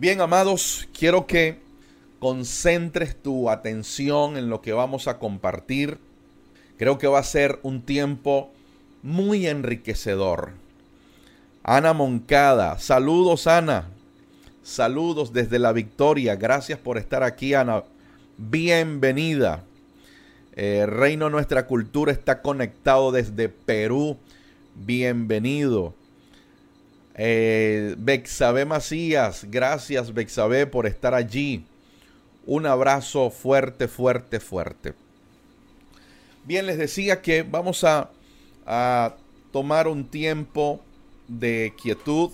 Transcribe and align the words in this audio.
Bien, 0.00 0.20
amados, 0.20 0.88
quiero 0.96 1.26
que 1.26 1.58
concentres 2.20 3.20
tu 3.20 3.50
atención 3.50 4.36
en 4.36 4.48
lo 4.48 4.60
que 4.62 4.72
vamos 4.72 5.08
a 5.08 5.18
compartir. 5.18 5.98
Creo 6.76 6.98
que 6.98 7.08
va 7.08 7.18
a 7.18 7.24
ser 7.24 7.58
un 7.64 7.82
tiempo 7.82 8.52
muy 9.02 9.48
enriquecedor. 9.48 10.52
Ana 11.64 11.94
Moncada, 11.94 12.78
saludos 12.78 13.48
Ana, 13.48 13.88
saludos 14.62 15.32
desde 15.32 15.58
la 15.58 15.72
victoria, 15.72 16.36
gracias 16.36 16.78
por 16.78 16.96
estar 16.96 17.24
aquí 17.24 17.54
Ana, 17.54 17.82
bienvenida. 18.36 19.64
Eh, 20.54 20.86
Reino 20.86 21.28
Nuestra 21.28 21.66
Cultura 21.66 22.12
está 22.12 22.40
conectado 22.40 23.10
desde 23.10 23.48
Perú, 23.48 24.16
bienvenido. 24.76 25.92
Eh, 27.20 27.96
Bexabé 27.98 28.64
Macías, 28.64 29.44
gracias 29.50 30.14
Bexabé 30.14 30.68
por 30.68 30.86
estar 30.86 31.14
allí. 31.14 31.64
Un 32.46 32.64
abrazo 32.64 33.30
fuerte, 33.30 33.88
fuerte, 33.88 34.38
fuerte. 34.38 34.94
Bien, 36.44 36.64
les 36.64 36.78
decía 36.78 37.20
que 37.20 37.42
vamos 37.42 37.82
a, 37.82 38.10
a 38.64 39.16
tomar 39.52 39.88
un 39.88 40.06
tiempo 40.06 40.80
de 41.26 41.74
quietud. 41.82 42.30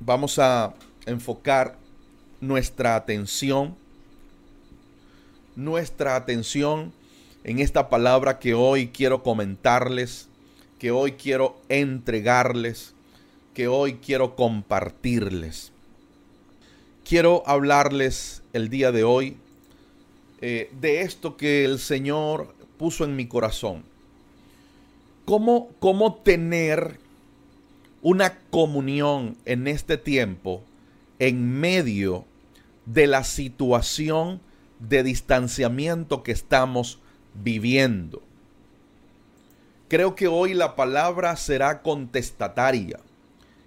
Vamos 0.00 0.38
a 0.38 0.74
enfocar 1.04 1.76
nuestra 2.40 2.96
atención, 2.96 3.76
nuestra 5.56 6.16
atención 6.16 6.92
en 7.44 7.58
esta 7.58 7.90
palabra 7.90 8.38
que 8.38 8.54
hoy 8.54 8.88
quiero 8.88 9.22
comentarles, 9.22 10.28
que 10.78 10.90
hoy 10.90 11.12
quiero 11.12 11.60
entregarles 11.68 12.93
que 13.54 13.68
hoy 13.68 13.94
quiero 13.94 14.36
compartirles. 14.36 15.72
Quiero 17.04 17.42
hablarles 17.46 18.42
el 18.52 18.68
día 18.68 18.92
de 18.92 19.04
hoy 19.04 19.36
eh, 20.40 20.70
de 20.80 21.02
esto 21.02 21.36
que 21.36 21.64
el 21.64 21.78
Señor 21.78 22.54
puso 22.76 23.04
en 23.04 23.16
mi 23.16 23.26
corazón. 23.26 23.84
¿Cómo, 25.24 25.70
cómo 25.78 26.14
tener 26.16 26.98
una 28.02 28.38
comunión 28.50 29.38
en 29.46 29.66
este 29.66 29.96
tiempo 29.96 30.62
en 31.18 31.58
medio 31.58 32.26
de 32.84 33.06
la 33.06 33.24
situación 33.24 34.40
de 34.78 35.02
distanciamiento 35.02 36.22
que 36.22 36.32
estamos 36.32 36.98
viviendo. 37.32 38.22
Creo 39.88 40.14
que 40.14 40.28
hoy 40.28 40.54
la 40.54 40.76
palabra 40.76 41.36
será 41.36 41.82
contestataria. 41.82 43.00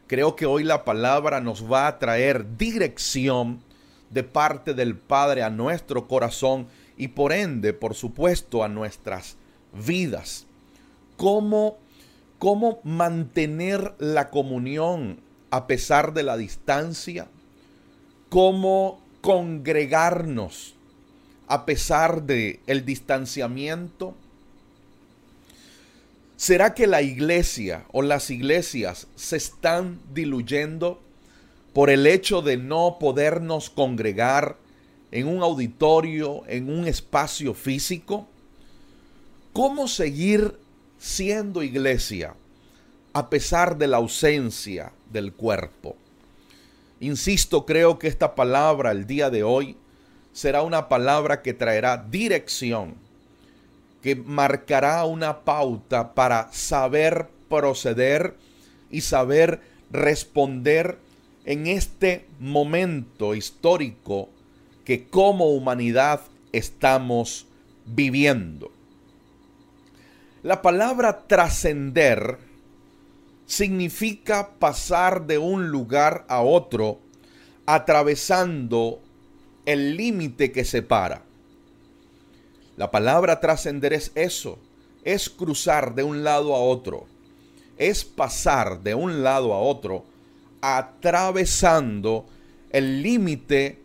Creo 0.08 0.38
que 0.38 0.46
hoy 0.46 0.64
la 0.64 0.86
palabra 0.86 1.42
nos 1.42 1.70
va 1.70 1.88
a 1.88 2.00
traer 2.00 2.58
dirección 2.58 3.62
de 4.10 4.24
parte 4.24 4.74
del 4.74 4.96
Padre 4.96 5.44
a 5.44 5.50
nuestro 5.50 6.08
corazón 6.08 6.68
y 6.96 7.10
por 7.10 7.34
ende, 7.34 7.74
por 7.74 7.94
supuesto, 7.94 8.64
a 8.64 8.70
nuestras 8.70 9.36
vidas. 9.86 10.46
¿Cómo, 11.18 11.78
cómo 12.40 12.80
mantener 12.84 13.96
la 14.00 14.30
comunión 14.30 15.20
a 15.52 15.68
pesar 15.68 16.14
de 16.14 16.24
la 16.24 16.38
distancia? 16.38 17.28
¿Cómo 18.30 19.02
congregarnos 19.20 20.76
a 21.50 21.66
pesar 21.66 22.24
de 22.24 22.62
el 22.66 22.86
distanciamiento? 22.86 24.16
¿Será 26.38 26.76
que 26.76 26.86
la 26.86 27.02
iglesia 27.02 27.86
o 27.92 28.04
las 28.04 28.30
iglesias 28.30 29.08
se 29.16 29.38
están 29.38 30.00
diluyendo 30.14 31.02
por 31.74 31.90
el 31.90 32.06
hecho 32.06 32.44
de 32.44 32.58
no 32.58 32.98
podernos 33.00 33.72
congregar 33.72 34.56
en 35.10 35.28
un 35.28 35.42
auditorio, 35.42 36.44
en 36.48 36.70
un 36.70 36.86
espacio 36.88 37.56
físico? 37.56 38.28
¿Cómo 39.52 39.88
seguir 39.88 40.60
siendo 41.00 41.64
iglesia 41.64 42.36
a 43.14 43.32
pesar 43.32 43.80
de 43.80 43.88
la 43.88 43.98
ausencia 43.98 44.94
del 45.12 45.34
cuerpo? 45.34 45.96
Insisto, 47.00 47.66
creo 47.66 47.98
que 47.98 48.08
esta 48.08 48.36
palabra 48.36 48.92
el 48.92 49.08
día 49.08 49.32
de 49.32 49.42
hoy 49.42 49.76
será 50.34 50.62
una 50.62 50.88
palabra 50.88 51.42
que 51.42 51.56
traerá 51.56 51.98
dirección 51.98 53.07
que 54.02 54.16
marcará 54.16 55.06
una 55.06 55.42
pauta 55.42 56.14
para 56.14 56.50
saber 56.52 57.28
proceder 57.50 58.36
y 58.90 59.02
saber 59.02 59.62
responder 59.92 61.00
en 61.46 61.68
este 61.68 62.26
momento 62.40 63.36
histórico 63.36 64.30
que 64.86 65.08
como 65.08 65.52
humanidad 65.52 66.22
estamos 66.52 67.48
viviendo. 67.86 68.72
La 70.44 70.62
palabra 70.62 71.28
trascender 71.28 72.38
significa 73.46 74.52
pasar 74.60 75.26
de 75.26 75.38
un 75.38 75.70
lugar 75.70 76.26
a 76.28 76.42
otro 76.42 77.00
atravesando 77.66 79.02
el 79.66 79.98
límite 79.98 80.52
que 80.52 80.64
separa. 80.64 81.27
La 82.78 82.92
palabra 82.92 83.40
trascender 83.40 83.92
es 83.92 84.12
eso, 84.14 84.60
es 85.04 85.32
cruzar 85.32 85.96
de 85.96 86.04
un 86.04 86.24
lado 86.24 86.56
a 86.56 86.60
otro, 86.60 87.08
es 87.76 88.06
pasar 88.06 88.84
de 88.84 88.94
un 88.94 89.24
lado 89.24 89.52
a 89.56 89.60
otro 89.60 90.06
atravesando 90.62 92.28
el 92.70 93.02
límite 93.02 93.80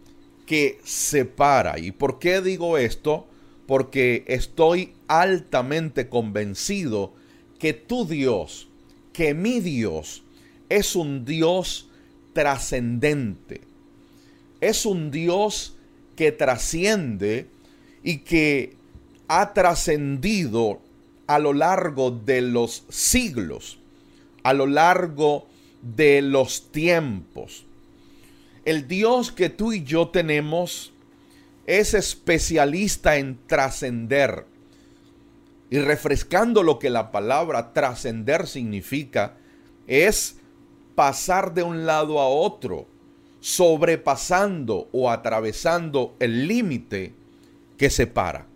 que 0.44 0.78
separa. 0.84 1.78
¿Y 1.78 1.92
por 1.92 2.18
qué 2.18 2.42
digo 2.42 2.76
esto? 2.76 3.26
Porque 3.66 4.24
estoy 4.26 4.92
altamente 5.08 6.10
convencido 6.10 7.14
que 7.58 7.72
tu 7.72 8.06
Dios, 8.06 8.68
que 9.14 9.32
mi 9.32 9.60
Dios, 9.60 10.22
es 10.68 10.96
un 10.96 11.24
Dios 11.24 11.88
trascendente. 12.34 13.62
Es 14.60 14.84
un 14.84 15.10
Dios 15.10 15.76
que 16.14 16.30
trasciende 16.30 17.46
y 18.02 18.18
que 18.18 18.81
ha 19.34 19.54
trascendido 19.54 20.82
a 21.26 21.38
lo 21.38 21.54
largo 21.54 22.10
de 22.10 22.42
los 22.42 22.84
siglos, 22.90 23.78
a 24.42 24.52
lo 24.52 24.66
largo 24.66 25.46
de 25.80 26.20
los 26.20 26.70
tiempos. 26.70 27.64
El 28.66 28.86
Dios 28.88 29.32
que 29.32 29.48
tú 29.48 29.72
y 29.72 29.84
yo 29.84 30.08
tenemos 30.08 30.92
es 31.66 31.94
especialista 31.94 33.16
en 33.16 33.38
trascender. 33.46 34.44
Y 35.70 35.78
refrescando 35.78 36.62
lo 36.62 36.78
que 36.78 36.90
la 36.90 37.10
palabra 37.10 37.72
trascender 37.72 38.46
significa, 38.46 39.38
es 39.86 40.36
pasar 40.94 41.54
de 41.54 41.62
un 41.62 41.86
lado 41.86 42.20
a 42.20 42.28
otro, 42.28 42.86
sobrepasando 43.40 44.90
o 44.92 45.10
atravesando 45.10 46.14
el 46.20 46.46
límite 46.46 47.14
que 47.78 47.88
separa. 47.88 48.51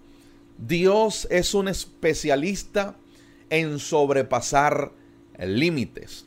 Dios 0.58 1.26
es 1.30 1.54
un 1.54 1.68
especialista 1.68 2.96
en 3.50 3.78
sobrepasar 3.78 4.92
límites. 5.38 6.24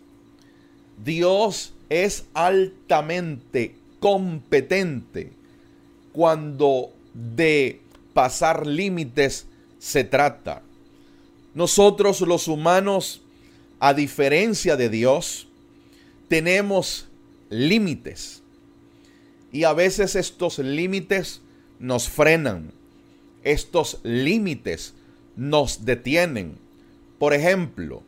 Dios 1.03 1.73
es 1.89 2.25
altamente 2.33 3.75
competente 3.99 5.33
cuando 6.11 6.93
de 7.13 7.81
pasar 8.13 8.67
límites 8.67 9.47
se 9.79 10.03
trata. 10.03 10.61
Nosotros 11.53 12.21
los 12.21 12.47
humanos, 12.47 13.21
a 13.79 13.93
diferencia 13.93 14.75
de 14.75 14.89
Dios, 14.89 15.47
tenemos 16.27 17.07
límites. 17.49 18.43
Y 19.51 19.63
a 19.63 19.73
veces 19.73 20.15
estos 20.15 20.59
límites 20.59 21.41
nos 21.79 22.07
frenan 22.07 22.71
estos 23.43 23.99
límites 24.03 24.93
nos 25.35 25.85
detienen. 25.85 26.57
Por 27.17 27.33
ejemplo, 27.33 28.03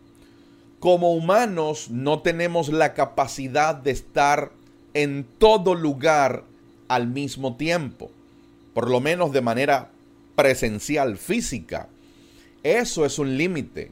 como 0.80 1.14
humanos 1.14 1.90
no 1.90 2.22
tenemos 2.22 2.70
la 2.70 2.94
capacidad 2.94 3.76
de 3.76 3.92
estar 3.92 4.52
en 4.94 5.26
todo 5.38 5.76
lugar 5.76 6.44
al 6.88 7.08
mismo 7.08 7.56
tiempo, 7.56 8.12
por 8.74 8.90
lo 8.90 9.00
menos 9.00 9.32
de 9.32 9.42
manera 9.42 9.92
presencial, 10.36 11.18
física. 11.18 11.88
Eso 12.64 13.06
es 13.06 13.20
un 13.20 13.38
límite. 13.38 13.92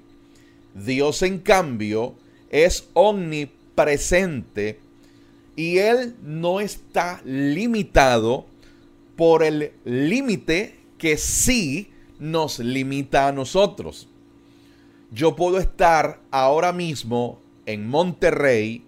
Dios, 0.74 1.22
en 1.22 1.40
cambio, 1.40 2.16
es 2.50 2.90
omnipresente 2.94 4.80
y 5.56 5.78
Él 5.78 6.16
no 6.24 6.60
está 6.60 7.22
limitado 7.24 8.46
por 9.16 9.44
el 9.44 9.74
límite 9.86 10.79
que 11.00 11.18
sí 11.18 11.90
nos 12.20 12.60
limita 12.60 13.28
a 13.28 13.32
nosotros. 13.32 14.08
Yo 15.12 15.36
puedo 15.36 15.58
estar 15.58 16.22
ahora 16.30 16.72
mismo 16.72 17.40
en 17.66 17.88
Monterrey, 17.88 18.84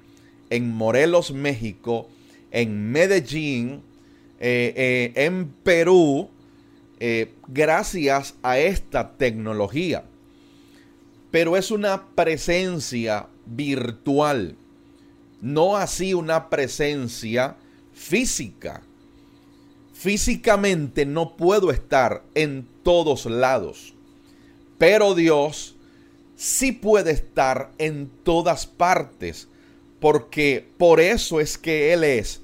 en 0.51 0.69
Morelos, 0.69 1.31
México, 1.31 2.07
en 2.51 2.91
Medellín, 2.91 3.81
eh, 4.39 4.73
eh, 4.75 5.25
en 5.25 5.47
Perú, 5.47 6.29
eh, 6.99 7.33
gracias 7.47 8.35
a 8.43 8.59
esta 8.59 9.13
tecnología. 9.17 10.03
Pero 11.31 11.57
es 11.57 11.71
una 11.71 12.07
presencia 12.13 13.27
virtual, 13.45 14.55
no 15.41 15.77
así 15.77 16.13
una 16.13 16.49
presencia 16.49 17.55
física. 17.93 18.83
Físicamente 20.01 21.05
no 21.05 21.37
puedo 21.37 21.69
estar 21.69 22.23
en 22.33 22.67
todos 22.81 23.27
lados, 23.27 23.93
pero 24.79 25.13
Dios 25.13 25.75
sí 26.35 26.71
puede 26.71 27.11
estar 27.11 27.69
en 27.77 28.09
todas 28.23 28.65
partes, 28.65 29.47
porque 29.99 30.67
por 30.79 30.99
eso 30.99 31.39
es 31.39 31.59
que 31.59 31.93
Él 31.93 32.03
es 32.03 32.41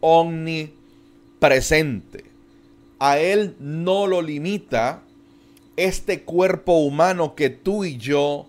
omnipresente. 0.00 2.26
A 2.98 3.18
Él 3.18 3.56
no 3.58 4.06
lo 4.06 4.20
limita 4.20 5.02
este 5.76 6.24
cuerpo 6.24 6.74
humano 6.74 7.34
que 7.34 7.48
tú 7.48 7.86
y 7.86 7.96
yo 7.96 8.46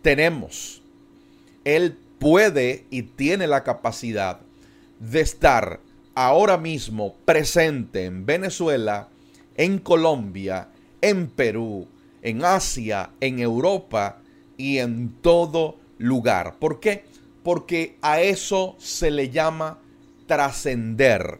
tenemos. 0.00 0.80
Él 1.62 1.94
puede 2.18 2.86
y 2.88 3.02
tiene 3.02 3.46
la 3.46 3.64
capacidad 3.64 4.40
de 4.98 5.20
estar 5.20 5.86
ahora 6.18 6.58
mismo 6.58 7.14
presente 7.24 8.04
en 8.04 8.26
Venezuela, 8.26 9.06
en 9.56 9.78
Colombia, 9.78 10.66
en 11.00 11.28
Perú, 11.28 11.86
en 12.22 12.44
Asia, 12.44 13.10
en 13.20 13.38
Europa 13.38 14.18
y 14.56 14.78
en 14.78 15.12
todo 15.22 15.76
lugar. 15.96 16.56
¿Por 16.58 16.80
qué? 16.80 17.04
Porque 17.44 17.98
a 18.02 18.20
eso 18.20 18.74
se 18.80 19.12
le 19.12 19.30
llama 19.30 19.78
trascender. 20.26 21.38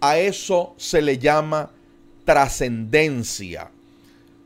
A 0.00 0.16
eso 0.16 0.74
se 0.78 1.02
le 1.02 1.18
llama 1.18 1.72
trascendencia. 2.24 3.70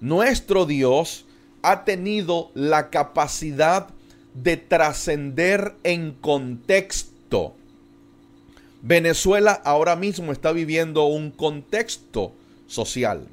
Nuestro 0.00 0.66
Dios 0.66 1.26
ha 1.62 1.84
tenido 1.84 2.50
la 2.54 2.90
capacidad 2.90 3.86
de 4.34 4.56
trascender 4.56 5.76
en 5.84 6.10
contexto. 6.10 7.54
Venezuela 8.82 9.52
ahora 9.64 9.96
mismo 9.96 10.32
está 10.32 10.52
viviendo 10.52 11.04
un 11.04 11.30
contexto 11.30 12.32
social. 12.66 13.26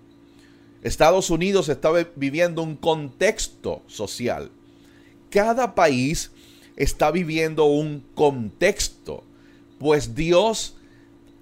Estados 0.84 1.30
Unidos 1.30 1.70
está 1.70 1.92
viviendo 2.16 2.62
un 2.62 2.76
contexto 2.76 3.82
social. 3.88 4.52
Cada 5.30 5.76
país 5.76 6.32
está 6.76 7.12
viviendo 7.12 7.66
un 7.66 8.04
contexto, 8.14 9.24
pues 9.80 10.16
Dios 10.16 10.76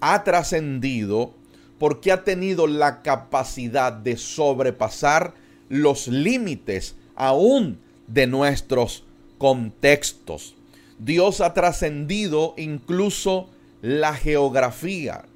ha 0.00 0.24
trascendido 0.24 1.34
porque 1.78 2.12
ha 2.12 2.24
tenido 2.24 2.66
la 2.66 3.02
capacidad 3.02 3.92
de 3.92 4.16
sobrepasar 4.16 5.34
los 5.68 6.08
límites 6.08 6.94
aún 7.14 7.78
de 8.06 8.26
nuestros 8.26 9.04
contextos. 9.38 10.54
Dios 10.98 11.40
ha 11.40 11.52
trascendido 11.52 12.54
incluso 12.56 13.50
la 13.86 14.14
geografía. 14.14 15.26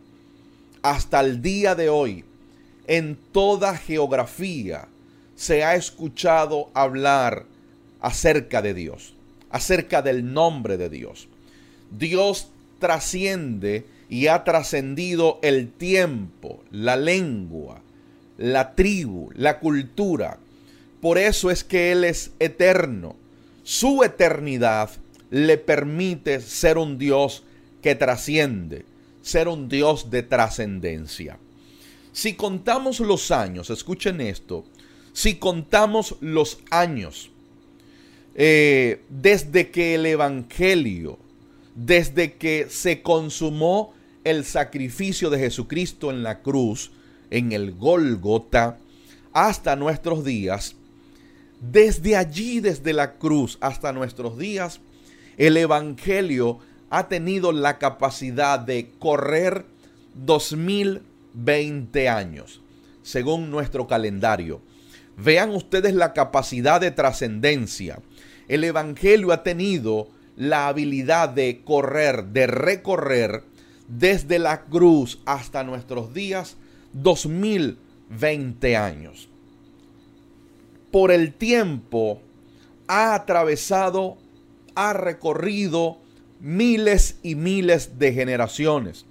Hasta 0.83 1.21
el 1.21 1.41
día 1.41 1.77
de 1.77 1.89
hoy, 1.89 2.25
en 2.89 3.17
toda 3.31 3.77
geografía 3.77 4.89
se 5.37 5.63
ha 5.63 5.77
escuchado 5.77 6.69
hablar 6.75 7.47
acerca 8.01 8.61
de 8.61 8.75
Dios, 8.75 9.15
acerca 9.51 10.03
del 10.03 10.35
nombre 10.35 10.79
de 10.79 10.91
Dios. 10.91 11.29
Dios 11.93 12.49
trasciende 12.81 13.87
y 14.09 14.27
ha 14.27 14.43
trascendido 14.43 15.39
el 15.43 15.71
tiempo, 15.71 16.65
la 16.73 16.97
lengua, 16.97 17.83
la 18.37 18.75
tribu, 18.75 19.31
la 19.35 19.61
cultura. 19.61 20.39
Por 21.01 21.19
eso 21.19 21.53
es 21.53 21.63
que 21.63 21.93
Él 21.93 22.03
es 22.03 22.33
eterno. 22.41 23.15
Su 23.63 24.03
eternidad 24.03 24.91
le 25.31 25.57
permite 25.57 26.41
ser 26.41 26.79
un 26.79 26.99
Dios 26.99 27.45
que 27.81 27.95
trasciende, 27.95 28.85
ser 29.23 29.49
un 29.49 29.69
Dios 29.69 30.11
de 30.11 30.23
trascendencia. 30.23 31.39
Si 32.13 32.35
contamos 32.35 33.01
los 33.01 33.31
años, 33.31 33.71
escuchen 33.71 34.21
esto, 34.21 34.65
si 35.13 35.37
contamos 35.37 36.17
los 36.21 36.59
años 36.71 37.31
eh, 38.35 39.03
desde 39.09 39.71
que 39.71 39.95
el 39.95 40.07
Evangelio, 40.07 41.19
desde 41.75 42.35
que 42.35 42.67
se 42.71 43.03
consumó 43.03 43.93
el 44.25 44.45
sacrificio 44.45 45.31
de 45.31 45.39
Jesucristo 45.39 46.11
en 46.11 46.23
la 46.23 46.41
cruz, 46.41 46.93
en 47.31 47.53
el 47.53 47.73
Gólgota, 47.73 48.79
hasta 49.33 49.77
nuestros 49.77 50.25
días, 50.25 50.77
desde 51.61 52.17
allí, 52.17 52.61
desde 52.61 52.93
la 52.93 53.15
cruz 53.15 53.59
hasta 53.61 53.93
nuestros 53.93 54.39
días, 54.39 54.81
el 55.37 55.57
Evangelio 55.57 56.59
ha 56.91 57.09
tenido 57.09 57.53
la 57.53 57.79
capacidad 57.79 58.59
de 58.59 58.91
correr 58.99 59.65
2020 60.15 62.09
años, 62.09 62.61
según 63.03 63.51
nuestro 63.51 63.87
calendario. 63.87 64.61
Vean 65.17 65.51
ustedes 65.51 65.95
la 65.95 66.13
capacidad 66.13 66.81
de 66.81 66.91
trascendencia. 66.91 68.01
El 68.49 68.65
Evangelio 68.65 69.33
ha 69.33 69.45
tenido 69.45 70.09
la 70.37 70.67
habilidad 70.69 71.29
de 71.29 71.63
correr, 71.65 72.25
de 72.27 72.49
recorrer 72.49 73.45
desde 73.87 74.39
la 74.39 74.63
cruz 74.65 75.21
hasta 75.27 75.63
nuestros 75.63 76.13
días 76.13 76.57
2020 76.93 78.77
años. 78.77 79.29
Por 80.91 81.13
el 81.13 81.35
tiempo 81.35 82.21
ha 82.89 83.15
atravesado, 83.15 84.19
ha 84.75 84.93
recorrido 84.93 86.00
miles 86.41 87.17
y 87.23 87.35
miles 87.35 87.99
de 87.99 88.13
generaciones. 88.13 89.05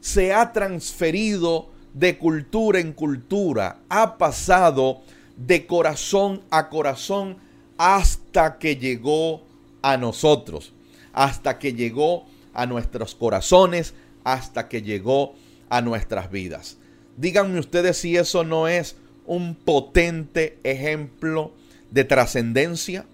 Se 0.00 0.32
ha 0.32 0.52
transferido 0.52 1.70
de 1.94 2.18
cultura 2.18 2.80
en 2.80 2.92
cultura, 2.92 3.78
ha 3.88 4.18
pasado 4.18 5.02
de 5.36 5.66
corazón 5.66 6.42
a 6.50 6.68
corazón 6.68 7.36
hasta 7.78 8.58
que 8.58 8.76
llegó 8.76 9.42
a 9.82 9.96
nosotros, 9.96 10.72
hasta 11.12 11.58
que 11.58 11.72
llegó 11.72 12.26
a 12.54 12.66
nuestros 12.66 13.14
corazones 13.14 13.94
hasta 14.24 14.68
que 14.68 14.82
llegó 14.82 15.34
a 15.68 15.80
nuestras 15.80 16.30
vidas. 16.30 16.76
Díganme 17.16 17.58
ustedes 17.58 17.98
si 17.98 18.16
eso 18.16 18.44
no 18.44 18.68
es 18.68 18.96
un 19.26 19.54
potente 19.54 20.58
ejemplo 20.64 21.52
de 21.90 22.04
trascendencia. 22.04 23.06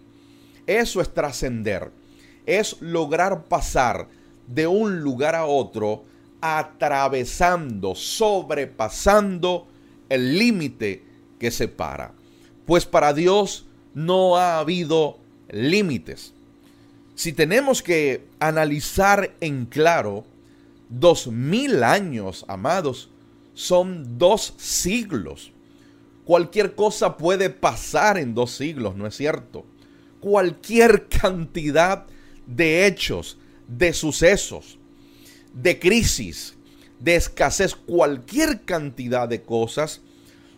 Eso 0.66 1.00
es 1.00 1.12
trascender. 1.12 1.90
Es 2.48 2.80
lograr 2.80 3.44
pasar 3.44 4.08
de 4.46 4.66
un 4.66 5.00
lugar 5.00 5.34
a 5.34 5.44
otro 5.44 6.04
atravesando, 6.40 7.94
sobrepasando 7.94 9.68
el 10.08 10.38
límite 10.38 11.04
que 11.38 11.50
separa. 11.50 12.14
Pues 12.64 12.86
para 12.86 13.12
Dios 13.12 13.66
no 13.92 14.38
ha 14.38 14.58
habido 14.58 15.18
límites. 15.50 16.32
Si 17.14 17.34
tenemos 17.34 17.82
que 17.82 18.26
analizar 18.40 19.34
en 19.40 19.66
claro, 19.66 20.24
dos 20.88 21.26
mil 21.26 21.82
años, 21.82 22.46
amados, 22.48 23.10
son 23.52 24.16
dos 24.16 24.54
siglos. 24.56 25.52
Cualquier 26.24 26.74
cosa 26.74 27.18
puede 27.18 27.50
pasar 27.50 28.16
en 28.16 28.34
dos 28.34 28.52
siglos, 28.52 28.96
¿no 28.96 29.06
es 29.06 29.16
cierto? 29.16 29.66
Cualquier 30.20 31.08
cantidad 31.08 32.06
hechos, 32.56 33.36
de 33.66 33.92
sucesos, 33.92 34.78
de 35.52 35.78
crisis, 35.78 36.54
de 37.00 37.16
escasez, 37.16 37.74
cualquier 37.74 38.62
cantidad 38.62 39.28
de 39.28 39.42
cosas 39.42 40.00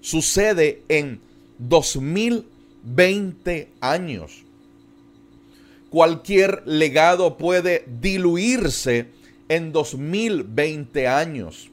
sucede 0.01 0.83
en 0.89 1.21
2020 1.59 3.73
años 3.81 4.45
cualquier 5.91 6.63
legado 6.67 7.37
puede 7.37 7.85
diluirse 8.01 9.09
en 9.49 9.73
2020 9.73 11.09
años. 11.09 11.71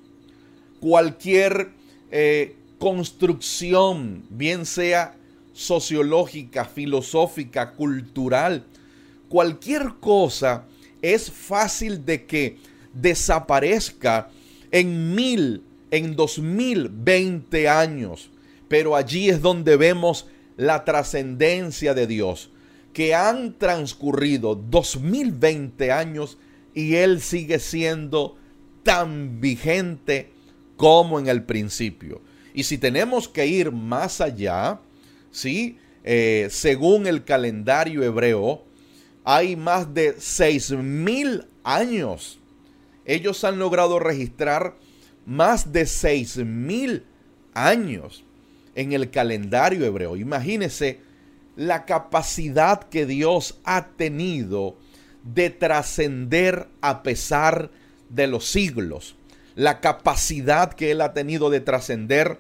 Cualquier 0.80 1.70
eh, 2.12 2.56
construcción, 2.80 4.26
bien 4.30 4.66
sea 4.66 5.16
sociológica, 5.54 6.66
filosófica, 6.66 7.74
cultural, 7.74 8.66
cualquier 9.30 9.96
cosa 10.00 10.66
es 11.02 11.32
fácil 11.32 12.06
de 12.06 12.26
que 12.26 12.58
desaparezca 12.94 14.30
en 14.72 15.16
mil, 15.16 15.64
en 15.92 16.16
2020 16.16 17.70
años. 17.70 18.30
Pero 18.68 18.96
allí 18.96 19.30
es 19.30 19.42
donde 19.42 19.78
vemos 19.78 20.28
la 20.58 20.84
trascendencia 20.84 21.94
de 21.94 22.08
Dios 22.08 22.52
que 22.94 23.14
han 23.14 23.58
transcurrido 23.60 24.56
2020 24.56 25.92
años 25.92 26.40
y 26.74 26.96
Él 26.96 27.22
sigue 27.22 27.60
siendo 27.60 28.38
tan 28.82 29.40
vigente 29.40 30.32
como 30.78 31.20
en 31.20 31.28
el 31.28 31.44
principio. 31.44 32.22
Y 32.56 32.64
si 32.64 32.80
tenemos 32.80 33.28
que 33.28 33.46
ir 33.46 33.72
más 33.72 34.20
allá, 34.20 34.80
¿sí? 35.30 35.78
Eh, 36.04 36.48
según 36.50 37.06
el 37.06 37.24
calendario 37.24 38.02
hebreo, 38.02 38.64
hay 39.30 39.58
más 39.58 39.94
de 39.94 40.16
seis 40.20 40.72
mil 40.72 41.48
años. 41.66 42.40
Ellos 43.04 43.44
han 43.44 43.60
logrado 43.60 44.00
registrar 44.00 44.78
más 45.26 45.74
de 45.74 45.86
seis 45.86 46.38
mil 46.38 47.04
años 47.54 48.24
en 48.74 48.94
el 48.94 49.12
calendario 49.12 49.86
hebreo. 49.86 50.16
Imagínense 50.16 51.02
la 51.58 51.84
capacidad 51.84 52.84
que 52.84 53.06
Dios 53.06 53.60
ha 53.66 53.88
tenido 53.98 54.78
de 55.24 55.50
trascender 55.50 56.70
a 56.80 57.04
pesar 57.04 57.70
de 58.08 58.28
los 58.28 58.46
siglos. 58.46 59.18
La 59.56 59.82
capacidad 59.82 60.72
que 60.72 60.92
Él 60.92 61.02
ha 61.02 61.12
tenido 61.12 61.50
de 61.50 61.60
trascender 61.60 62.40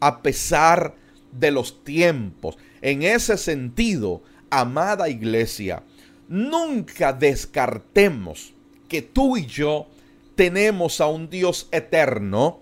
a 0.00 0.20
pesar 0.20 0.96
de 1.32 1.50
los 1.50 1.82
tiempos. 1.82 2.58
En 2.82 3.04
ese 3.04 3.38
sentido, 3.38 4.22
amada 4.50 5.08
iglesia, 5.08 5.82
nunca 6.28 7.12
descartemos 7.12 8.52
que 8.88 9.02
tú 9.02 9.36
y 9.36 9.46
yo 9.46 9.88
tenemos 10.34 11.00
a 11.00 11.06
un 11.06 11.28
Dios 11.28 11.68
eterno 11.72 12.60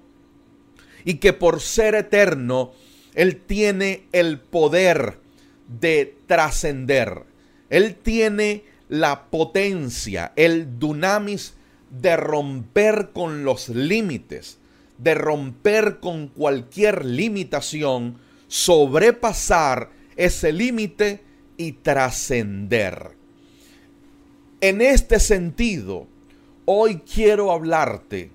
y 1.05 1.15
que 1.15 1.33
por 1.33 1.61
ser 1.61 1.95
eterno, 1.95 2.73
Él 3.15 3.37
tiene 3.37 4.05
el 4.13 4.41
poder 4.41 5.19
de 5.81 6.17
trascender. 6.27 7.25
Él 7.69 7.97
tiene 7.97 8.65
la 8.89 9.27
potencia, 9.27 10.33
el 10.37 10.79
dunamis 10.79 11.55
de 11.91 12.17
romper 12.17 13.11
con 13.13 13.45
los 13.45 13.69
límites, 13.69 14.59
de 14.99 15.15
romper 15.15 16.01
con 16.01 16.29
cualquier 16.29 17.05
limitación, 17.05 18.19
sobrepasar 18.49 19.91
ese 20.17 20.53
límite 20.53 21.23
y 21.57 21.73
trascender. 21.73 23.24
En 24.65 24.81
este 24.81 25.21
sentido, 25.21 26.07
hoy 26.65 27.01
quiero 27.01 27.53
hablarte 27.53 28.31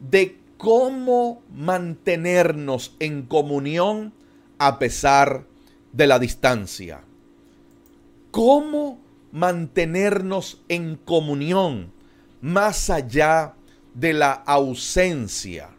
de 0.00 0.36
cómo 0.56 1.42
mantenernos 1.54 2.96
en 2.98 3.22
comunión 3.22 4.12
a 4.58 4.80
pesar 4.80 5.46
de 5.92 6.08
la 6.08 6.18
distancia. 6.18 7.02
¿Cómo 8.32 8.98
mantenernos 9.30 10.60
en 10.68 10.96
comunión 10.96 11.92
más 12.40 12.90
allá 12.90 13.54
de 13.94 14.12
la 14.12 14.32
ausencia? 14.32 15.70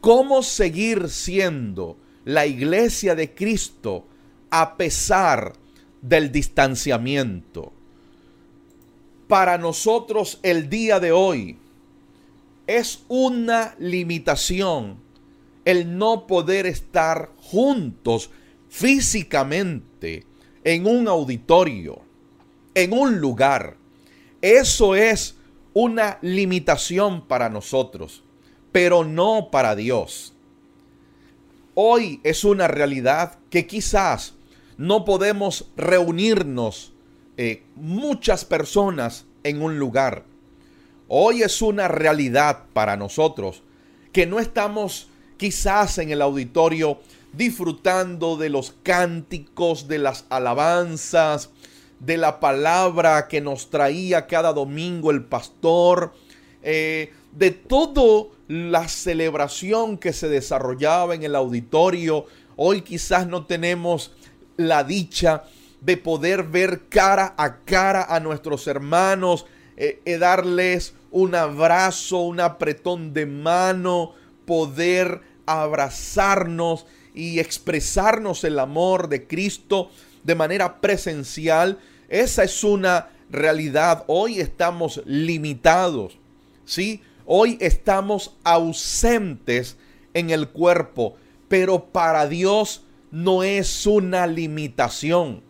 ¿Cómo 0.00 0.42
seguir 0.42 1.10
siendo 1.10 1.96
la 2.24 2.44
iglesia 2.44 3.14
de 3.14 3.36
Cristo 3.36 4.08
a 4.50 4.76
pesar 4.76 5.52
del 6.02 6.32
distanciamiento? 6.32 7.72
Para 9.28 9.56
nosotros 9.58 10.38
el 10.42 10.68
día 10.68 11.00
de 11.00 11.12
hoy 11.12 11.58
es 12.66 13.04
una 13.08 13.74
limitación 13.78 15.02
el 15.64 15.96
no 15.96 16.26
poder 16.26 16.66
estar 16.66 17.30
juntos 17.38 18.30
físicamente 18.68 20.26
en 20.62 20.86
un 20.86 21.08
auditorio, 21.08 22.02
en 22.74 22.92
un 22.92 23.18
lugar. 23.18 23.76
Eso 24.42 24.94
es 24.94 25.36
una 25.72 26.18
limitación 26.20 27.26
para 27.26 27.48
nosotros, 27.48 28.22
pero 28.72 29.04
no 29.04 29.48
para 29.50 29.74
Dios. 29.74 30.34
Hoy 31.74 32.20
es 32.24 32.44
una 32.44 32.68
realidad 32.68 33.38
que 33.50 33.66
quizás 33.66 34.34
no 34.76 35.04
podemos 35.04 35.70
reunirnos 35.76 36.93
eh, 37.36 37.62
muchas 37.74 38.44
personas 38.44 39.26
en 39.42 39.62
un 39.62 39.78
lugar. 39.78 40.24
Hoy 41.08 41.42
es 41.42 41.62
una 41.62 41.88
realidad 41.88 42.64
para 42.72 42.96
nosotros 42.96 43.62
que 44.12 44.26
no 44.26 44.38
estamos 44.38 45.08
quizás 45.36 45.98
en 45.98 46.10
el 46.10 46.22
auditorio 46.22 47.00
disfrutando 47.32 48.36
de 48.36 48.48
los 48.48 48.74
cánticos, 48.82 49.88
de 49.88 49.98
las 49.98 50.24
alabanzas, 50.28 51.50
de 51.98 52.16
la 52.16 52.38
palabra 52.38 53.28
que 53.28 53.40
nos 53.40 53.70
traía 53.70 54.26
cada 54.26 54.52
domingo 54.52 55.10
el 55.10 55.24
pastor, 55.24 56.14
eh, 56.62 57.12
de 57.32 57.50
toda 57.50 58.28
la 58.46 58.88
celebración 58.88 59.98
que 59.98 60.12
se 60.12 60.28
desarrollaba 60.28 61.14
en 61.14 61.24
el 61.24 61.34
auditorio. 61.34 62.26
Hoy 62.56 62.82
quizás 62.82 63.26
no 63.26 63.46
tenemos 63.46 64.12
la 64.56 64.84
dicha 64.84 65.44
de 65.84 65.96
poder 65.98 66.44
ver 66.44 66.88
cara 66.88 67.34
a 67.36 67.58
cara 67.58 68.06
a 68.08 68.18
nuestros 68.18 68.66
hermanos, 68.66 69.44
eh, 69.76 70.00
eh, 70.04 70.18
darles 70.18 70.94
un 71.10 71.34
abrazo, 71.34 72.20
un 72.20 72.40
apretón 72.40 73.12
de 73.12 73.26
mano, 73.26 74.12
poder 74.46 75.20
abrazarnos 75.46 76.86
y 77.14 77.38
expresarnos 77.38 78.44
el 78.44 78.58
amor 78.58 79.08
de 79.08 79.26
Cristo 79.26 79.90
de 80.22 80.34
manera 80.34 80.80
presencial. 80.80 81.78
Esa 82.08 82.44
es 82.44 82.64
una 82.64 83.10
realidad. 83.30 84.04
Hoy 84.06 84.40
estamos 84.40 85.02
limitados, 85.04 86.18
¿sí? 86.64 87.02
Hoy 87.26 87.58
estamos 87.60 88.36
ausentes 88.42 89.76
en 90.14 90.30
el 90.30 90.48
cuerpo, 90.48 91.16
pero 91.48 91.86
para 91.86 92.26
Dios 92.26 92.84
no 93.10 93.42
es 93.42 93.86
una 93.86 94.26
limitación. 94.26 95.42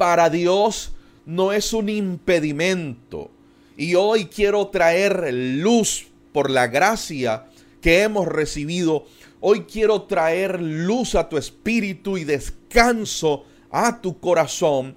Para 0.00 0.30
Dios 0.30 0.94
no 1.26 1.52
es 1.52 1.74
un 1.74 1.90
impedimento. 1.90 3.30
Y 3.76 3.96
hoy 3.96 4.24
quiero 4.24 4.68
traer 4.68 5.30
luz 5.30 6.06
por 6.32 6.48
la 6.48 6.68
gracia 6.68 7.50
que 7.82 8.00
hemos 8.00 8.26
recibido 8.26 9.04
Hoy 9.42 9.64
quiero 9.64 10.04
traer 10.04 10.58
luz 10.58 11.14
a 11.14 11.28
tu 11.28 11.36
espíritu 11.36 12.16
y 12.16 12.24
descanso 12.24 13.44
a 13.70 14.00
tu 14.00 14.20
corazón 14.20 14.96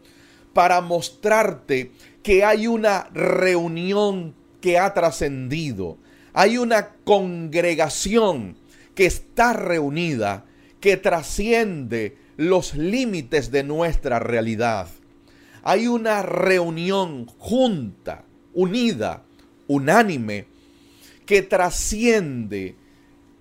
para 0.53 0.79
mostrarte 0.79 1.91
que 2.21 2.45
hay 2.45 2.67
una 2.67 3.09
reunión 3.13 4.33
que 4.61 4.77
ha 4.77 4.93
trascendido. 4.93 5.97
Hay 6.31 6.57
una 6.57 6.93
congregación 7.03 8.55
que 8.95 9.05
está 9.05 9.51
reunida, 9.51 10.45
que 10.79 10.95
trasciende 10.95 12.22
los 12.37 12.75
límites 12.75 13.51
de 13.51 13.63
nuestra 13.63 14.19
realidad. 14.19 14.87
Hay 15.63 15.87
una 15.87 16.21
reunión 16.21 17.27
junta, 17.37 18.25
unida, 18.53 19.23
unánime, 19.67 20.47
que 21.25 21.41
trasciende 21.41 22.75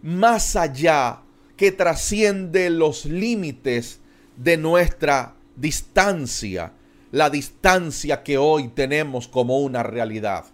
más 0.02 0.56
allá, 0.56 1.20
que 1.56 1.72
trasciende 1.72 2.70
los 2.70 3.04
límites 3.04 4.00
de 4.36 4.56
nuestra 4.56 5.34
distancia, 5.56 6.72
la 7.10 7.30
distancia 7.30 8.22
que 8.22 8.38
hoy 8.38 8.68
tenemos 8.68 9.28
como 9.28 9.58
una 9.58 9.82
realidad. 9.82 10.44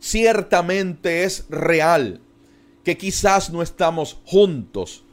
Ciertamente 0.00 1.24
es 1.24 1.46
real 1.48 2.20
que 2.84 2.96
quizás 2.96 3.50
no 3.50 3.62
estamos 3.62 4.18
juntos, 4.24 5.04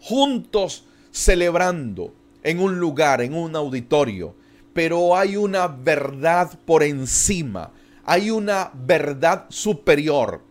juntos 0.00 0.87
celebrando 1.18 2.14
en 2.42 2.60
un 2.60 2.78
lugar, 2.78 3.20
en 3.20 3.34
un 3.34 3.56
auditorio, 3.56 4.34
pero 4.72 5.16
hay 5.16 5.36
una 5.36 5.66
verdad 5.66 6.58
por 6.64 6.82
encima, 6.82 7.72
hay 8.04 8.30
una 8.30 8.70
verdad 8.74 9.46
superior. 9.48 10.42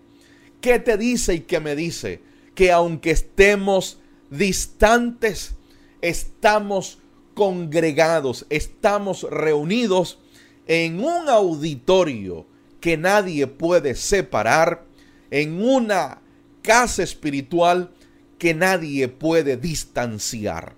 ¿Qué 0.62 0.80
te 0.80 0.98
dice 0.98 1.36
y 1.36 1.40
qué 1.42 1.60
me 1.60 1.76
dice? 1.76 2.22
que 2.58 2.72
aunque 2.72 3.12
estemos 3.12 4.00
distantes, 4.32 5.54
estamos 6.02 6.98
congregados, 7.36 8.48
estamos 8.50 9.28
reunidos 9.30 10.18
en 10.66 11.00
un 11.00 11.30
auditorio 11.30 12.48
que 12.82 12.98
nadie 12.98 13.46
puede 13.46 13.94
separar, 13.94 14.86
en 15.30 15.62
una 15.62 16.20
casa 16.64 17.04
espiritual 17.04 17.92
que 18.38 18.54
nadie 18.54 19.08
puede 19.08 19.58
distanciar. 19.58 20.74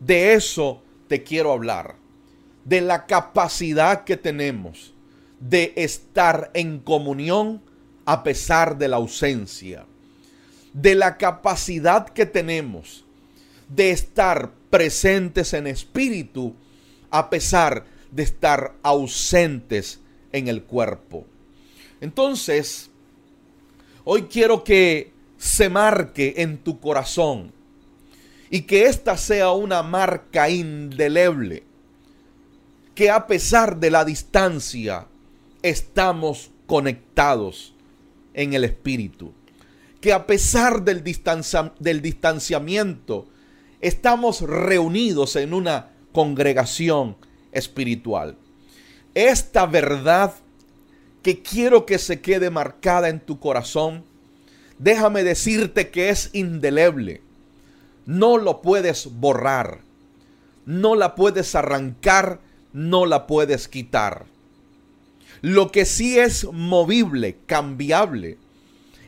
De 0.00 0.34
eso 0.34 0.82
te 1.08 1.22
quiero 1.22 1.52
hablar, 1.52 1.96
de 2.64 2.80
la 2.80 3.06
capacidad 3.06 4.04
que 4.04 4.16
tenemos 4.16 4.92
de 5.40 5.72
estar 5.76 6.50
en 6.54 6.78
comunión 6.78 7.62
a 8.04 8.22
pesar 8.22 8.78
de 8.78 8.88
la 8.88 8.96
ausencia 8.96 9.84
de 10.72 10.94
la 10.94 11.16
capacidad 11.16 12.06
que 12.08 12.26
tenemos 12.26 13.04
de 13.68 13.92
estar 13.92 14.52
presentes 14.68 15.54
en 15.54 15.66
espíritu 15.66 16.54
a 17.10 17.30
pesar 17.30 17.86
de 18.10 18.22
estar 18.22 18.74
ausentes 18.82 20.00
en 20.32 20.48
el 20.48 20.62
cuerpo. 20.64 21.24
Entonces, 22.00 22.90
Hoy 24.08 24.22
quiero 24.30 24.62
que 24.62 25.10
se 25.46 25.68
marque 25.68 26.34
en 26.38 26.58
tu 26.58 26.80
corazón 26.80 27.52
y 28.50 28.62
que 28.62 28.86
esta 28.86 29.16
sea 29.16 29.52
una 29.52 29.82
marca 29.82 30.50
indeleble, 30.50 31.62
que 32.94 33.10
a 33.10 33.26
pesar 33.26 33.78
de 33.78 33.90
la 33.90 34.04
distancia 34.04 35.06
estamos 35.62 36.50
conectados 36.66 37.74
en 38.34 38.54
el 38.54 38.64
Espíritu, 38.64 39.32
que 40.00 40.12
a 40.12 40.26
pesar 40.26 40.82
del, 40.82 41.02
del 41.78 42.02
distanciamiento 42.02 43.26
estamos 43.80 44.40
reunidos 44.42 45.36
en 45.36 45.54
una 45.54 45.90
congregación 46.12 47.16
espiritual. 47.52 48.36
Esta 49.14 49.66
verdad 49.66 50.34
que 51.22 51.42
quiero 51.42 51.86
que 51.86 51.98
se 51.98 52.20
quede 52.20 52.50
marcada 52.50 53.08
en 53.08 53.20
tu 53.20 53.40
corazón, 53.40 54.04
déjame 54.78 55.24
decirte 55.24 55.90
que 55.90 56.10
es 56.10 56.30
indeleble 56.32 57.22
no 58.06 58.38
lo 58.38 58.62
puedes 58.62 59.10
borrar, 59.20 59.80
no 60.64 60.94
la 60.94 61.14
puedes 61.16 61.54
arrancar, 61.54 62.40
no 62.72 63.04
la 63.04 63.26
puedes 63.26 63.68
quitar. 63.68 64.26
Lo 65.42 65.70
que 65.70 65.84
sí 65.84 66.18
es 66.18 66.44
movible, 66.50 67.36
cambiable, 67.46 68.38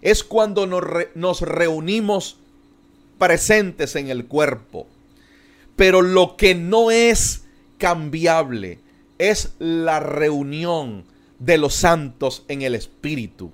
es 0.03 0.23
cuando 0.23 0.67
nos, 0.67 1.41
reunimos 1.41 2.37
presentes 3.19 3.97
en 3.97 4.09
el 4.09 4.27
cuerpo. 4.27 4.87
Pero 5.77 6.03
lo 6.03 6.37
que 6.37 6.55
no 6.55 6.91
es 6.91 7.45
cambiable 7.79 8.81
es 9.19 9.55
la 9.59 10.01
reunión 10.01 11.05
de 11.39 11.57
los 11.57 11.75
santos 11.75 12.45
en 12.49 12.63
el 12.63 12.75
Espíritu. 12.75 13.53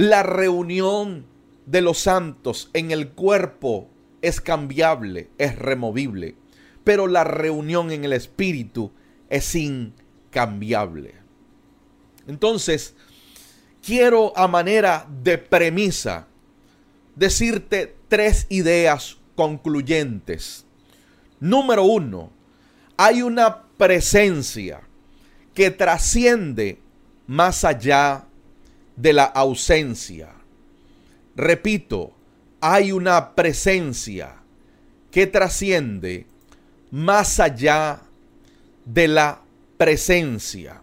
La 0.00 0.22
reunión 0.22 1.26
de 1.66 1.82
los 1.82 1.98
santos 1.98 2.70
en 2.72 2.90
el 2.90 3.10
cuerpo 3.10 3.90
es 4.22 4.40
cambiable, 4.40 5.28
es 5.36 5.58
removible, 5.58 6.36
pero 6.84 7.06
la 7.06 7.22
reunión 7.22 7.90
en 7.90 8.04
el 8.04 8.14
Espíritu 8.14 8.92
es 9.28 9.54
incambiable. 9.54 11.16
Entonces, 12.26 12.94
quiero 13.84 14.32
a 14.38 14.48
manera 14.48 15.06
de 15.22 15.36
premisa 15.36 16.26
decirte 17.14 17.94
tres 18.08 18.46
ideas 18.48 19.18
concluyentes. 19.36 20.64
Número 21.40 21.84
uno, 21.84 22.30
hay 22.96 23.20
una 23.20 23.64
presencia 23.76 24.80
que 25.52 25.70
trasciende 25.70 26.80
más 27.26 27.66
allá 27.66 28.29
de 28.96 29.12
la 29.12 29.24
ausencia. 29.24 30.32
Repito, 31.36 32.12
hay 32.60 32.92
una 32.92 33.34
presencia 33.34 34.36
que 35.10 35.26
trasciende 35.26 36.26
más 36.90 37.40
allá 37.40 38.02
de 38.84 39.08
la 39.08 39.40
presencia. 39.76 40.82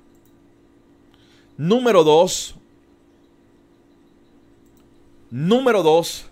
Número 1.58 2.04
dos. 2.04 2.56
Número 5.30 5.84
dos. 5.84 6.26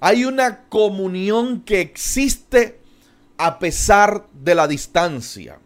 Hay 0.00 0.24
una 0.24 0.64
comunión 0.68 1.60
que 1.60 1.80
existe 1.80 2.80
a 3.36 3.58
pesar 3.58 4.26
de 4.32 4.54
la 4.54 4.66
distancia. 4.66 5.58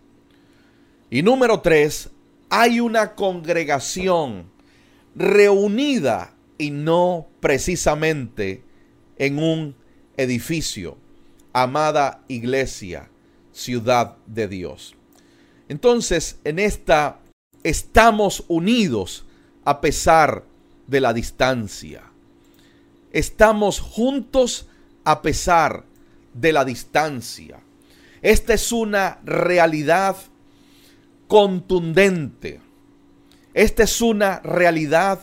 Y 1.10 1.22
número 1.22 1.60
tres. 1.60 2.10
Hay 2.50 2.80
una 2.80 3.14
congregación 3.14 4.53
reunida 5.14 6.34
y 6.58 6.70
no 6.70 7.26
precisamente 7.40 8.62
en 9.16 9.38
un 9.38 9.74
edificio, 10.16 10.96
amada 11.52 12.24
iglesia, 12.28 13.10
ciudad 13.52 14.16
de 14.26 14.48
Dios. 14.48 14.94
Entonces, 15.68 16.38
en 16.44 16.58
esta 16.58 17.20
estamos 17.62 18.44
unidos 18.48 19.24
a 19.64 19.80
pesar 19.80 20.44
de 20.86 21.00
la 21.00 21.12
distancia. 21.12 22.02
Estamos 23.12 23.80
juntos 23.80 24.68
a 25.04 25.22
pesar 25.22 25.84
de 26.34 26.52
la 26.52 26.64
distancia. 26.64 27.60
Esta 28.20 28.54
es 28.54 28.72
una 28.72 29.20
realidad 29.24 30.16
contundente. 31.28 32.60
Esta 33.54 33.84
es 33.84 34.00
una 34.00 34.40
realidad 34.40 35.20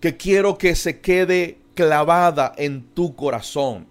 que 0.00 0.18
quiero 0.18 0.58
que 0.58 0.76
se 0.76 1.00
quede 1.00 1.58
clavada 1.74 2.52
en 2.58 2.82
tu 2.94 3.16
corazón. 3.16 3.86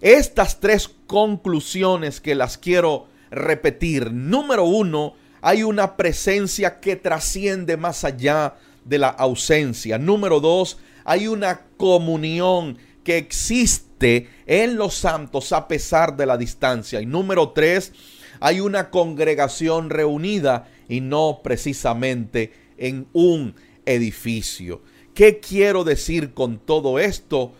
Estas 0.00 0.60
tres 0.60 0.88
conclusiones 1.06 2.20
que 2.20 2.36
las 2.36 2.56
quiero 2.56 3.08
repetir. 3.30 4.12
Número 4.12 4.64
uno, 4.64 5.14
hay 5.40 5.64
una 5.64 5.96
presencia 5.96 6.78
que 6.78 6.94
trasciende 6.94 7.76
más 7.76 8.04
allá 8.04 8.54
de 8.84 8.98
la 8.98 9.08
ausencia. 9.08 9.98
Número 9.98 10.38
dos, 10.38 10.78
hay 11.04 11.26
una 11.26 11.62
comunión 11.76 12.78
que 13.02 13.16
existe 13.16 14.28
en 14.46 14.76
los 14.76 14.94
santos 14.94 15.52
a 15.52 15.66
pesar 15.66 16.16
de 16.16 16.26
la 16.26 16.36
distancia. 16.36 17.00
Y 17.00 17.06
número 17.06 17.50
tres, 17.50 17.92
hay 18.38 18.60
una 18.60 18.90
congregación 18.90 19.90
reunida 19.90 20.68
y 20.88 21.00
no 21.00 21.40
precisamente 21.42 22.52
en 22.78 23.06
un 23.12 23.54
edificio. 23.84 24.82
¿Qué 25.14 25.40
quiero 25.40 25.84
decir 25.84 26.34
con 26.34 26.58
todo 26.58 26.98
esto? 26.98 27.52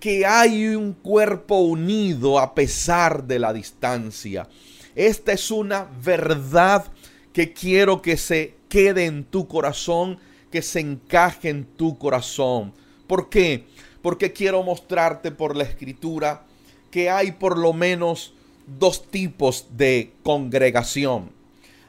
Que 0.00 0.26
hay 0.26 0.74
un 0.74 0.92
cuerpo 0.94 1.60
unido 1.60 2.38
a 2.38 2.54
pesar 2.54 3.24
de 3.24 3.38
la 3.38 3.52
distancia. 3.52 4.48
Esta 4.94 5.32
es 5.32 5.50
una 5.50 5.88
verdad 6.02 6.90
que 7.32 7.52
quiero 7.52 8.02
que 8.02 8.16
se 8.16 8.54
quede 8.68 9.04
en 9.04 9.24
tu 9.24 9.46
corazón, 9.46 10.18
que 10.50 10.62
se 10.62 10.80
encaje 10.80 11.50
en 11.50 11.64
tu 11.64 11.98
corazón. 11.98 12.72
¿Por 13.06 13.28
qué? 13.28 13.66
Porque 14.02 14.32
quiero 14.32 14.62
mostrarte 14.62 15.30
por 15.30 15.56
la 15.56 15.64
escritura 15.64 16.44
que 16.90 17.10
hay 17.10 17.32
por 17.32 17.58
lo 17.58 17.72
menos 17.72 18.34
dos 18.66 19.08
tipos 19.10 19.66
de 19.76 20.12
congregación. 20.22 21.30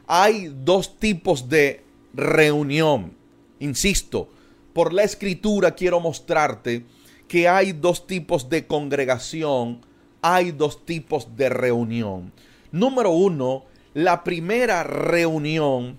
Hay 0.07 0.53
dos 0.63 0.97
tipos 0.99 1.49
de 1.49 1.83
reunión. 2.13 3.13
Insisto, 3.59 4.29
por 4.73 4.93
la 4.93 5.03
escritura 5.03 5.75
quiero 5.75 5.99
mostrarte 5.99 6.85
que 7.27 7.47
hay 7.47 7.73
dos 7.73 8.07
tipos 8.07 8.49
de 8.49 8.65
congregación, 8.65 9.81
hay 10.21 10.51
dos 10.51 10.85
tipos 10.85 11.35
de 11.35 11.49
reunión. 11.49 12.31
Número 12.71 13.11
uno, 13.11 13.65
la 13.93 14.23
primera 14.23 14.83
reunión 14.83 15.97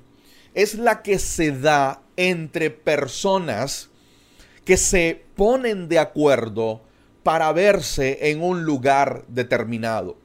es 0.54 0.74
la 0.74 1.02
que 1.02 1.18
se 1.18 1.52
da 1.52 2.02
entre 2.16 2.70
personas 2.70 3.90
que 4.64 4.76
se 4.76 5.24
ponen 5.36 5.88
de 5.88 5.98
acuerdo 5.98 6.82
para 7.22 7.52
verse 7.52 8.30
en 8.30 8.42
un 8.42 8.64
lugar 8.64 9.24
determinado. 9.28 10.16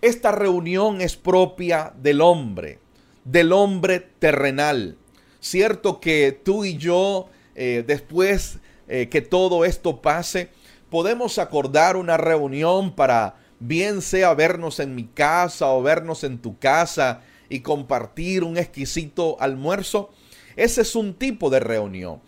Esta 0.00 0.32
reunión 0.32 1.00
es 1.00 1.16
propia 1.16 1.92
del 2.00 2.20
hombre, 2.20 2.78
del 3.24 3.52
hombre 3.52 4.00
terrenal. 4.18 4.96
Cierto 5.40 6.00
que 6.00 6.38
tú 6.44 6.64
y 6.64 6.76
yo 6.76 7.28
eh, 7.54 7.84
después 7.86 8.58
eh, 8.88 9.08
que 9.08 9.20
todo 9.20 9.64
esto 9.64 10.00
pase, 10.00 10.50
podemos 10.90 11.38
acordar 11.38 11.96
una 11.96 12.16
reunión 12.16 12.94
para 12.94 13.36
bien 13.60 14.00
sea 14.00 14.32
vernos 14.34 14.80
en 14.80 14.94
mi 14.94 15.04
casa 15.04 15.68
o 15.68 15.82
vernos 15.82 16.24
en 16.24 16.38
tu 16.38 16.58
casa 16.58 17.22
y 17.48 17.60
compartir 17.60 18.44
un 18.44 18.56
exquisito 18.56 19.36
almuerzo. 19.40 20.10
Ese 20.56 20.82
es 20.82 20.94
un 20.94 21.14
tipo 21.14 21.50
de 21.50 21.60
reunión. 21.60 22.20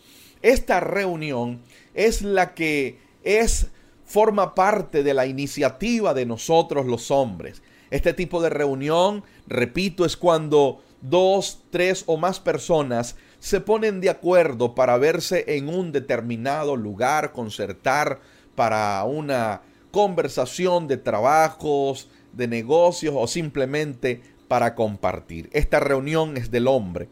Esta 0.43 0.81
reunión 0.81 1.61
es 1.95 2.23
la 2.23 2.55
que 2.55 2.99
es 3.23 3.69
forma 4.05 4.55
parte 4.55 5.03
de 5.03 5.15
la 5.15 5.27
iniciativa 5.27 6.15
de 6.15 6.27
nosotros 6.27 6.87
los 6.87 7.11
hombres. 7.11 7.63
Este 7.91 8.15
tipo 8.15 8.41
de 8.43 8.51
reunión, 8.51 9.25
repito, 9.47 10.05
es 10.05 10.17
cuando 10.17 10.83
dos, 11.01 11.63
tres 11.71 12.05
o 12.07 12.17
más 12.17 12.41
personas 12.41 13.17
se 13.39 13.61
ponen 13.61 14.01
de 14.01 14.11
acuerdo 14.11 14.75
para 14.75 14.99
verse 14.99 15.45
en 15.49 15.69
un 15.69 15.93
determinado 15.93 16.77
lugar, 16.77 17.33
concertar 17.33 18.21
para 18.55 19.03
una 19.05 19.63
conversación 19.91 20.87
de 20.87 20.99
trabajos, 20.99 22.09
de 22.33 22.47
negocios 22.47 23.15
o 23.17 23.27
simplemente 23.27 24.23
para 24.47 24.75
compartir. 24.75 25.49
Esta 25.53 25.81
reunión 25.81 26.37
es 26.37 26.51
del 26.51 26.69
hombre. 26.69 27.09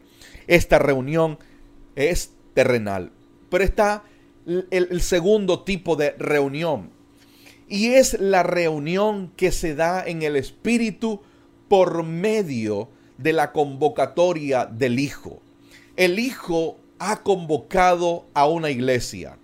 Esta 0.47 0.79
reunión 0.79 1.39
es 1.97 2.33
terrenal. 2.55 3.13
Pero 3.51 3.65
está 3.65 4.03
el, 4.47 5.01
segundo 5.01 5.63
tipo 5.63 5.97
de 5.97 6.13
reunión. 6.19 6.91
Y 7.69 7.89
es 7.89 8.19
la 8.19 8.43
reunión 8.43 9.33
que 9.37 9.53
se 9.53 9.75
da 9.75 10.07
en 10.07 10.23
el 10.23 10.37
Espíritu 10.37 11.21
por 11.69 12.03
medio 12.03 12.89
de 13.19 13.33
la 13.33 13.53
convocatoria 13.53 14.65
del 14.65 14.99
Hijo. 14.99 15.43
El 15.97 16.19
Hijo 16.19 16.79
ha 16.99 17.23
convocado 17.23 18.27
a 18.33 18.47
una 18.49 18.71
iglesia. 18.71 19.37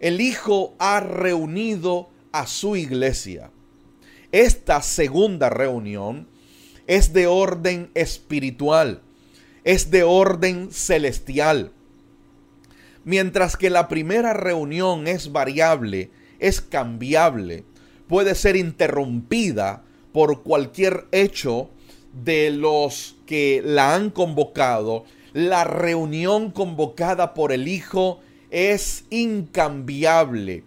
El 0.00 0.20
Hijo 0.20 0.74
ha 0.78 1.00
reunido 1.00 2.08
a 2.32 2.46
su 2.46 2.74
iglesia. 2.76 3.50
Esta 4.32 4.82
segunda 4.82 5.50
reunión 5.50 6.26
es 6.86 7.12
de 7.12 7.26
orden 7.26 7.90
espiritual, 7.94 9.02
es 9.62 9.90
de 9.90 10.02
orden 10.02 10.72
celestial. 10.72 11.72
Mientras 13.04 13.56
que 13.56 13.70
la 13.70 13.88
primera 13.88 14.32
reunión 14.32 15.06
es 15.06 15.32
variable, 15.32 16.10
es 16.42 16.60
cambiable, 16.60 17.64
puede 18.08 18.34
ser 18.34 18.56
interrumpida 18.56 19.84
por 20.12 20.42
cualquier 20.42 21.06
hecho 21.12 21.70
de 22.12 22.50
los 22.50 23.16
que 23.26 23.62
la 23.64 23.94
han 23.94 24.10
convocado, 24.10 25.04
la 25.32 25.64
reunión 25.64 26.50
convocada 26.50 27.32
por 27.32 27.52
el 27.52 27.68
Hijo 27.68 28.20
es 28.50 29.04
incambiable. 29.08 30.64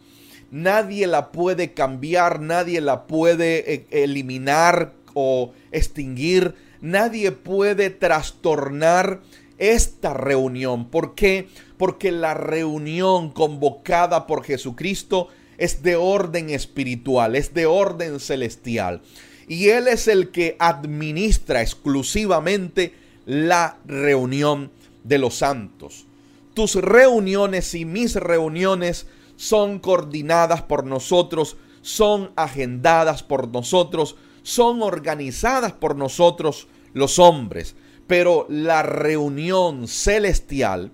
Nadie 0.49 1.05
la 1.05 1.31
puede 1.31 1.73
cambiar, 1.73 2.39
nadie 2.39 2.79
la 2.81 3.05
puede 3.05 3.73
eh, 3.73 3.87
eliminar 3.91 4.93
o 5.13 5.51
extinguir, 5.71 6.55
nadie 6.81 7.31
puede 7.31 7.89
trastornar 7.89 9.21
esta 9.57 10.13
reunión. 10.13 10.89
¿Por 10.89 11.15
qué? 11.15 11.47
Porque 11.77 12.11
la 12.11 12.33
reunión 12.33 13.31
convocada 13.31 14.25
por 14.25 14.43
Jesucristo 14.43 15.27
es 15.57 15.83
de 15.83 15.95
orden 15.95 16.49
espiritual, 16.49 17.35
es 17.35 17.53
de 17.53 17.65
orden 17.65 18.19
celestial. 18.19 19.01
Y 19.47 19.69
Él 19.69 19.87
es 19.87 20.07
el 20.07 20.31
que 20.31 20.55
administra 20.59 21.61
exclusivamente 21.61 22.93
la 23.25 23.77
reunión 23.85 24.71
de 25.03 25.17
los 25.17 25.35
santos. 25.35 26.05
Tus 26.53 26.75
reuniones 26.75 27.73
y 27.75 27.85
mis 27.85 28.15
reuniones 28.15 29.07
son 29.35 29.79
coordinadas 29.79 30.61
por 30.61 30.85
nosotros, 30.85 31.57
son 31.81 32.31
agendadas 32.35 33.23
por 33.23 33.49
nosotros, 33.49 34.15
son 34.43 34.81
organizadas 34.81 35.73
por 35.73 35.95
nosotros 35.95 36.67
los 36.93 37.19
hombres. 37.19 37.75
Pero 38.07 38.45
la 38.49 38.83
reunión 38.83 39.87
celestial 39.87 40.91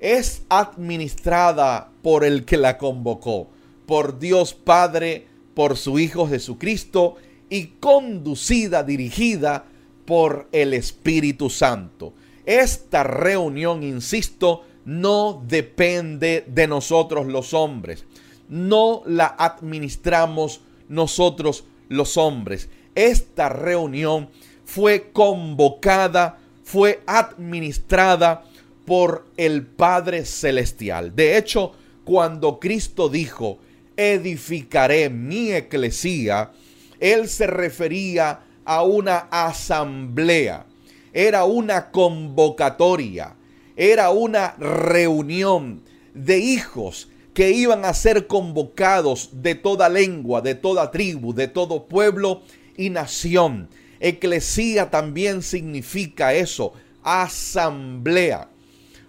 es 0.00 0.42
administrada 0.48 1.90
por 2.02 2.24
el 2.24 2.44
que 2.44 2.56
la 2.56 2.78
convocó, 2.78 3.48
por 3.88 4.18
Dios 4.18 4.52
Padre, 4.52 5.26
por 5.54 5.78
su 5.78 5.98
Hijo 5.98 6.28
Jesucristo 6.28 7.16
y 7.48 7.68
conducida, 7.80 8.82
dirigida 8.82 9.64
por 10.04 10.46
el 10.52 10.74
Espíritu 10.74 11.48
Santo. 11.48 12.12
Esta 12.44 13.02
reunión, 13.02 13.82
insisto, 13.82 14.64
no 14.84 15.42
depende 15.48 16.44
de 16.46 16.66
nosotros 16.66 17.28
los 17.28 17.54
hombres. 17.54 18.04
No 18.50 19.00
la 19.06 19.34
administramos 19.38 20.60
nosotros 20.90 21.64
los 21.88 22.18
hombres. 22.18 22.68
Esta 22.94 23.48
reunión 23.48 24.28
fue 24.66 25.12
convocada, 25.14 26.38
fue 26.62 27.00
administrada 27.06 28.44
por 28.84 29.24
el 29.38 29.64
Padre 29.64 30.26
Celestial. 30.26 31.16
De 31.16 31.38
hecho, 31.38 31.72
cuando 32.04 32.58
Cristo 32.60 33.08
dijo, 33.08 33.60
edificaré 33.98 35.10
mi 35.10 35.52
eclesía, 35.52 36.52
Él 37.00 37.28
se 37.28 37.48
refería 37.48 38.40
a 38.64 38.84
una 38.84 39.26
asamblea, 39.30 40.66
era 41.12 41.44
una 41.44 41.90
convocatoria, 41.90 43.34
era 43.76 44.10
una 44.10 44.54
reunión 44.56 45.82
de 46.14 46.38
hijos 46.38 47.08
que 47.34 47.50
iban 47.50 47.84
a 47.84 47.92
ser 47.92 48.26
convocados 48.26 49.30
de 49.32 49.54
toda 49.54 49.88
lengua, 49.88 50.40
de 50.42 50.54
toda 50.54 50.90
tribu, 50.90 51.34
de 51.34 51.48
todo 51.48 51.86
pueblo 51.86 52.42
y 52.76 52.90
nación. 52.90 53.68
Eclesía 54.00 54.90
también 54.90 55.42
significa 55.42 56.34
eso, 56.34 56.72
asamblea. 57.02 58.48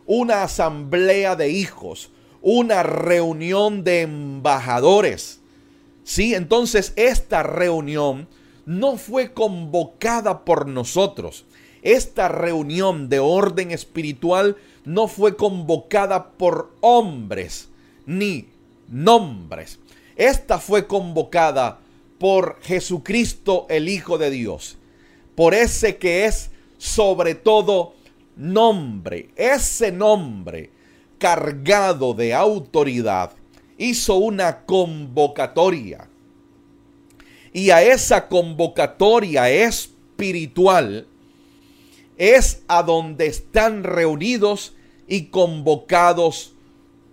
Una 0.06 0.44
asamblea 0.44 1.36
de 1.36 1.50
hijos, 1.50 2.12
una 2.42 2.84
reunión 2.84 3.84
de 3.84 4.02
embajadores. 4.02 5.40
Sí, 6.04 6.34
entonces 6.34 6.94
esta 6.96 7.44
reunión 7.44 8.28
no 8.66 8.98
fue 8.98 9.34
convocada 9.34 10.46
por 10.46 10.68
nosotros. 10.68 11.46
Esta 11.82 12.28
reunión 12.28 13.10
de 13.10 13.20
orden 13.20 13.72
espiritual 13.72 14.58
no 14.86 15.08
fue 15.08 15.36
convocada 15.36 16.32
por 16.32 16.74
hombres 16.82 17.70
ni 18.06 18.48
nombres. 18.90 19.80
Esta 20.16 20.60
fue 20.60 20.88
convocada 20.88 21.80
por 22.18 22.60
Jesucristo 22.62 23.66
el 23.70 23.88
Hijo 23.88 24.18
de 24.18 24.30
Dios, 24.30 24.78
por 25.36 25.54
ese 25.54 25.98
que 25.98 26.26
es 26.26 26.52
sobre 26.78 27.36
todo 27.36 27.94
nombre. 28.36 29.30
Ese 29.36 29.92
nombre 29.92 30.72
cargado 31.20 32.14
de 32.16 32.34
autoridad 32.34 33.32
hizo 33.78 34.16
una 34.16 34.66
convocatoria 34.66 36.10
y 37.54 37.70
a 37.72 37.82
esa 37.82 38.28
convocatoria 38.28 39.50
espiritual 39.50 41.08
es 42.18 42.64
a 42.68 42.84
donde 42.84 43.28
están 43.28 43.84
reunidos 43.84 44.74
y 45.08 45.26
convocados 45.26 46.54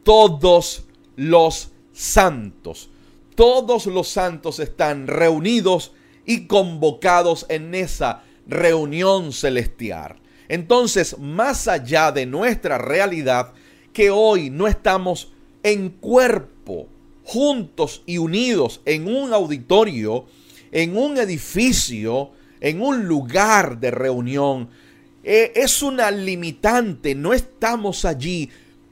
todos 0.03 0.85
los 1.17 1.71
santos. 1.93 2.91
Todos 3.35 3.87
los 3.87 4.09
santos 4.09 4.61
están 4.61 5.07
reunidos 5.07 5.93
y 6.25 6.47
convocados 6.47 7.47
en 7.49 7.75
esa 7.75 8.23
reunión 8.47 9.33
celestial. 9.33 10.17
Entonces, 10.49 11.19
más 11.19 11.69
allá 11.69 12.13
de 12.13 12.27
nuestra 12.27 12.79
realidad, 12.79 13.53
que 13.97 14.11
hoy 14.11 14.51
no 14.51 14.67
estamos 14.67 15.33
en 15.63 15.89
cuerpo, 15.89 16.87
juntos 17.25 18.03
y 18.05 18.19
unidos 18.19 18.83
en 18.85 19.09
un 19.09 19.33
auditorio, 19.33 20.27
en 20.71 20.99
un 20.99 21.17
edificio, 21.17 22.33
en 22.61 22.83
un 22.83 23.07
lugar 23.07 23.81
de 23.81 23.91
reunión, 23.91 24.69
eh, 25.25 25.51
es 25.57 25.81
una 25.81 26.11
limitante, 26.11 27.15
no 27.15 27.33
estamos 27.33 28.05
allí, 28.05 28.51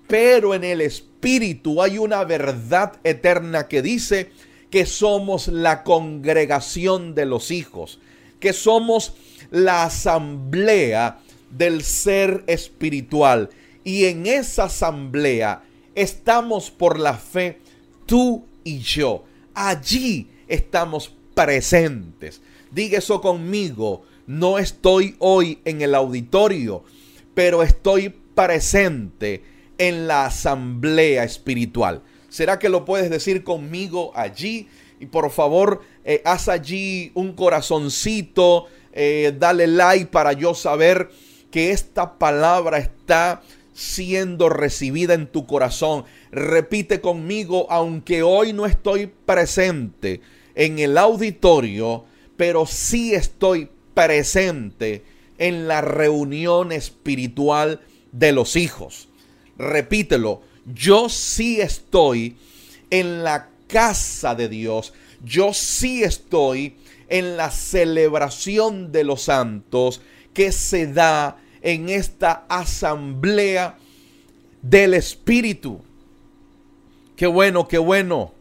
pero 0.09 0.55
en 0.55 0.65
el 0.65 0.81
Espíritu 0.81 1.83
hay 1.83 1.99
una 1.99 2.25
verdad 2.25 2.95
eterna 3.05 3.69
que 3.69 3.83
dice 3.83 4.31
que 4.71 4.87
somos 4.87 5.49
la 5.49 5.83
congregación 5.83 7.15
de 7.15 7.27
los 7.27 7.51
hijos, 7.51 7.99
que 8.41 8.55
somos 8.55 9.13
la 9.51 9.85
asamblea 9.85 11.19
del 11.51 11.83
ser 11.83 12.43
espiritual. 12.47 13.51
Y 13.85 14.07
en 14.07 14.27
esa 14.27 14.65
asamblea 14.65 15.63
estamos 15.95 16.71
por 16.71 16.99
la 16.99 17.15
fe 17.15 17.61
tú 18.07 18.45
y 18.65 18.79
yo. 18.79 19.25
Allí 19.55 20.29
estamos 20.49 21.13
presentes. 21.35 22.41
Diga 22.71 22.99
eso 22.99 23.21
conmigo. 23.21 24.03
No 24.27 24.59
estoy 24.59 25.17
hoy 25.19 25.59
en 25.67 25.83
el 25.83 25.95
auditorio, 25.95 26.83
pero 27.35 27.63
estoy 27.63 28.09
presente 28.35 29.45
en 29.77 30.07
la 30.07 30.27
asamblea 30.27 31.25
espiritual. 31.25 32.03
¿Será 32.31 32.59
que 32.59 32.69
lo 32.69 32.85
puedes 32.85 33.11
decir 33.11 33.45
conmigo 33.45 34.13
allí? 34.15 34.69
Y 34.99 35.07
por 35.07 35.31
favor, 35.31 35.83
eh, 36.05 36.23
haz 36.25 36.49
allí 36.49 37.13
un 37.15 37.35
corazoncito, 37.35 38.67
eh, 38.93 39.35
dale 39.39 39.67
like 39.67 40.07
para 40.07 40.33
yo 40.33 40.55
saber 40.55 41.11
que 41.51 41.71
esta 41.71 42.19
palabra 42.19 42.79
está 42.79 43.43
siendo 43.75 44.49
recibida 44.49 45.15
en 45.15 45.27
tu 45.27 45.47
corazón. 45.47 46.05
Repite 46.31 47.01
conmigo, 47.01 47.67
aunque 47.69 48.23
hoy 48.23 48.53
no 48.53 48.65
estoy 48.65 49.07
presente 49.27 50.21
en 50.55 50.79
el 50.79 50.97
auditorio, 50.97 52.05
pero 52.37 52.65
sí 52.67 53.15
estoy 53.15 53.69
presente 53.93 55.03
en 55.39 55.69
la 55.69 55.81
reunión 55.81 56.73
espiritual 56.73 57.81
de 58.13 58.33
los 58.33 58.57
hijos. 58.57 59.09
Repítelo, 59.59 60.43
yo 60.73 61.09
sí 61.09 61.61
estoy 61.61 62.37
en 62.91 63.25
la 63.25 63.51
casa 63.67 64.35
de 64.35 64.49
Dios, 64.49 64.95
yo 65.25 65.53
sí 65.53 66.03
estoy 66.05 66.77
en 67.09 67.37
la 67.37 67.51
celebración 67.51 68.93
de 68.93 69.05
los 69.05 69.23
santos 69.23 70.01
que 70.33 70.53
se 70.53 70.87
da 70.87 71.37
en 71.65 71.89
esta 71.89 72.45
asamblea 72.49 73.79
del 74.63 74.95
Espíritu. 74.95 75.81
Qué 77.17 77.27
bueno, 77.27 77.67
qué 77.67 77.79
bueno. 77.79 78.33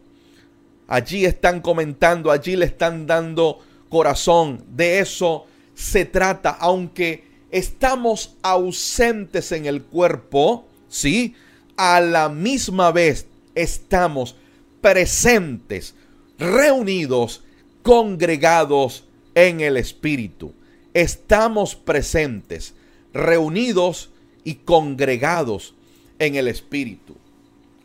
Allí 0.86 1.24
están 1.24 1.62
comentando, 1.62 2.30
allí 2.30 2.54
le 2.54 2.66
están 2.66 3.06
dando 3.06 3.60
corazón. 3.88 4.62
De 4.68 4.98
eso 4.98 5.46
se 5.74 6.04
trata, 6.04 6.50
aunque 6.50 7.24
estamos 7.50 8.36
ausentes 8.42 9.52
en 9.52 9.64
el 9.64 9.82
cuerpo, 9.82 10.66
¿sí? 10.88 11.34
A 11.76 12.02
la 12.02 12.28
misma 12.28 12.92
vez 12.92 13.26
estamos 13.54 14.36
presentes, 14.82 15.94
reunidos, 16.38 17.42
congregados 17.82 19.04
en 19.34 19.62
el 19.62 19.78
Espíritu. 19.78 20.52
Estamos 20.92 21.74
presentes, 21.74 22.74
reunidos 23.14 24.10
y 24.42 24.56
congregados 24.56 25.74
en 26.18 26.34
el 26.34 26.48
Espíritu. 26.48 27.14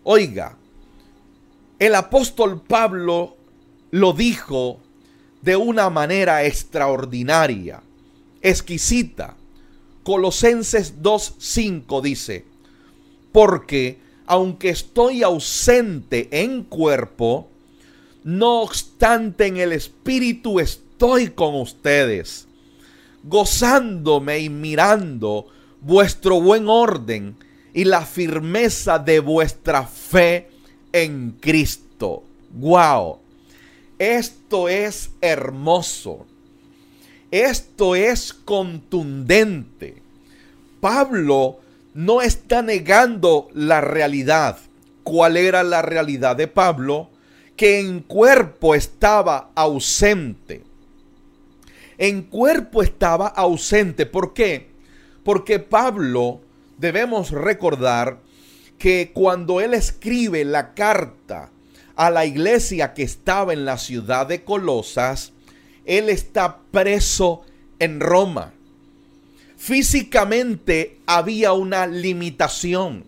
Oiga, 0.04 0.58
el 1.78 1.96
apóstol 1.96 2.62
Pablo 2.62 3.38
lo 3.92 4.12
dijo 4.14 4.80
de 5.42 5.56
una 5.56 5.90
manera 5.90 6.44
extraordinaria, 6.44 7.82
exquisita. 8.42 9.36
Colosenses 10.04 11.02
2.5 11.02 12.02
dice, 12.02 12.46
porque 13.32 14.00
aunque 14.26 14.70
estoy 14.70 15.24
ausente 15.24 16.28
en 16.32 16.64
cuerpo, 16.64 17.48
no 18.24 18.62
obstante 18.62 19.48
en 19.48 19.58
el 19.58 19.72
espíritu 19.72 20.60
estoy 20.60 21.30
con 21.30 21.56
ustedes, 21.56 22.49
gozándome 23.30 24.40
y 24.40 24.50
mirando 24.50 25.46
vuestro 25.82 26.42
buen 26.42 26.68
orden 26.68 27.38
y 27.74 27.86
la 27.86 28.02
firmeza 28.02 29.00
de 29.00 29.20
vuestra 29.20 29.86
fe 29.86 30.50
en 30.92 31.38
Cristo. 31.40 32.24
¡Wow! 32.52 33.20
Esto 34.00 34.68
es 34.68 35.12
hermoso. 35.22 36.26
Esto 37.32 37.96
es 37.96 38.34
contundente. 38.34 40.02
Pablo 40.82 41.60
no 41.94 42.22
está 42.22 42.62
negando 42.62 43.50
la 43.54 43.82
realidad. 43.82 44.58
¿Cuál 45.04 45.38
era 45.38 45.64
la 45.64 45.82
realidad 45.82 46.36
de 46.36 46.48
Pablo? 46.48 47.10
Que 47.56 47.80
en 47.80 48.00
cuerpo 48.00 48.74
estaba 48.74 49.52
ausente. 49.54 50.69
En 52.00 52.24
cuerpo 52.24 52.82
estaba 52.82 53.28
ausente. 53.28 54.06
¿Por 54.06 54.34
qué? 54.34 54.70
Porque 55.24 55.60
Pablo, 55.60 56.40
debemos 56.78 57.32
recordar 57.32 58.22
que 58.78 59.12
cuando 59.14 59.60
él 59.60 59.74
escribe 59.74 60.46
la 60.46 60.74
carta 60.74 61.52
a 61.98 62.10
la 62.10 62.26
iglesia 62.26 62.94
que 62.94 63.04
estaba 63.04 63.52
en 63.52 63.66
la 63.66 63.78
ciudad 63.78 64.26
de 64.28 64.46
Colosas, 64.46 65.34
él 65.84 66.08
está 66.08 66.60
preso 66.72 67.42
en 67.80 68.00
Roma. 68.00 68.54
Físicamente 69.58 71.00
había 71.06 71.52
una 71.52 71.86
limitación. 71.86 73.04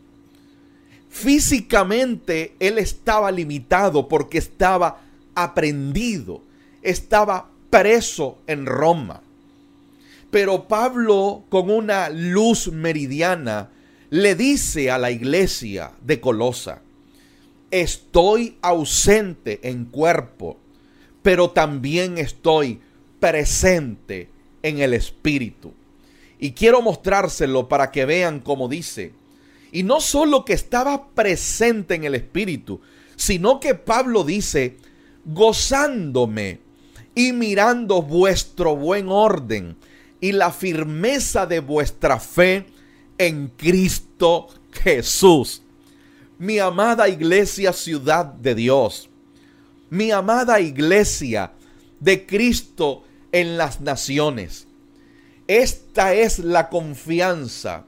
Físicamente 1.10 2.56
él 2.60 2.78
estaba 2.78 3.32
limitado 3.32 4.10
porque 4.10 4.38
estaba 4.38 5.00
aprendido, 5.34 6.42
estaba 6.82 7.51
preso 7.72 8.38
en 8.46 8.68
Roma. 8.68 9.24
Pero 10.30 10.68
Pablo, 10.68 11.46
con 11.50 11.72
una 11.72 12.10
luz 12.10 12.72
meridiana, 12.72 13.72
le 14.12 14.36
dice 14.36 14.92
a 14.92 15.00
la 15.00 15.10
iglesia 15.10 15.92
de 16.04 16.22
Colosa, 16.22 16.82
estoy 17.72 18.58
ausente 18.62 19.60
en 19.64 19.86
cuerpo, 19.86 20.60
pero 21.24 21.50
también 21.50 22.20
estoy 22.20 22.80
presente 23.20 24.30
en 24.62 24.80
el 24.80 24.94
espíritu. 24.94 25.74
Y 26.40 26.52
quiero 26.52 26.82
mostrárselo 26.82 27.68
para 27.68 27.92
que 27.92 28.06
vean 28.06 28.40
cómo 28.40 28.68
dice. 28.68 29.14
Y 29.72 29.84
no 29.84 30.02
solo 30.02 30.44
que 30.44 30.54
estaba 30.54 31.10
presente 31.10 31.96
en 31.96 32.04
el 32.04 32.16
Espíritu, 32.16 32.82
sino 33.16 33.60
que 33.60 33.76
Pablo 33.76 34.24
dice, 34.24 34.78
gozándome 35.24 36.60
y 37.16 37.34
mirando 37.34 38.02
vuestro 38.02 38.76
buen 38.76 39.10
orden 39.10 39.76
y 40.20 40.32
la 40.32 40.52
firmeza 40.52 41.46
de 41.46 41.60
vuestra 41.60 42.20
fe 42.20 42.66
en 43.18 43.50
Cristo 43.50 44.48
Jesús. 44.72 45.62
Mi 46.38 46.60
amada 46.60 47.10
iglesia, 47.10 47.74
ciudad 47.74 48.26
de 48.26 48.56
Dios. 48.56 49.10
Mi 49.90 50.12
amada 50.12 50.60
iglesia 50.60 51.52
de 52.00 52.26
Cristo 52.26 53.04
en 53.32 53.58
las 53.58 53.82
naciones. 53.82 54.68
Esta 55.48 56.14
es 56.14 56.40
la 56.40 56.70
confianza 56.70 57.86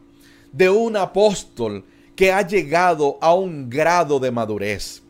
de 0.51 0.69
un 0.69 0.97
apóstol 0.97 1.86
que 2.15 2.31
ha 2.31 2.45
llegado 2.45 3.17
a 3.21 3.33
un 3.33 3.69
grado 3.69 4.19
de 4.19 4.31
madurez, 4.31 5.01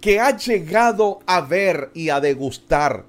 que 0.00 0.20
ha 0.20 0.36
llegado 0.36 1.20
a 1.26 1.40
ver 1.40 1.90
y 1.94 2.08
a 2.08 2.20
degustar 2.20 3.04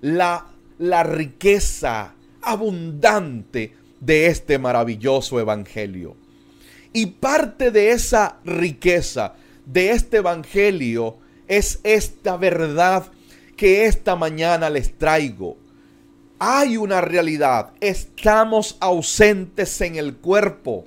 la, 0.00 0.46
la 0.78 1.02
riqueza 1.02 2.14
abundante 2.42 3.74
de 4.00 4.26
este 4.26 4.58
maravilloso 4.58 5.40
evangelio. 5.40 6.16
Y 6.92 7.06
parte 7.06 7.70
de 7.70 7.90
esa 7.90 8.38
riqueza 8.44 9.34
de 9.66 9.90
este 9.90 10.18
evangelio 10.18 11.18
es 11.46 11.80
esta 11.82 12.36
verdad 12.36 13.10
que 13.56 13.86
esta 13.86 14.16
mañana 14.16 14.70
les 14.70 14.96
traigo 14.96 15.56
hay 16.38 16.76
una 16.76 17.00
realidad. 17.00 17.72
Estamos 17.80 18.76
ausentes 18.80 19.80
en 19.80 19.96
el 19.96 20.16
cuerpo, 20.16 20.84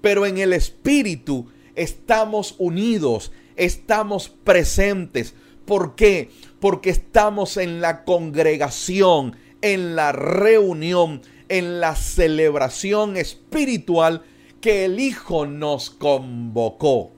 pero 0.00 0.26
en 0.26 0.38
el 0.38 0.52
espíritu 0.52 1.48
estamos 1.74 2.54
unidos, 2.58 3.32
estamos 3.56 4.28
presentes. 4.28 5.34
¿Por 5.66 5.94
qué? 5.94 6.30
Porque 6.60 6.90
estamos 6.90 7.56
en 7.56 7.80
la 7.80 8.04
congregación, 8.04 9.36
en 9.62 9.96
la 9.96 10.12
reunión, 10.12 11.22
en 11.48 11.80
la 11.80 11.96
celebración 11.96 13.16
espiritual 13.16 14.22
que 14.60 14.84
el 14.84 15.00
Hijo 15.00 15.46
nos 15.46 15.90
convocó. 15.90 17.12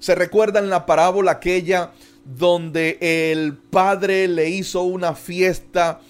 ¿Se 0.00 0.14
recuerdan 0.14 0.68
la 0.68 0.84
parábola 0.84 1.32
aquella 1.32 1.92
donde 2.24 2.98
el 3.00 3.56
Padre 3.56 4.28
le 4.28 4.50
hizo 4.50 4.82
una 4.82 5.14
fiesta? 5.14 6.00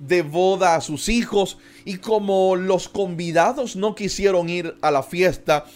de 0.00 0.22
boda 0.22 0.74
a 0.74 0.80
sus 0.80 1.08
hijos 1.08 1.58
y 1.84 1.98
como 1.98 2.56
los 2.56 2.88
convidados 2.88 3.76
no 3.76 3.94
quisieron 3.94 4.48
ir 4.48 4.74
a 4.80 4.90
la 4.90 5.02
fiesta, 5.02 5.66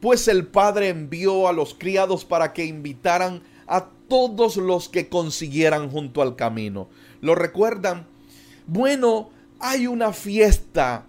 pues 0.00 0.28
el 0.28 0.46
padre 0.46 0.88
envió 0.88 1.48
a 1.48 1.52
los 1.52 1.74
criados 1.74 2.24
para 2.24 2.52
que 2.52 2.64
invitaran 2.64 3.42
a 3.70 3.88
todos 4.08 4.56
los 4.56 4.88
que 4.88 5.08
consiguieran 5.08 5.88
junto 5.90 6.20
al 6.20 6.34
camino. 6.34 6.88
¿Lo 7.20 7.36
recuerdan? 7.36 8.06
Bueno, 8.66 9.30
hay 9.60 9.86
una 9.86 10.12
fiesta, 10.12 11.06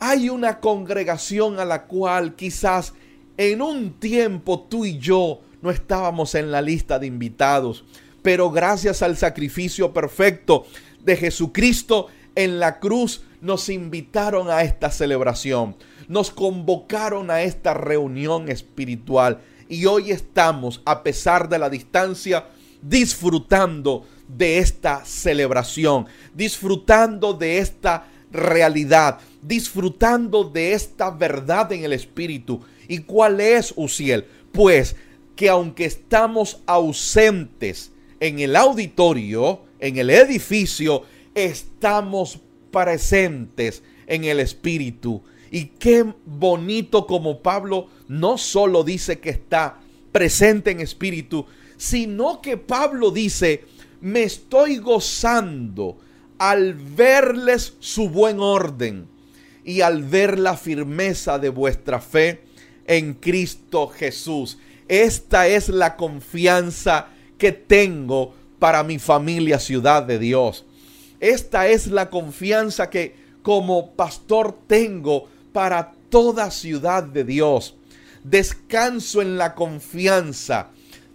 hay 0.00 0.30
una 0.30 0.58
congregación 0.58 1.60
a 1.60 1.66
la 1.66 1.84
cual 1.84 2.34
quizás 2.34 2.94
en 3.36 3.60
un 3.60 3.92
tiempo 3.92 4.66
tú 4.68 4.86
y 4.86 4.98
yo 4.98 5.40
no 5.60 5.70
estábamos 5.70 6.34
en 6.34 6.50
la 6.50 6.62
lista 6.62 6.98
de 6.98 7.06
invitados, 7.06 7.84
pero 8.22 8.50
gracias 8.50 9.02
al 9.02 9.18
sacrificio 9.18 9.92
perfecto 9.92 10.64
de 11.04 11.16
Jesucristo 11.16 12.06
en 12.34 12.58
la 12.58 12.78
cruz 12.80 13.22
nos 13.42 13.68
invitaron 13.68 14.50
a 14.50 14.62
esta 14.62 14.90
celebración, 14.90 15.76
nos 16.08 16.30
convocaron 16.30 17.30
a 17.30 17.42
esta 17.42 17.74
reunión 17.74 18.48
espiritual 18.48 19.40
y 19.68 19.86
hoy 19.86 20.10
estamos, 20.10 20.80
a 20.84 21.02
pesar 21.02 21.48
de 21.48 21.58
la 21.58 21.68
distancia, 21.70 22.46
disfrutando 22.82 24.06
de 24.26 24.58
esta 24.58 25.04
celebración, 25.04 26.06
disfrutando 26.34 27.34
de 27.34 27.58
esta 27.58 28.06
realidad, 28.30 29.18
disfrutando 29.42 30.44
de 30.44 30.72
esta 30.72 31.10
verdad 31.10 31.72
en 31.72 31.84
el 31.84 31.92
Espíritu. 31.92 32.60
¿Y 32.88 32.98
cuál 33.00 33.40
es, 33.40 33.72
Uciel? 33.76 34.26
Pues 34.52 34.96
que 35.36 35.48
aunque 35.48 35.84
estamos 35.84 36.60
ausentes 36.66 37.92
en 38.20 38.40
el 38.40 38.56
auditorio, 38.56 39.62
en 39.78 39.96
el 39.98 40.10
edificio, 40.10 41.04
estamos 41.34 42.40
presentes 42.72 43.82
en 44.06 44.24
el 44.24 44.40
Espíritu. 44.40 45.22
Y 45.50 45.66
qué 45.78 46.04
bonito 46.26 47.06
como 47.06 47.40
Pablo 47.40 47.88
no 48.08 48.38
solo 48.38 48.84
dice 48.84 49.18
que 49.18 49.30
está 49.30 49.80
presente 50.12 50.70
en 50.70 50.80
espíritu, 50.80 51.46
sino 51.76 52.40
que 52.40 52.56
Pablo 52.56 53.10
dice, 53.10 53.64
me 54.00 54.22
estoy 54.22 54.78
gozando 54.78 55.98
al 56.38 56.74
verles 56.74 57.74
su 57.80 58.08
buen 58.08 58.40
orden 58.40 59.06
y 59.64 59.80
al 59.80 60.02
ver 60.02 60.38
la 60.38 60.56
firmeza 60.56 61.38
de 61.38 61.48
vuestra 61.48 62.00
fe 62.00 62.42
en 62.86 63.14
Cristo 63.14 63.88
Jesús. 63.88 64.58
Esta 64.88 65.46
es 65.46 65.68
la 65.68 65.96
confianza 65.96 67.08
que 67.36 67.52
tengo 67.52 68.34
para 68.58 68.82
mi 68.82 68.98
familia, 68.98 69.58
ciudad 69.58 70.02
de 70.02 70.18
Dios. 70.18 70.64
Esta 71.20 71.68
es 71.68 71.88
la 71.88 72.10
confianza 72.10 72.90
que 72.90 73.14
como 73.42 73.92
pastor 73.92 74.56
tengo 74.66 75.28
para 75.52 75.92
toda 76.10 76.50
ciudad 76.50 77.02
de 77.02 77.24
Dios. 77.24 77.74
descanso 78.24 79.22
en 79.22 79.38
la 79.38 79.54
confianza 79.54 80.70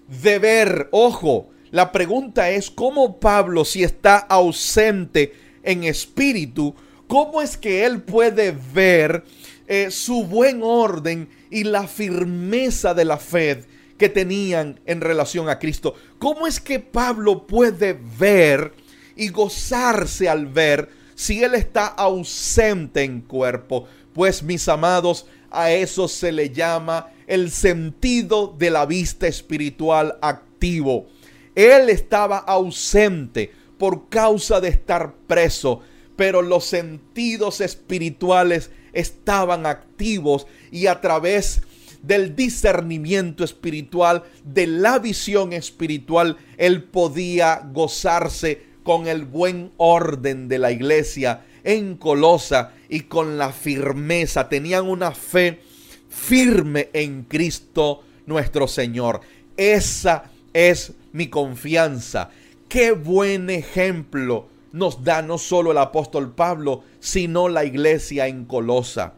de 0.07 0.39
ver, 0.39 0.89
ojo, 0.91 1.49
la 1.71 1.91
pregunta 1.91 2.49
es 2.49 2.69
cómo 2.69 3.19
Pablo, 3.19 3.65
si 3.65 3.83
está 3.83 4.17
ausente 4.17 5.33
en 5.63 5.83
espíritu, 5.83 6.75
cómo 7.07 7.41
es 7.41 7.57
que 7.57 7.85
él 7.85 8.01
puede 8.01 8.55
ver 8.73 9.23
eh, 9.67 9.91
su 9.91 10.25
buen 10.25 10.61
orden 10.63 11.29
y 11.49 11.63
la 11.63 11.87
firmeza 11.87 12.93
de 12.93 13.05
la 13.05 13.17
fe 13.17 13.63
que 13.97 14.09
tenían 14.09 14.79
en 14.85 15.01
relación 15.01 15.49
a 15.49 15.59
Cristo. 15.59 15.95
¿Cómo 16.19 16.47
es 16.47 16.59
que 16.59 16.79
Pablo 16.79 17.47
puede 17.47 17.97
ver 18.19 18.73
y 19.15 19.29
gozarse 19.29 20.27
al 20.27 20.47
ver 20.47 20.89
si 21.15 21.43
él 21.43 21.55
está 21.55 21.87
ausente 21.87 23.03
en 23.03 23.21
cuerpo? 23.21 23.87
Pues 24.13 24.43
mis 24.43 24.67
amados, 24.67 25.25
a 25.49 25.71
eso 25.71 26.07
se 26.07 26.31
le 26.31 26.49
llama 26.49 27.11
el 27.27 27.51
sentido 27.51 28.53
de 28.57 28.69
la 28.69 28.85
vista 28.85 29.27
espiritual 29.27 30.17
activo. 30.21 31.07
Él 31.55 31.89
estaba 31.89 32.37
ausente 32.37 33.51
por 33.77 34.09
causa 34.09 34.59
de 34.61 34.69
estar 34.69 35.13
preso, 35.27 35.81
pero 36.15 36.41
los 36.41 36.65
sentidos 36.65 37.61
espirituales 37.61 38.71
estaban 38.93 39.65
activos 39.65 40.47
y 40.71 40.87
a 40.87 41.01
través 41.01 41.61
del 42.03 42.35
discernimiento 42.35 43.43
espiritual, 43.43 44.23
de 44.43 44.67
la 44.67 44.99
visión 44.99 45.53
espiritual, 45.53 46.37
él 46.57 46.83
podía 46.83 47.61
gozarse 47.71 48.61
con 48.83 49.07
el 49.07 49.25
buen 49.25 49.71
orden 49.77 50.49
de 50.49 50.59
la 50.59 50.71
iglesia 50.71 51.45
en 51.63 51.95
Colosa 51.95 52.73
y 52.93 53.01
con 53.01 53.39
la 53.39 53.51
firmeza. 53.51 54.47
Tenían 54.49 54.87
una 54.87 55.13
fe 55.13 55.61
firme 56.09 56.91
en 56.93 57.23
Cristo 57.23 58.03
nuestro 58.27 58.67
Señor. 58.67 59.21
Esa 59.57 60.25
es 60.53 60.93
mi 61.11 61.27
confianza. 61.27 62.29
Qué 62.69 62.91
buen 62.91 63.49
ejemplo 63.49 64.47
nos 64.73 65.03
da 65.03 65.23
no 65.23 65.39
solo 65.39 65.71
el 65.71 65.79
apóstol 65.79 66.35
Pablo, 66.35 66.83
sino 66.99 67.49
la 67.49 67.65
iglesia 67.65 68.27
en 68.27 68.45
Colosa. 68.45 69.13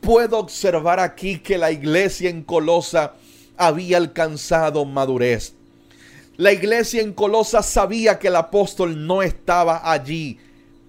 Puedo 0.00 0.38
observar 0.38 1.00
aquí 1.00 1.40
que 1.40 1.58
la 1.58 1.72
iglesia 1.72 2.30
en 2.30 2.44
Colosa 2.44 3.14
había 3.56 3.96
alcanzado 3.96 4.84
madurez. 4.84 5.54
La 6.36 6.52
iglesia 6.52 7.02
en 7.02 7.14
Colosa 7.14 7.64
sabía 7.64 8.20
que 8.20 8.28
el 8.28 8.36
apóstol 8.36 9.08
no 9.08 9.22
estaba 9.22 9.90
allí, 9.90 10.38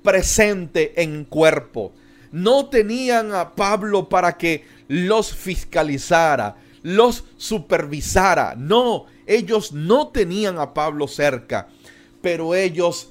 presente 0.04 1.02
en 1.02 1.26
cuerpo. 1.26 1.92
No 2.32 2.68
tenían 2.68 3.34
a 3.34 3.56
Pablo 3.56 4.10
para 4.10 4.38
que 4.38 4.66
los 4.88 5.34
fiscalizara, 5.34 6.56
los 6.84 7.24
supervisara. 7.38 8.56
No, 8.58 9.06
ellos 9.26 9.74
no 9.74 10.10
tenían 10.10 10.60
a 10.60 10.74
Pablo 10.74 11.08
cerca, 11.08 11.68
pero 12.22 12.56
ellos 12.56 13.10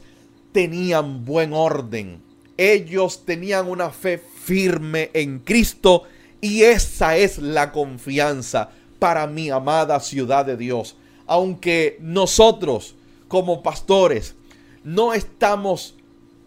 tenían 0.53 1.25
buen 1.25 1.53
orden. 1.53 2.21
Ellos 2.57 3.25
tenían 3.25 3.69
una 3.69 3.91
fe 3.91 4.19
firme 4.19 5.11
en 5.15 5.39
Cristo 5.39 6.05
y 6.41 6.63
esa 6.63 7.17
es 7.17 7.39
la 7.39 7.71
confianza 7.73 8.71
para 8.99 9.27
mi 9.27 9.51
amada 9.51 10.01
ciudad 10.01 10.45
de 10.45 10.57
Dios. 10.57 10.97
Aunque 11.27 11.99
nosotros 12.01 12.95
como 13.29 13.63
pastores 13.63 14.35
no 14.83 15.15
estamos 15.15 15.95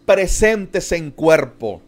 presentes 0.06 0.92
en 0.92 1.12
cuerpo, 1.12 1.82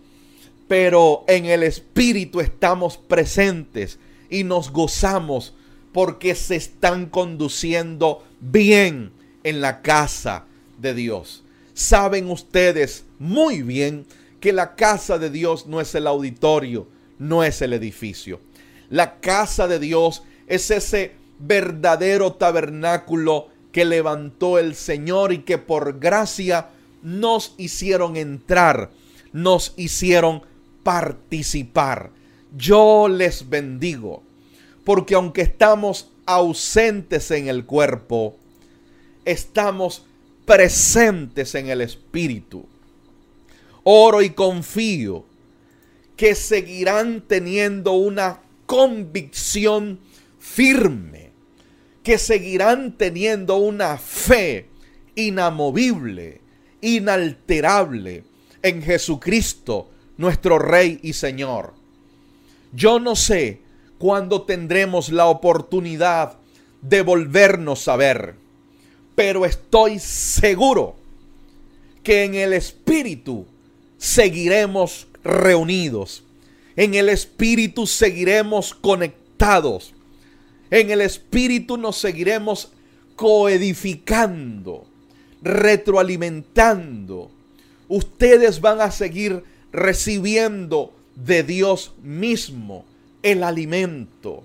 pero 0.67 1.23
en 1.28 1.45
el 1.45 1.63
espíritu 1.63 2.39
estamos 2.39 2.97
presentes 2.97 3.99
y 4.30 4.43
nos 4.43 4.71
gozamos 4.71 5.54
porque 5.91 6.36
se 6.36 6.56
están 6.56 7.06
conduciendo 7.08 8.23
bien 8.39 9.12
en 9.43 9.62
la 9.62 9.82
casa 9.82 10.45
de 10.80 10.93
Dios. 10.93 11.43
Saben 11.73 12.30
ustedes 12.30 13.06
muy 13.19 13.62
bien 13.62 14.06
que 14.39 14.54
la 14.54 14.76
casa 14.76 15.19
de 15.19 15.30
Dios 15.30 15.67
no 15.67 15.80
es 15.80 15.95
el 15.95 16.08
auditorio, 16.08 16.88
no 17.19 17.43
es 17.43 17.62
el 17.62 17.73
edificio. 17.73 18.41
La 18.89 19.19
casa 19.19 19.67
de 19.67 19.80
Dios 19.80 20.23
es 20.47 20.69
ese 20.71 21.15
verdadero 21.39 22.34
tabernáculo 22.34 23.49
que 23.71 23.86
levantó 23.86 24.60
el 24.60 24.76
Señor 24.76 25.34
y 25.34 25.39
que 25.39 25.58
por 25.58 25.99
gracia 25.99 26.69
nos 27.02 27.56
hicieron 27.58 28.17
entrar, 28.17 28.91
nos 29.32 29.73
hicieron 29.78 30.43
participar. 30.84 32.12
Yo 32.56 33.08
les 33.08 33.50
bendigo 33.50 34.24
porque 34.84 35.15
aunque 35.15 35.41
estamos 35.41 36.10
ausentes 36.26 37.32
en 37.32 37.48
el 37.48 37.65
cuerpo, 37.65 38.38
estamos 39.26 40.06
presentes 40.46 41.56
en 41.56 41.69
el 41.69 41.82
espíritu. 41.82 42.65
Oro 43.84 44.22
y 44.22 44.30
confío 44.32 45.26
que 46.15 46.36
seguirán 46.36 47.22
teniendo 47.22 47.93
una 47.93 48.41
convicción 48.65 50.00
firme, 50.39 51.32
que 52.04 52.17
seguirán 52.17 52.98
teniendo 52.98 53.58
una 53.58 53.98
fe 53.98 54.69
inamovible, 55.15 56.41
inalterable 56.82 58.24
en 58.62 58.82
Jesucristo, 58.82 59.89
nuestro 60.17 60.60
Rey 60.60 60.99
y 61.02 61.13
Señor. 61.13 61.73
Yo 62.73 62.99
no 62.99 63.15
sé 63.15 63.60
cuando 63.97 64.41
tendremos 64.41 65.10
la 65.10 65.28
oportunidad 65.28 66.38
de 66.82 67.02
volvernos 67.02 67.88
a 67.88 67.95
ver. 67.95 68.36
Pero 69.15 69.45
estoy 69.45 69.99
seguro 69.99 70.95
que 72.04 72.23
en 72.23 72.36
el 72.36 72.54
Espíritu 72.54 73.45
seguiremos 73.97 75.08
reunidos. 75.23 76.23
En 76.76 76.93
el 76.95 77.10
Espíritu 77.10 77.88
seguiremos 77.88 78.73
conectados. 78.73 79.93
En 80.69 80.89
el 80.89 81.02
Espíritu 81.02 81.78
nos 81.78 81.97
seguiremos 81.97 82.71
coedificando, 83.15 84.86
retroalimentando. 85.41 87.30
Ustedes 87.88 88.60
van 88.60 88.82
a 88.82 88.89
seguir 88.91 89.43
recibiendo 89.74 90.94
de 91.16 91.44
Dios 91.44 91.94
mismo 92.02 92.86
el 93.22 93.44
alimento, 93.44 94.44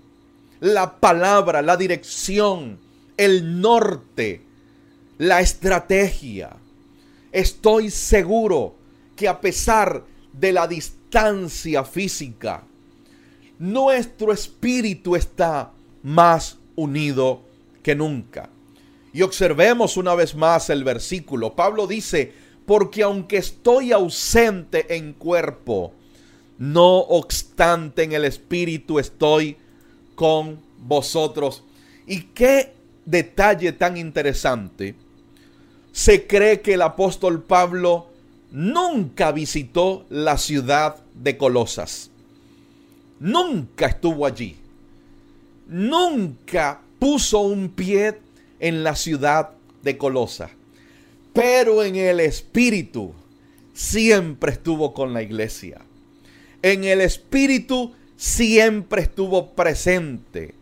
la 0.61 0.99
palabra, 0.99 1.63
la 1.63 1.77
dirección, 1.77 2.79
el 3.17 3.61
norte, 3.61 4.43
la 5.19 5.41
estrategia. 5.41 6.57
Estoy 7.31 7.91
seguro 7.91 8.75
que 9.15 9.29
a 9.29 9.41
pesar 9.41 10.05
de 10.33 10.53
la 10.53 10.67
distancia 10.67 11.85
física, 11.85 12.65
nuestro 13.59 14.33
espíritu 14.33 15.17
está 15.17 15.73
más 16.03 16.59
unido 16.77 17.43
que 17.83 17.95
nunca. 17.95 18.49
Y 19.13 19.23
observemos 19.23 19.97
una 19.97 20.15
vez 20.15 20.35
más 20.35 20.71
el 20.71 20.85
versículo. 20.85 21.57
Pablo 21.57 21.87
dice, 21.87 22.33
porque 22.69 23.03
aunque 23.03 23.39
estoy 23.39 23.93
ausente 23.93 24.95
en 24.95 25.15
cuerpo, 25.15 25.95
no 26.59 26.99
obstante 26.99 28.03
en 28.03 28.13
el 28.13 28.27
Espíritu 28.27 28.99
estoy 28.99 29.57
con 30.15 30.61
vosotros. 30.77 31.65
Y 32.07 32.25
qué 32.25 32.75
detalle 33.07 33.73
tan 33.73 33.97
interesante. 33.97 34.95
Se 35.93 36.27
cree 36.27 36.61
que 36.61 36.75
el 36.75 36.83
apóstol 36.83 37.43
Pablo 37.43 38.09
nunca 38.53 39.33
visitó 39.33 40.05
la 40.11 40.37
ciudad 40.37 40.97
de 41.15 41.39
Colosas. 41.39 42.11
Nunca 43.19 43.87
estuvo 43.87 44.27
allí. 44.27 44.57
Nunca 45.69 46.83
puso 46.99 47.39
un 47.39 47.71
pie 47.71 48.21
en 48.61 48.85
la 48.85 48.95
ciudad 48.95 49.53
de 49.83 49.97
Colosas. 49.97 50.58
Pero 51.39 51.85
en 51.85 51.97
el 51.97 52.21
espíritu 52.21 53.15
siempre 53.73 54.53
estuvo 54.53 54.93
con 54.93 55.13
la 55.13 55.23
iglesia 55.23 55.81
en 56.63 56.85
el 56.85 57.01
Espíritu 57.01 57.93
siempre 58.17 59.03
estuvo 59.03 59.55
presente, 59.55 60.55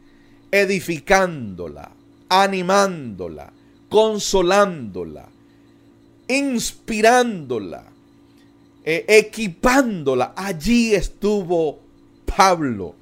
edificándola, 0.51 1.91
animándola, 2.29 3.53
consolándola, 3.89 5.29
inspirándola, 6.29 7.85
eh, 8.85 9.05
equipándola. 9.09 10.35
Allí 10.37 10.95
estuvo 10.95 11.81
Pablo. 12.37 12.95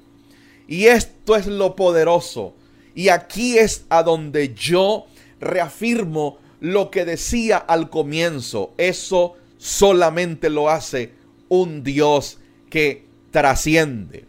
Y 0.67 0.85
esto 0.85 1.35
es 1.35 1.47
lo 1.47 1.75
poderoso. 1.75 2.55
Y 2.95 3.09
aquí 3.09 3.57
es 3.57 3.85
a 3.89 4.03
donde 4.03 4.53
yo 4.53 5.05
reafirmo 5.41 6.37
lo 6.65 6.89
que 6.89 7.05
decía 7.05 7.57
al 7.57 7.91
comienzo. 7.91 8.73
Eso 8.77 9.35
solamente 9.59 10.49
lo 10.49 10.67
hace 10.67 11.11
un 11.47 11.83
Dios 11.83 12.39
que 12.71 13.05
trasciende. 13.29 14.25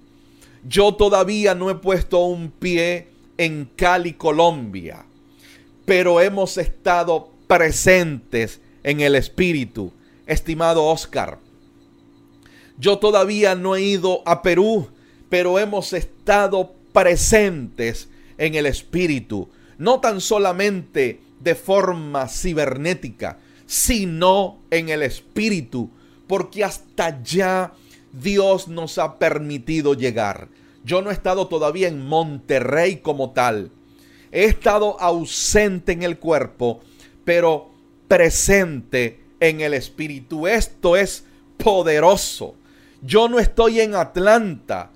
Yo 0.69 0.95
todavía 0.95 1.55
no 1.55 1.71
he 1.71 1.77
puesto 1.77 2.19
un 2.27 2.51
pie 2.51 3.09
en 3.39 3.71
Cali, 3.75 4.13
Colombia, 4.13 5.07
pero 5.87 6.21
hemos 6.21 6.59
estado 6.59 7.31
presentes 7.47 8.61
en 8.83 9.01
el 9.01 9.15
Espíritu, 9.15 9.95
estimado 10.27 10.85
Oscar. 10.85 11.39
Yo 12.79 12.99
todavía 12.99 13.55
no 13.55 13.77
he 13.77 13.83
ido 13.83 14.21
a 14.27 14.43
Perú, 14.43 14.89
pero 15.31 15.59
hemos 15.59 15.95
estado 15.95 16.75
presentes 16.93 18.11
en 18.37 18.57
el 18.57 18.67
Espíritu, 18.67 19.49
no 19.79 20.01
tan 20.01 20.21
solamente 20.21 21.21
de 21.41 21.55
forma 21.55 22.29
cibernética, 22.29 23.39
sino 23.67 24.59
en 24.71 24.89
el 24.89 25.03
Espíritu, 25.03 25.91
porque 26.27 26.65
hasta 26.65 27.07
allá 27.07 27.73
Dios 28.13 28.69
nos 28.69 28.99
ha 28.99 29.19
permitido 29.19 29.95
llegar. 29.95 30.49
Yo 30.85 31.03
no 31.03 31.11
he 31.11 31.13
estado 31.13 31.49
todavía 31.49 31.89
en 31.89 32.07
Monterrey 32.07 32.99
como 32.99 33.33
tal. 33.33 33.71
He 34.31 34.45
estado 34.45 35.01
ausente 35.01 35.93
en 35.93 36.03
el 36.03 36.19
cuerpo, 36.19 36.81
pero 37.25 37.71
presente 38.09 39.21
en 39.41 39.61
el 39.61 39.75
Espíritu. 39.75 40.47
Esto 40.47 40.97
es 40.97 41.25
poderoso. 41.57 42.55
Yo 43.03 43.29
no 43.29 43.39
estoy 43.39 43.81
en 43.81 43.95
Atlanta 43.95 44.91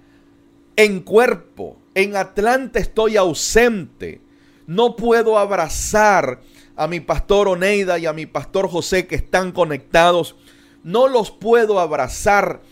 en 0.76 1.01
cuerpo. 1.01 1.76
En 1.95 2.16
Atlanta 2.16 2.78
estoy 2.78 3.16
ausente. 3.16 4.20
No 4.71 4.95
puedo 4.95 5.37
abrazar 5.37 6.43
a 6.77 6.87
mi 6.87 7.01
pastor 7.01 7.49
Oneida 7.49 7.99
y 7.99 8.07
a 8.07 8.12
mi 8.12 8.27
pastor 8.27 8.68
José 8.68 9.09
que 9.09 9.16
están 9.16 9.51
conectados. 9.51 10.37
No 10.85 11.09
los 11.09 11.33
puedo 11.33 11.81
abrazar 11.81 12.62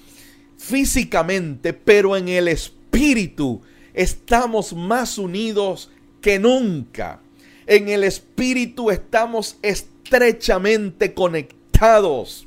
físicamente, 0.56 1.72
pero 1.72 2.16
en 2.16 2.28
el 2.28 2.46
espíritu 2.46 3.62
estamos 3.94 4.74
más 4.74 5.18
unidos 5.18 5.90
que 6.20 6.38
nunca. 6.38 7.18
En 7.66 7.88
el 7.88 8.04
espíritu 8.04 8.92
estamos 8.92 9.56
estrechamente 9.60 11.14
conectados. 11.14 12.46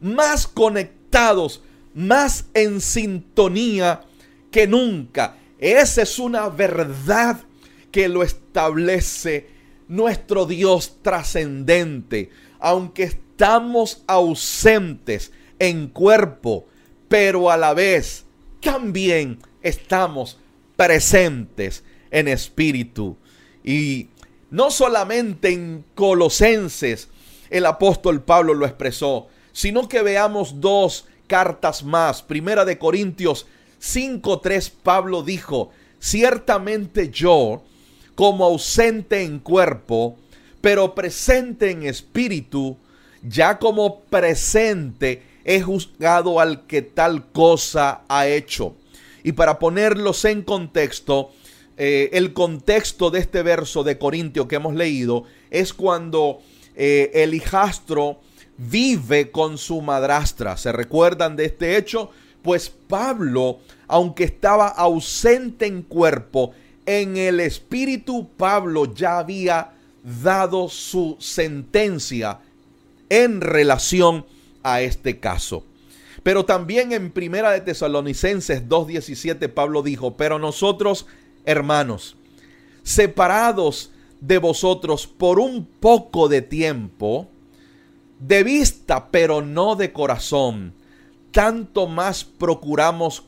Más 0.00 0.46
conectados, 0.46 1.60
más 1.92 2.46
en 2.54 2.80
sintonía 2.80 4.00
que 4.50 4.66
nunca. 4.66 5.36
Esa 5.58 6.00
es 6.00 6.18
una 6.18 6.48
verdad 6.48 7.38
que 7.92 8.08
lo 8.08 8.24
establece 8.24 9.48
nuestro 9.86 10.46
Dios 10.46 10.98
trascendente. 11.02 12.30
Aunque 12.58 13.04
estamos 13.04 14.02
ausentes 14.06 15.30
en 15.58 15.88
cuerpo, 15.88 16.66
pero 17.08 17.50
a 17.50 17.56
la 17.56 17.74
vez 17.74 18.24
también 18.60 19.38
estamos 19.62 20.38
presentes 20.76 21.84
en 22.10 22.28
espíritu. 22.28 23.16
Y 23.62 24.08
no 24.50 24.70
solamente 24.70 25.50
en 25.50 25.84
Colosenses 25.94 27.08
el 27.50 27.66
apóstol 27.66 28.22
Pablo 28.22 28.54
lo 28.54 28.64
expresó, 28.64 29.28
sino 29.52 29.88
que 29.88 30.02
veamos 30.02 30.60
dos 30.60 31.06
cartas 31.26 31.82
más. 31.84 32.22
Primera 32.22 32.64
de 32.64 32.78
Corintios 32.78 33.46
5.3 33.80 34.72
Pablo 34.82 35.22
dijo, 35.22 35.70
ciertamente 35.98 37.10
yo, 37.10 37.62
como 38.14 38.44
ausente 38.44 39.22
en 39.22 39.38
cuerpo, 39.38 40.16
pero 40.60 40.94
presente 40.94 41.70
en 41.70 41.84
espíritu, 41.84 42.76
ya 43.22 43.58
como 43.58 44.00
presente 44.00 45.22
he 45.44 45.60
juzgado 45.60 46.40
al 46.40 46.66
que 46.66 46.82
tal 46.82 47.26
cosa 47.32 48.02
ha 48.08 48.26
hecho. 48.26 48.74
Y 49.24 49.32
para 49.32 49.58
ponerlos 49.58 50.24
en 50.24 50.42
contexto, 50.42 51.30
eh, 51.76 52.10
el 52.12 52.32
contexto 52.32 53.10
de 53.10 53.20
este 53.20 53.42
verso 53.42 53.82
de 53.82 53.98
Corintio 53.98 54.46
que 54.46 54.56
hemos 54.56 54.74
leído 54.74 55.24
es 55.50 55.72
cuando 55.72 56.40
eh, 56.74 57.10
el 57.14 57.34
hijastro 57.34 58.20
vive 58.56 59.30
con 59.30 59.58
su 59.58 59.80
madrastra. 59.80 60.56
¿Se 60.56 60.72
recuerdan 60.72 61.36
de 61.36 61.46
este 61.46 61.76
hecho? 61.76 62.10
Pues 62.42 62.70
Pablo, 62.70 63.60
aunque 63.88 64.24
estaba 64.24 64.68
ausente 64.68 65.66
en 65.66 65.82
cuerpo, 65.82 66.52
en 66.86 67.16
el 67.16 67.40
espíritu 67.40 68.28
Pablo 68.36 68.92
ya 68.94 69.18
había 69.18 69.72
dado 70.02 70.68
su 70.68 71.16
sentencia 71.20 72.40
en 73.08 73.40
relación 73.40 74.26
a 74.62 74.80
este 74.82 75.20
caso. 75.20 75.64
Pero 76.22 76.44
también 76.44 76.92
en 76.92 77.10
Primera 77.10 77.50
de 77.50 77.60
Tesalonicenses 77.60 78.68
2:17 78.68 79.48
Pablo 79.48 79.82
dijo, 79.82 80.16
"Pero 80.16 80.38
nosotros, 80.38 81.06
hermanos, 81.44 82.16
separados 82.82 83.90
de 84.20 84.38
vosotros 84.38 85.06
por 85.06 85.40
un 85.40 85.66
poco 85.66 86.28
de 86.28 86.42
tiempo, 86.42 87.28
de 88.20 88.44
vista, 88.44 89.10
pero 89.10 89.42
no 89.42 89.74
de 89.74 89.92
corazón, 89.92 90.74
tanto 91.32 91.88
más 91.88 92.22
procuramos 92.24 93.24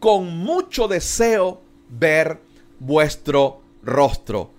con 0.00 0.36
mucho 0.38 0.88
deseo 0.88 1.62
ver 1.88 2.40
vuestro 2.78 3.62
rostro. 3.82 4.50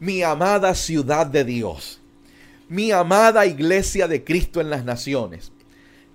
Mi 0.00 0.22
amada 0.22 0.74
ciudad 0.74 1.26
de 1.26 1.44
Dios, 1.44 2.00
mi 2.68 2.90
amada 2.90 3.46
iglesia 3.46 4.08
de 4.08 4.24
Cristo 4.24 4.60
en 4.60 4.70
las 4.70 4.84
naciones, 4.84 5.52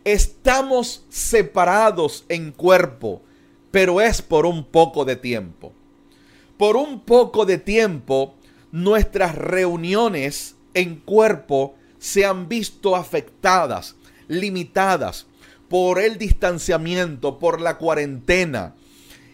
estamos 0.03 1.05
separados 1.09 2.25
en 2.29 2.51
cuerpo, 2.51 3.21
pero 3.71 4.01
es 4.01 4.21
por 4.21 4.45
un 4.45 4.65
poco 4.65 5.05
de 5.05 5.15
tiempo. 5.15 5.73
Por 6.57 6.75
un 6.75 6.99
poco 6.99 7.45
de 7.45 7.57
tiempo, 7.57 8.35
nuestras 8.71 9.35
reuniones 9.35 10.55
en 10.73 10.95
cuerpo 10.97 11.75
se 11.99 12.25
han 12.25 12.47
visto 12.49 12.95
afectadas, 12.95 13.95
limitadas 14.27 15.25
por 15.69 15.99
el 15.99 16.17
distanciamiento, 16.17 17.39
por 17.39 17.61
la 17.61 17.77
cuarentena. 17.77 18.75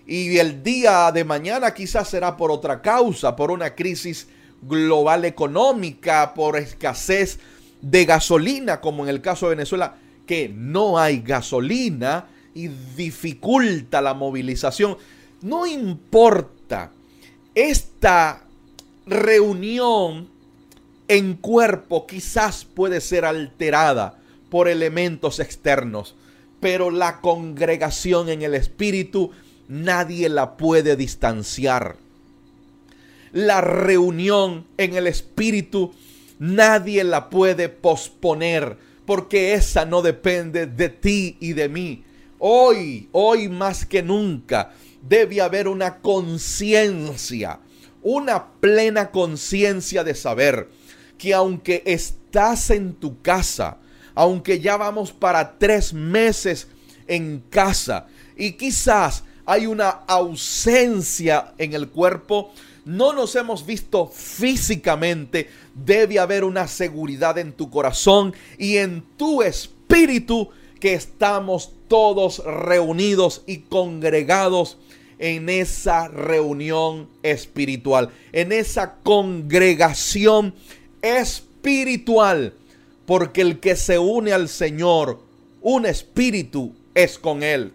Y 0.07 0.37
el 0.37 0.61
día 0.61 1.11
de 1.11 1.23
mañana 1.23 1.73
quizás 1.73 2.09
será 2.09 2.37
por 2.37 2.51
otra 2.51 2.81
causa, 2.81 3.35
por 3.35 3.49
una 3.49 3.73
crisis 3.73 4.27
global 4.61 5.25
económica, 5.25 6.33
por 6.33 6.57
escasez 6.57 7.39
de 7.81 8.05
gasolina, 8.05 8.81
como 8.81 9.03
en 9.03 9.09
el 9.09 9.21
caso 9.21 9.47
de 9.47 9.55
Venezuela, 9.55 9.95
que 10.27 10.49
no 10.49 10.97
hay 10.97 11.21
gasolina 11.21 12.27
y 12.53 12.67
dificulta 12.67 14.01
la 14.01 14.13
movilización. 14.13 14.97
No 15.41 15.65
importa, 15.65 16.91
esta 17.53 18.43
reunión 19.05 20.29
en 21.07 21.35
cuerpo 21.35 22.07
quizás 22.07 22.65
puede 22.65 23.01
ser 23.01 23.25
alterada 23.25 24.19
por 24.49 24.67
elementos 24.67 25.39
externos, 25.39 26.15
pero 26.59 26.89
la 26.89 27.21
congregación 27.21 28.29
en 28.29 28.41
el 28.41 28.55
espíritu 28.55 29.31
nadie 29.68 30.30
la 30.30 30.57
puede 30.57 30.95
distanciar. 30.95 31.97
La 33.32 33.61
reunión 33.61 34.66
en 34.78 34.95
el 34.95 35.07
espíritu 35.07 35.93
nadie 36.39 37.03
la 37.03 37.30
puede 37.30 37.70
posponer, 37.70 38.78
porque 39.05 39.53
esa 39.53 39.86
no 39.86 40.01
depende 40.01 40.66
de 40.68 40.89
ti 40.89 41.38
y 41.39 41.53
de 41.53 41.70
mí. 41.70 42.03
Hoy, 42.39 43.09
hoy 43.11 43.49
más 43.49 43.86
que 43.86 44.01
nunca, 44.01 44.72
debe 45.07 45.41
haber 45.41 45.68
una 45.68 45.97
conciencia, 45.99 47.59
una 48.01 48.51
plena 48.59 49.11
conciencia 49.11 50.03
de 50.03 50.16
saber 50.16 50.70
que 51.18 51.34
aunque 51.34 51.84
estás 51.86 52.70
en 52.70 52.93
tu 52.93 53.22
casa, 53.22 53.78
aunque 54.13 54.59
ya 54.59 54.78
vamos 54.78 55.11
para 55.11 55.57
tres 55.57 55.93
meses 55.93 56.68
en 57.07 57.43
casa 57.49 58.07
y 58.36 58.53
quizás 58.53 59.24
hay 59.45 59.67
una 59.67 59.89
ausencia 59.89 61.53
en 61.57 61.73
el 61.73 61.89
cuerpo, 61.89 62.51
no 62.85 63.13
nos 63.13 63.35
hemos 63.35 63.65
visto 63.65 64.07
físicamente, 64.07 65.49
debe 65.73 66.19
haber 66.19 66.43
una 66.43 66.67
seguridad 66.67 67.37
en 67.37 67.53
tu 67.53 67.69
corazón 67.69 68.33
y 68.57 68.77
en 68.77 69.03
tu 69.17 69.41
espíritu 69.41 70.49
que 70.79 70.93
estamos 70.93 71.71
todos 71.87 72.43
reunidos 72.45 73.43
y 73.47 73.59
congregados 73.59 74.77
en 75.17 75.49
esa 75.49 76.07
reunión 76.07 77.07
espiritual, 77.23 78.11
en 78.31 78.51
esa 78.51 78.95
congregación 78.95 80.53
espiritual, 81.01 82.53
porque 83.05 83.41
el 83.41 83.59
que 83.59 83.75
se 83.75 83.97
une 83.97 84.33
al 84.33 84.49
Señor, 84.49 85.21
un 85.61 85.85
espíritu 85.85 86.73
es 86.93 87.17
con 87.17 87.43
Él. 87.43 87.71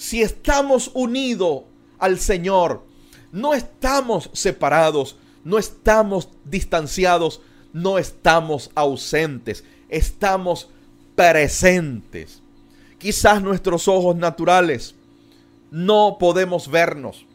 Si 0.00 0.22
estamos 0.22 0.90
unidos 0.94 1.64
al 1.98 2.18
Señor, 2.18 2.86
no 3.32 3.52
estamos 3.52 4.30
separados, 4.32 5.16
no 5.44 5.58
estamos 5.58 6.30
distanciados, 6.46 7.42
no 7.74 7.98
estamos 7.98 8.70
ausentes, 8.74 9.62
estamos 9.90 10.70
presentes. 11.14 12.40
Quizás 12.96 13.42
nuestros 13.42 13.88
ojos 13.88 14.16
naturales 14.16 14.94
no 15.70 16.16
podemos 16.18 16.70
vernos, 16.70 17.26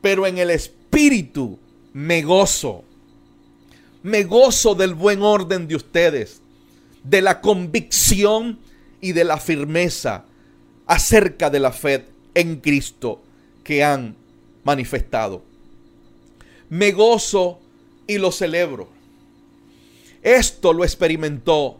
pero 0.00 0.26
en 0.26 0.38
el 0.38 0.50
espíritu 0.50 1.60
me 1.92 2.22
gozo. 2.22 2.82
Me 4.02 4.24
gozo 4.24 4.74
del 4.74 4.94
buen 4.94 5.22
orden 5.22 5.68
de 5.68 5.76
ustedes, 5.76 6.42
de 7.04 7.22
la 7.22 7.40
convicción 7.40 8.58
y 9.00 9.12
de 9.12 9.22
la 9.22 9.36
firmeza 9.36 10.24
acerca 10.90 11.50
de 11.50 11.60
la 11.60 11.70
fe 11.70 12.04
en 12.34 12.56
Cristo 12.56 13.22
que 13.62 13.84
han 13.84 14.16
manifestado. 14.64 15.44
Me 16.68 16.90
gozo 16.90 17.60
y 18.08 18.18
lo 18.18 18.32
celebro. 18.32 18.88
Esto 20.20 20.72
lo 20.72 20.82
experimentó 20.82 21.78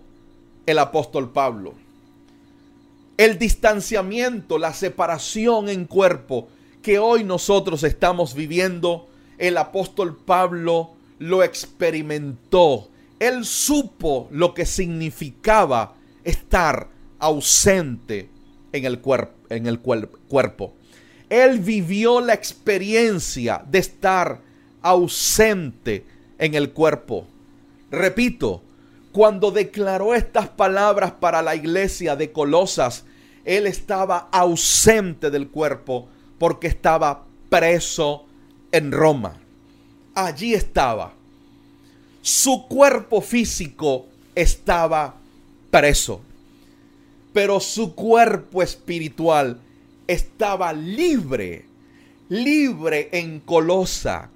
el 0.65 0.79
apóstol 0.79 1.33
Pablo. 1.33 1.75
El 3.17 3.37
distanciamiento, 3.37 4.59
la 4.59 4.73
separación 4.73 5.69
en 5.69 5.87
cuerpo 5.87 6.47
que 6.81 7.01
hoy 7.01 7.25
nosotros 7.25 7.83
estamos 7.83 8.35
viviendo, 8.35 9.09
el 9.39 9.57
apóstol 9.57 10.17
Pablo 10.19 10.91
lo 11.19 11.43
experimentó. 11.43 12.89
Él 13.19 13.45
supo 13.45 14.29
lo 14.31 14.55
que 14.55 14.67
significaba 14.67 15.97
estar 16.23 16.91
ausente 17.19 18.29
en 18.73 18.85
el, 18.85 19.01
en 19.49 19.67
el 19.67 19.81
cuerpo. 19.81 20.75
Él 21.29 21.61
vivió 21.61 22.21
la 22.21 22.35
experiencia 22.35 23.63
de 23.71 23.79
estar 23.79 24.41
ausente 24.83 26.05
en 26.39 26.55
el 26.55 26.71
cuerpo. 26.71 27.27
Repito, 27.91 28.63
cuando 29.13 29.51
declaró 29.51 30.15
estas 30.15 30.49
palabras 30.49 31.13
para 31.13 31.43
la 31.43 31.55
iglesia 31.55 32.17
de 32.17 32.33
Colosas, 32.33 33.05
él 33.45 33.67
estaba 33.67 34.29
ausente 34.33 35.31
del 35.31 35.49
cuerpo 35.49 36.09
porque 36.39 36.69
estaba 36.69 37.25
preso 37.49 38.27
en 38.73 38.93
Roma. 38.93 39.41
Allí 40.15 40.55
estaba. 40.55 41.13
Su 42.23 42.67
cuerpo 42.69 43.21
físico 43.21 44.07
estaba 44.35 45.17
preso, 45.71 46.21
pero 47.33 47.61
su 47.61 47.95
cuerpo 47.95 48.63
espiritual 48.63 49.61
estaba 50.07 50.73
libre, 50.73 51.67
libre 52.29 53.09
en 53.13 53.41
Colosa, 53.41 54.31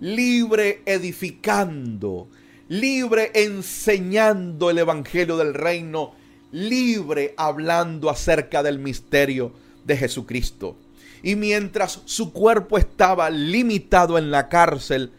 libre 0.00 0.82
edificando, 0.86 2.28
libre 2.68 3.32
enseñando 3.34 4.70
el 4.70 4.78
Evangelio 4.78 5.36
del 5.36 5.54
Reino, 5.54 6.14
libre 6.52 7.34
hablando 7.36 8.10
acerca 8.10 8.62
del 8.62 8.78
misterio 8.78 9.52
de 9.84 9.96
Jesucristo. 9.96 10.76
Y 11.22 11.34
mientras 11.34 12.02
su 12.04 12.32
cuerpo 12.32 12.78
estaba 12.78 13.30
limitado 13.30 14.18
en 14.18 14.30
la 14.30 14.48
cárcel, 14.48 15.10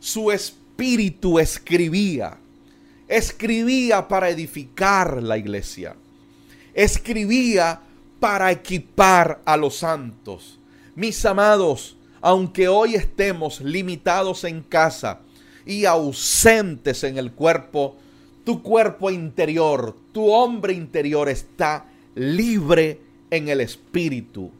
su 0.00 0.30
espíritu 0.30 1.38
escribía. 1.38 2.36
Escribía 3.08 4.08
para 4.08 4.28
edificar 4.28 5.22
la 5.22 5.38
iglesia. 5.38 5.96
Escribía 6.74 7.80
para 8.20 8.50
equipar 8.50 9.40
a 9.44 9.56
los 9.56 9.76
santos. 9.76 10.58
Mis 10.94 11.24
amados, 11.24 11.96
aunque 12.20 12.68
hoy 12.68 12.94
estemos 12.94 13.60
limitados 13.60 14.44
en 14.44 14.62
casa, 14.62 15.20
y 15.66 15.84
ausentes 15.84 17.04
en 17.04 17.18
el 17.18 17.32
cuerpo, 17.32 17.96
tu 18.44 18.62
cuerpo 18.62 19.10
interior, 19.10 19.96
tu 20.12 20.30
hombre 20.30 20.74
interior 20.74 21.28
está 21.28 21.86
libre 22.14 23.00
en 23.30 23.48
el 23.48 23.60
espíritu. 23.60 24.50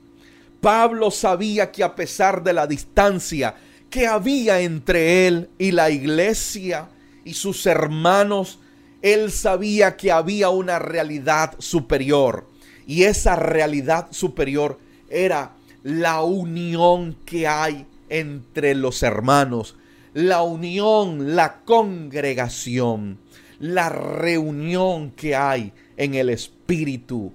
Pablo 0.61 1.11
sabía 1.11 1.71
que 1.71 1.85
a 1.85 1.95
pesar 1.95 2.43
de 2.43 2.55
la 2.55 2.67
distancia 2.67 3.55
que 3.91 4.07
había 4.07 4.61
entre 4.61 5.27
él 5.27 5.51
y 5.59 5.73
la 5.73 5.91
iglesia 5.91 6.89
y 7.25 7.35
sus 7.35 7.67
hermanos, 7.67 8.59
él 9.05 9.31
sabía 9.31 9.97
que 9.97 10.11
había 10.11 10.49
una 10.49 10.81
realidad 10.81 11.55
superior. 11.59 12.49
Y 12.87 13.05
esa 13.05 13.37
realidad 13.37 14.09
superior 14.11 14.79
era 15.09 15.53
la 15.85 16.23
unión 16.23 17.17
que 17.25 17.47
hay 17.47 17.87
entre 18.09 18.75
los 18.75 19.03
hermanos 19.03 19.77
la 20.15 20.43
unión, 20.43 21.35
la 21.35 21.65
congregación, 21.65 23.19
la 23.59 23.89
reunión 23.89 25.11
que 25.11 25.35
hay 25.35 25.73
en 25.97 26.15
el 26.15 26.31
Espíritu. 26.31 27.33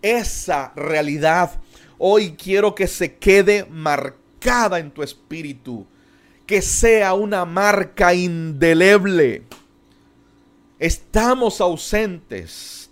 Esa 0.00 0.72
realidad 0.74 1.52
hoy 1.98 2.32
quiero 2.32 2.74
que 2.74 2.86
se 2.86 3.16
quede 3.16 3.66
marcada 3.66 4.78
en 4.78 4.90
tu 4.90 5.02
espíritu, 5.02 5.86
que 6.46 6.62
sea 6.62 7.12
una 7.12 7.44
marca 7.44 8.12
indeleble. 8.14 9.44
Estamos 10.82 11.60
ausentes. 11.60 12.90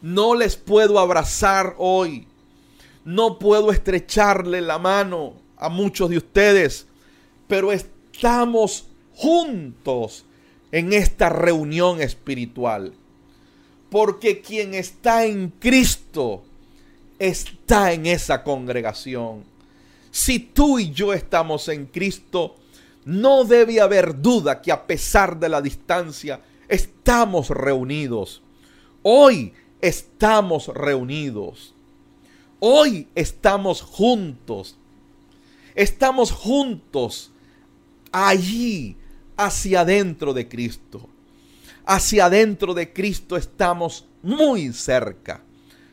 No 0.00 0.36
les 0.36 0.54
puedo 0.54 1.00
abrazar 1.00 1.74
hoy. 1.78 2.28
No 3.04 3.40
puedo 3.40 3.72
estrecharle 3.72 4.60
la 4.60 4.78
mano 4.78 5.32
a 5.56 5.68
muchos 5.68 6.10
de 6.10 6.18
ustedes, 6.18 6.86
pero 7.48 7.72
estamos 7.72 8.86
juntos 9.16 10.26
en 10.70 10.92
esta 10.92 11.28
reunión 11.28 12.00
espiritual. 12.00 12.94
Porque 13.90 14.40
quien 14.40 14.72
está 14.72 15.24
en 15.24 15.48
Cristo 15.58 16.44
está 17.18 17.94
en 17.94 18.06
esa 18.06 18.44
congregación. 18.44 19.42
Si 20.12 20.38
tú 20.38 20.78
y 20.78 20.92
yo 20.92 21.12
estamos 21.12 21.66
en 21.66 21.86
Cristo, 21.86 22.54
no 23.04 23.42
debe 23.42 23.80
haber 23.80 24.22
duda 24.22 24.62
que 24.62 24.70
a 24.70 24.86
pesar 24.86 25.40
de 25.40 25.48
la 25.48 25.60
distancia, 25.60 26.40
estamos 26.68 27.50
reunidos. 27.50 28.42
Hoy 29.02 29.52
estamos 29.80 30.68
reunidos. 30.68 31.74
Hoy 32.58 33.08
estamos 33.14 33.82
juntos. 33.82 34.76
Estamos 35.74 36.32
juntos 36.32 37.30
allí, 38.12 38.96
hacia 39.36 39.80
adentro 39.80 40.32
de 40.32 40.48
Cristo. 40.48 41.08
Hacia 41.84 42.26
adentro 42.26 42.74
de 42.74 42.92
Cristo 42.92 43.36
estamos 43.36 44.06
muy 44.22 44.72
cerca, 44.72 45.42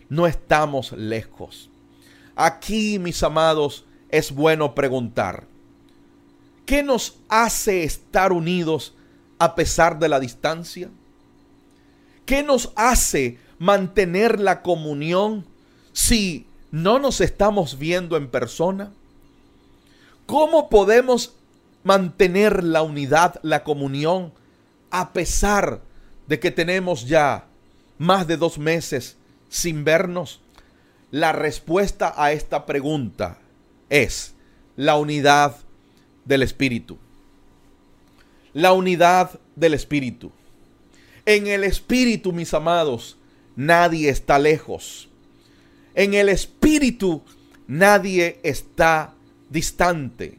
no 0.10 0.26
estamos 0.26 0.92
lejos. 0.94 1.70
Aquí, 2.36 2.98
mis 2.98 3.22
amados, 3.22 3.86
es 4.10 4.32
bueno 4.32 4.74
preguntar, 4.74 5.46
¿qué 6.66 6.82
nos 6.82 7.18
hace 7.30 7.84
estar 7.84 8.32
unidos 8.32 8.96
a 9.44 9.56
pesar 9.56 10.00
de 10.00 10.08
la 10.08 10.22
distancia? 10.22 10.90
¿Qué 12.26 12.44
nos 12.44 12.72
hace 12.78 13.40
mantener 13.60 14.40
la 14.40 14.62
comunión 14.62 15.46
si 15.92 16.48
no 16.72 16.98
nos 16.98 17.20
estamos 17.20 17.78
viendo 17.78 18.16
en 18.16 18.30
persona? 18.30 18.94
¿Cómo 20.26 20.70
podemos 20.70 21.36
mantener 21.84 22.64
la 22.64 22.84
unidad, 22.84 23.42
la 23.44 23.66
comunión, 23.66 24.32
a 24.92 25.12
pesar 25.12 25.82
de 26.28 26.40
que 26.40 26.52
tenemos 26.52 27.06
ya 27.06 27.48
más 27.98 28.26
de 28.28 28.38
dos 28.38 28.58
meses 28.58 29.18
sin 29.50 29.84
vernos? 29.84 30.40
La 31.12 31.34
respuesta 31.34 32.14
a 32.16 32.32
esta 32.32 32.66
pregunta 32.66 33.40
es 33.90 34.36
la 34.78 34.96
unidad 34.96 35.58
del 36.24 36.44
Espíritu. 36.44 36.98
La 38.54 38.74
unidad 38.74 39.40
del 39.56 39.74
Espíritu. 39.74 40.32
En 41.26 41.48
el 41.48 41.64
Espíritu, 41.64 42.32
mis 42.34 42.54
amados, 42.54 43.18
nadie 43.56 44.10
está 44.10 44.38
lejos. 44.38 45.10
En 45.96 46.14
el 46.14 46.30
Espíritu, 46.30 47.24
nadie 47.68 48.40
está 48.44 49.14
distante. 49.50 50.38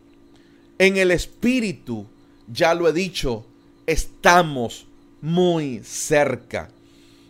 En 0.78 0.96
el 0.96 1.10
Espíritu, 1.10 2.06
ya 2.52 2.74
lo 2.74 2.88
he 2.88 2.92
dicho, 2.92 3.46
estamos 3.86 4.86
muy 5.20 5.80
cerca. 5.84 6.68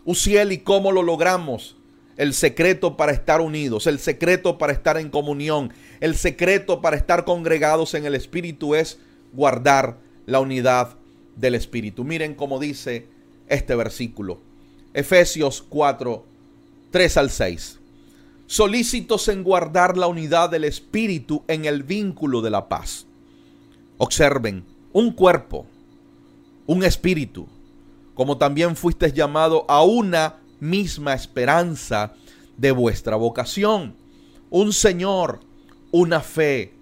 Uciel, 0.05 0.53
¿y 0.53 0.59
cómo 0.59 0.93
lo 0.93 1.03
logramos? 1.03 1.77
El 2.17 2.35
secreto 2.35 2.97
para 2.97 3.13
estar 3.13 3.41
unidos, 3.41 3.87
el 3.87 3.99
secreto 3.99 4.59
para 4.59 4.73
estar 4.73 4.99
en 4.99 5.11
comunión, 5.11 5.73
el 6.01 6.15
secreto 6.15 6.81
para 6.81 6.97
estar 6.97 7.25
congregados 7.25 7.95
en 7.95 8.05
el 8.05 8.15
Espíritu 8.15 8.75
es 8.75 8.99
guardar 9.33 9.99
la 10.27 10.41
unidad 10.41 10.97
del 11.37 11.55
Espíritu. 11.55 12.05
Miren 12.05 12.35
cómo 12.35 12.59
dice 12.59 13.09
este 13.49 13.75
versículo. 13.75 14.41
Efesios 14.93 15.63
4, 15.69 16.25
3 16.91 17.17
al 17.17 17.31
6. 17.31 17.81
Solícitos 18.47 19.29
en 19.29 19.43
guardar 19.43 19.97
la 19.97 20.07
unidad 20.07 20.51
del 20.51 20.65
Espíritu 20.65 21.43
en 21.49 21.65
el 21.65 21.83
vínculo 21.83 22.43
de 22.43 22.51
la 22.51 22.69
paz. 22.69 23.07
Observen, 23.99 24.65
un 24.93 25.13
cuerpo, 25.13 25.67
un 26.67 26.85
espíritu, 26.85 27.49
como 28.15 28.39
también 28.39 28.77
fuiste 28.77 29.13
llamado 29.13 29.65
a 29.69 29.83
una 29.83 30.37
misma 30.61 31.15
esperanza 31.15 32.15
de 32.57 32.71
vuestra 32.71 33.17
vocación, 33.17 33.97
un 34.51 34.73
Señor, 34.73 35.41
una 35.91 36.21
fe, 36.21 36.73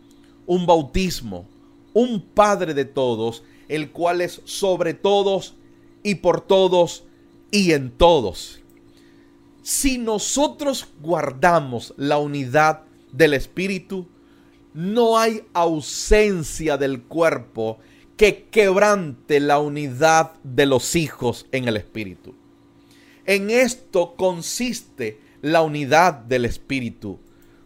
un 0.46 0.66
bautismo, 0.66 1.46
un 1.94 2.20
Padre 2.22 2.74
de 2.74 2.84
todos, 2.84 3.42
el 3.68 3.90
cual 3.90 4.20
es 4.20 4.40
sobre 4.44 4.94
todos 4.94 5.54
y 6.02 6.16
por 6.16 6.40
todos 6.40 7.04
y 7.50 7.72
en 7.72 7.90
todos. 7.90 8.60
Si 9.62 9.98
nosotros 9.98 10.88
guardamos 11.00 11.94
la 11.96 12.18
unidad 12.18 12.82
del 13.12 13.34
Espíritu, 13.34 14.08
no 14.74 15.18
hay 15.18 15.42
ausencia 15.52 16.76
del 16.76 17.02
cuerpo 17.02 17.78
que 18.16 18.44
quebrante 18.50 19.40
la 19.40 19.58
unidad 19.58 20.32
de 20.42 20.66
los 20.66 20.96
hijos 20.96 21.46
en 21.52 21.68
el 21.68 21.76
Espíritu. 21.76 22.34
En 23.24 23.50
esto 23.50 24.14
consiste 24.16 25.20
la 25.42 25.62
unidad 25.62 26.14
del 26.14 26.44
Espíritu. 26.44 27.20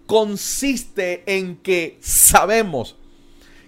Consiste 0.07 1.23
en 1.27 1.57
que 1.57 1.99
sabemos 2.01 2.97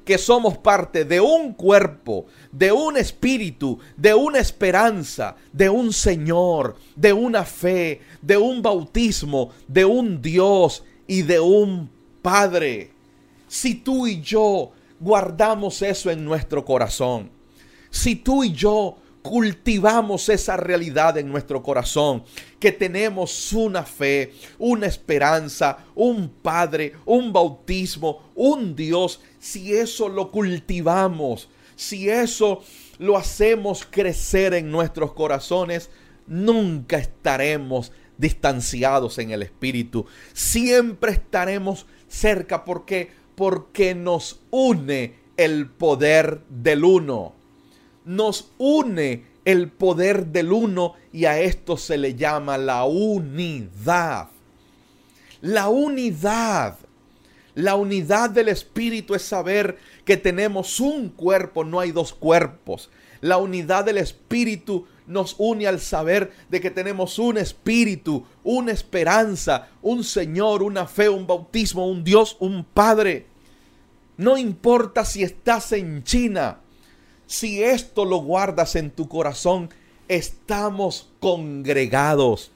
que 0.08 0.16
somos 0.16 0.56
parte 0.56 1.04
de 1.04 1.20
un 1.20 1.52
cuerpo, 1.52 2.24
de 2.50 2.72
un 2.72 2.96
espíritu, 2.96 3.78
de 3.94 4.14
una 4.14 4.38
esperanza, 4.38 5.36
de 5.52 5.68
un 5.68 5.92
Señor, 5.92 6.78
de 6.96 7.12
una 7.12 7.44
fe, 7.44 8.00
de 8.22 8.38
un 8.38 8.62
bautismo, 8.62 9.50
de 9.66 9.84
un 9.84 10.22
Dios 10.22 10.82
y 11.06 11.20
de 11.20 11.38
un 11.40 11.90
Padre. 12.22 12.90
Si 13.48 13.74
tú 13.74 14.06
y 14.06 14.22
yo 14.22 14.70
guardamos 14.98 15.82
eso 15.82 16.10
en 16.10 16.24
nuestro 16.24 16.64
corazón, 16.64 17.28
si 17.90 18.16
tú 18.16 18.44
y 18.44 18.52
yo 18.52 18.96
cultivamos 19.28 20.30
esa 20.30 20.56
realidad 20.56 21.18
en 21.18 21.28
nuestro 21.28 21.62
corazón, 21.62 22.24
que 22.58 22.72
tenemos 22.72 23.52
una 23.52 23.82
fe, 23.82 24.32
una 24.58 24.86
esperanza, 24.86 25.84
un 25.94 26.30
Padre, 26.30 26.94
un 27.04 27.30
bautismo, 27.30 28.30
un 28.34 28.74
Dios, 28.74 29.20
si 29.38 29.74
eso 29.74 30.08
lo 30.08 30.30
cultivamos, 30.30 31.50
si 31.76 32.08
eso 32.08 32.62
lo 32.98 33.18
hacemos 33.18 33.86
crecer 33.88 34.54
en 34.54 34.70
nuestros 34.70 35.12
corazones, 35.12 35.90
nunca 36.26 36.96
estaremos 36.96 37.92
distanciados 38.16 39.18
en 39.18 39.30
el 39.30 39.42
Espíritu. 39.42 40.06
Siempre 40.32 41.12
estaremos 41.12 41.84
cerca 42.08 42.64
porque 42.64 43.10
porque 43.34 43.94
nos 43.94 44.40
une 44.50 45.14
el 45.36 45.68
poder 45.68 46.40
del 46.48 46.82
uno. 46.82 47.37
Nos 48.08 48.52
une 48.56 49.26
el 49.44 49.70
poder 49.70 50.28
del 50.28 50.50
uno 50.50 50.94
y 51.12 51.26
a 51.26 51.40
esto 51.40 51.76
se 51.76 51.98
le 51.98 52.14
llama 52.14 52.56
la 52.56 52.86
unidad. 52.86 54.28
La 55.42 55.68
unidad. 55.68 56.78
La 57.54 57.74
unidad 57.74 58.30
del 58.30 58.48
Espíritu 58.48 59.14
es 59.14 59.20
saber 59.20 59.76
que 60.06 60.16
tenemos 60.16 60.80
un 60.80 61.10
cuerpo, 61.10 61.64
no 61.64 61.80
hay 61.80 61.92
dos 61.92 62.14
cuerpos. 62.14 62.88
La 63.20 63.36
unidad 63.36 63.84
del 63.84 63.98
Espíritu 63.98 64.86
nos 65.06 65.34
une 65.36 65.66
al 65.66 65.78
saber 65.78 66.32
de 66.48 66.62
que 66.62 66.70
tenemos 66.70 67.18
un 67.18 67.36
Espíritu, 67.36 68.24
una 68.42 68.72
esperanza, 68.72 69.68
un 69.82 70.02
Señor, 70.02 70.62
una 70.62 70.86
fe, 70.86 71.10
un 71.10 71.26
bautismo, 71.26 71.86
un 71.86 72.02
Dios, 72.04 72.38
un 72.40 72.64
Padre. 72.64 73.26
No 74.16 74.38
importa 74.38 75.04
si 75.04 75.22
estás 75.22 75.72
en 75.72 76.02
China, 76.04 76.60
si 77.28 77.62
esto 77.62 78.06
lo 78.06 78.16
guardas 78.16 78.74
en 78.74 78.90
tu 78.90 79.06
corazón, 79.06 79.68
estamos 80.08 81.10
congregados, 81.20 82.50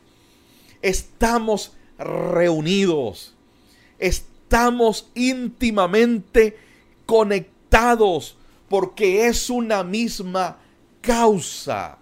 estamos 0.81 1.73
reunidos, 1.99 3.35
estamos 3.99 5.11
íntimamente 5.15 6.57
conectados 7.05 8.39
porque 8.71 9.27
es 9.27 9.51
una 9.51 9.85
misma 9.85 10.57
causa. 11.03 11.99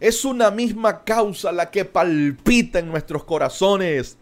Es 0.00 0.24
una 0.24 0.50
misma 0.50 1.04
causa 1.04 1.52
la 1.52 1.70
que 1.70 1.84
palpita 1.84 2.80
en 2.80 2.88
nuestros 2.88 3.22
corazones. 3.22 4.18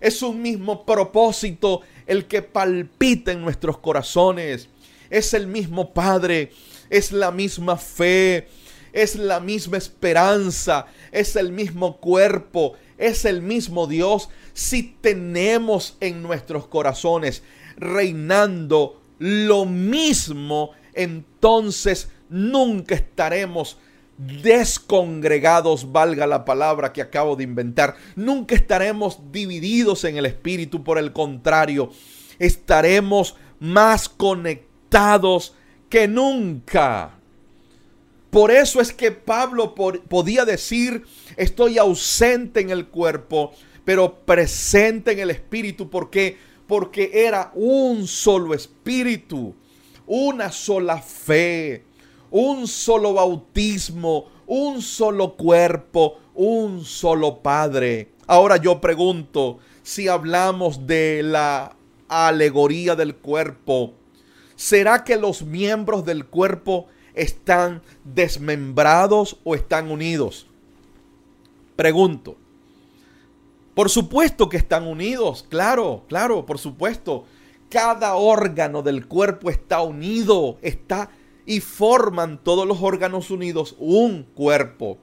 Es 0.00 0.22
un 0.22 0.40
mismo 0.40 0.86
propósito 0.86 1.80
el 2.06 2.26
que 2.26 2.42
palpita 2.42 3.32
en 3.32 3.42
nuestros 3.42 3.78
corazones. 3.78 4.68
Es 5.10 5.34
el 5.34 5.48
mismo 5.48 5.92
Padre, 5.92 6.52
es 6.90 7.12
la 7.12 7.30
misma 7.30 7.76
fe, 7.76 8.48
es 8.92 9.16
la 9.16 9.40
misma 9.40 9.76
esperanza, 9.76 10.86
es 11.12 11.36
el 11.36 11.52
mismo 11.52 11.98
cuerpo, 11.98 12.74
es 12.96 13.24
el 13.24 13.42
mismo 13.42 13.86
Dios. 13.86 14.28
Si 14.52 14.96
tenemos 15.00 15.96
en 16.00 16.22
nuestros 16.22 16.68
corazones 16.68 17.42
reinando 17.76 19.02
lo 19.18 19.66
mismo, 19.66 20.70
entonces 20.94 22.08
nunca 22.28 22.94
estaremos 22.94 23.78
descongregados, 24.16 25.90
valga 25.90 26.26
la 26.26 26.44
palabra 26.44 26.92
que 26.92 27.02
acabo 27.02 27.36
de 27.36 27.44
inventar. 27.44 27.96
Nunca 28.14 28.54
estaremos 28.54 29.32
divididos 29.32 30.04
en 30.04 30.16
el 30.16 30.26
espíritu, 30.26 30.84
por 30.84 30.98
el 30.98 31.12
contrario, 31.12 31.90
estaremos 32.38 33.36
más 33.58 34.08
conectados 34.08 35.54
que 35.94 36.08
nunca. 36.08 37.12
Por 38.28 38.50
eso 38.50 38.80
es 38.80 38.92
que 38.92 39.12
Pablo 39.12 39.76
podía 39.76 40.44
decir, 40.44 41.04
estoy 41.36 41.78
ausente 41.78 42.58
en 42.58 42.70
el 42.70 42.88
cuerpo, 42.88 43.52
pero 43.84 44.12
presente 44.26 45.12
en 45.12 45.20
el 45.20 45.30
espíritu. 45.30 45.88
¿Por 45.88 46.10
qué? 46.10 46.36
Porque 46.66 47.12
era 47.14 47.52
un 47.54 48.08
solo 48.08 48.54
espíritu, 48.54 49.54
una 50.04 50.50
sola 50.50 51.00
fe 51.00 51.84
un 52.32 52.66
solo 52.66 53.14
bautismo, 53.14 54.26
un 54.48 54.82
solo 54.82 55.36
cuerpo, 55.36 56.18
un 56.34 56.84
solo 56.84 57.38
Padre. 57.40 58.08
Ahora 58.26 58.56
yo 58.56 58.80
pregunto, 58.80 59.58
si 59.84 60.08
hablamos 60.08 60.88
de 60.88 61.22
la 61.22 61.76
alegoría 62.08 62.96
del 62.96 63.14
cuerpo, 63.14 63.94
¿será 64.56 65.04
que 65.04 65.16
los 65.16 65.42
miembros 65.42 66.04
del 66.04 66.26
cuerpo 66.26 66.86
están 67.14 67.82
desmembrados 68.04 69.38
o 69.44 69.54
están 69.54 69.90
unidos? 69.90 70.46
Pregunto. 71.76 72.36
Por 73.74 73.90
supuesto 73.90 74.48
que 74.48 74.56
están 74.56 74.86
unidos, 74.86 75.44
claro, 75.48 76.04
claro, 76.08 76.46
por 76.46 76.58
supuesto. 76.58 77.24
Cada 77.68 78.14
órgano 78.14 78.82
del 78.82 79.08
cuerpo 79.08 79.50
está 79.50 79.82
unido, 79.82 80.58
está 80.62 81.10
y 81.44 81.60
forman 81.60 82.38
todos 82.42 82.66
los 82.68 82.80
órganos 82.80 83.30
unidos 83.30 83.74
un 83.78 84.22
cuerpo. 84.34 84.98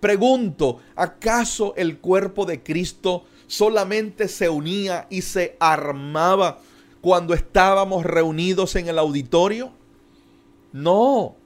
Pregunto, 0.00 0.78
¿acaso 0.94 1.74
el 1.76 1.98
cuerpo 1.98 2.46
de 2.46 2.62
Cristo 2.62 3.24
solamente 3.46 4.28
se 4.28 4.48
unía 4.48 5.06
y 5.10 5.22
se 5.22 5.56
armaba 5.60 6.60
cuando 7.06 7.34
estábamos 7.34 8.04
reunidos 8.04 8.74
en 8.74 8.88
el 8.88 8.98
auditorio? 8.98 9.70
No, 10.72 11.36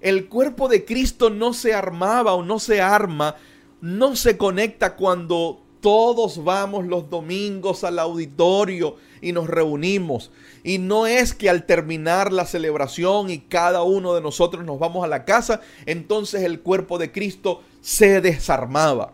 el 0.00 0.26
cuerpo 0.26 0.66
de 0.66 0.84
Cristo 0.84 1.30
no 1.30 1.52
se 1.52 1.72
armaba 1.72 2.34
o 2.34 2.42
no 2.42 2.58
se 2.58 2.80
arma, 2.80 3.36
no 3.80 4.16
se 4.16 4.36
conecta 4.36 4.96
cuando 4.96 5.62
todos 5.80 6.42
vamos 6.42 6.84
los 6.84 7.08
domingos 7.08 7.84
al 7.84 8.00
auditorio 8.00 8.96
y 9.22 9.30
nos 9.30 9.46
reunimos. 9.46 10.32
Y 10.64 10.78
no 10.78 11.06
es 11.06 11.32
que 11.32 11.48
al 11.48 11.64
terminar 11.64 12.32
la 12.32 12.44
celebración 12.44 13.30
y 13.30 13.38
cada 13.38 13.84
uno 13.84 14.16
de 14.16 14.20
nosotros 14.20 14.64
nos 14.64 14.80
vamos 14.80 15.04
a 15.04 15.06
la 15.06 15.24
casa, 15.24 15.60
entonces 15.86 16.42
el 16.42 16.58
cuerpo 16.58 16.98
de 16.98 17.12
Cristo 17.12 17.62
se 17.82 18.20
desarmaba. 18.20 19.12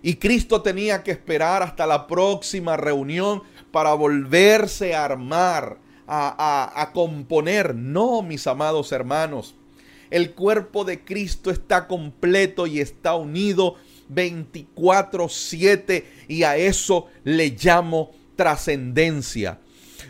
Y 0.00 0.16
Cristo 0.16 0.62
tenía 0.62 1.02
que 1.02 1.10
esperar 1.10 1.62
hasta 1.62 1.86
la 1.86 2.06
próxima 2.06 2.78
reunión 2.78 3.42
para 3.74 3.92
volverse 3.94 4.94
a 4.94 5.04
armar, 5.04 5.78
a, 6.06 6.80
a 6.80 6.92
componer. 6.92 7.74
No, 7.74 8.22
mis 8.22 8.46
amados 8.46 8.92
hermanos. 8.92 9.56
El 10.12 10.30
cuerpo 10.30 10.84
de 10.84 11.02
Cristo 11.02 11.50
está 11.50 11.88
completo 11.88 12.68
y 12.68 12.78
está 12.78 13.16
unido 13.16 13.74
24/7 14.14 16.04
y 16.28 16.44
a 16.44 16.56
eso 16.56 17.08
le 17.24 17.50
llamo 17.50 18.12
trascendencia. 18.36 19.58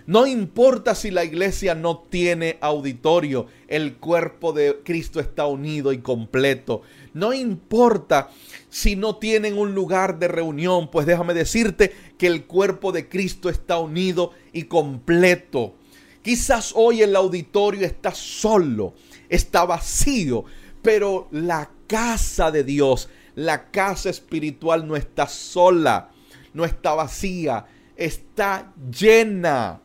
No 0.06 0.26
importa 0.26 0.94
si 0.94 1.10
la 1.10 1.24
iglesia 1.24 1.74
no 1.74 2.04
tiene 2.10 2.58
auditorio, 2.60 3.46
el 3.68 3.94
cuerpo 3.94 4.52
de 4.52 4.80
Cristo 4.84 5.18
está 5.18 5.46
unido 5.46 5.94
y 5.94 5.98
completo. 5.98 6.82
No 7.14 7.32
importa 7.32 8.28
si 8.68 8.96
no 8.96 9.16
tienen 9.16 9.56
un 9.56 9.74
lugar 9.74 10.18
de 10.18 10.28
reunión, 10.28 10.90
pues 10.90 11.06
déjame 11.06 11.32
decirte 11.32 11.94
que 12.18 12.26
el 12.26 12.44
cuerpo 12.44 12.92
de 12.92 13.08
Cristo 13.08 13.48
está 13.48 13.78
unido 13.78 14.32
y 14.52 14.64
completo. 14.64 15.74
Quizás 16.22 16.72
hoy 16.74 17.02
el 17.02 17.14
auditorio 17.16 17.86
está 17.86 18.14
solo, 18.14 18.94
está 19.28 19.64
vacío, 19.64 20.44
pero 20.82 21.28
la 21.30 21.70
casa 21.86 22.50
de 22.50 22.64
Dios, 22.64 23.08
la 23.34 23.70
casa 23.70 24.10
espiritual 24.10 24.86
no 24.86 24.96
está 24.96 25.26
sola, 25.26 26.10
no 26.52 26.64
está 26.64 26.94
vacía, 26.94 27.66
está 27.96 28.72
llena, 28.90 29.80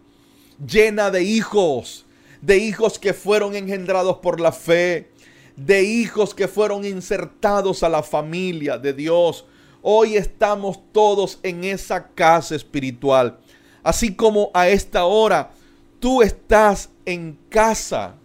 llena 0.65 1.11
de 1.11 1.23
hijos, 1.23 2.05
de 2.41 2.57
hijos 2.57 2.99
que 2.99 3.13
fueron 3.13 3.55
engendrados 3.55 4.17
por 4.17 4.39
la 4.39 4.51
fe, 4.51 5.11
de 5.55 5.83
hijos 5.83 6.33
que 6.33 6.47
fueron 6.47 6.85
insertados 6.85 7.83
a 7.83 7.89
la 7.89 8.03
familia 8.03 8.77
de 8.77 8.93
Dios. 8.93 9.45
Hoy 9.81 10.17
estamos 10.17 10.79
todos 10.91 11.39
en 11.41 11.63
esa 11.63 12.09
casa 12.09 12.55
espiritual. 12.55 13.39
Así 13.81 14.13
como 14.13 14.51
a 14.53 14.67
esta 14.67 15.05
hora 15.05 15.51
tú 15.99 16.21
estás 16.21 16.89
en 17.05 17.39
casa 17.49 18.15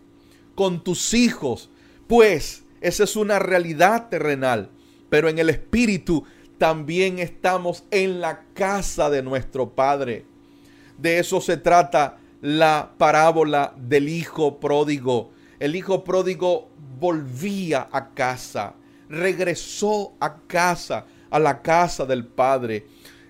con 0.57 0.83
tus 0.83 1.15
hijos, 1.15 1.71
pues 2.09 2.65
esa 2.81 3.05
es 3.05 3.15
una 3.15 3.39
realidad 3.39 4.09
terrenal. 4.09 4.71
Pero 5.09 5.29
en 5.29 5.39
el 5.39 5.49
espíritu 5.49 6.25
también 6.59 7.21
estamos 7.21 7.85
en 7.93 8.21
la 8.21 8.43
casa 8.53 9.09
de 9.09 9.23
nuestro 9.23 9.71
Padre. 9.71 10.27
De 10.99 11.21
eso 11.21 11.41
se 11.41 11.57
trata 11.57 12.19
la 12.41 12.95
parábola 12.99 13.75
del 13.77 14.09
hijo 14.09 14.59
pródigo. 14.59 15.31
El 15.61 15.77
hijo 15.77 16.03
pródigo 16.03 16.69
volvía 16.99 17.89
a 17.93 18.11
casa, 18.11 18.75
regresó 19.09 20.15
a 20.19 20.37
casa, 20.47 21.07
a 21.35 21.41
la 21.41 21.63
casa 21.63 22.07
del 22.07 22.25
Padre. 22.25 22.87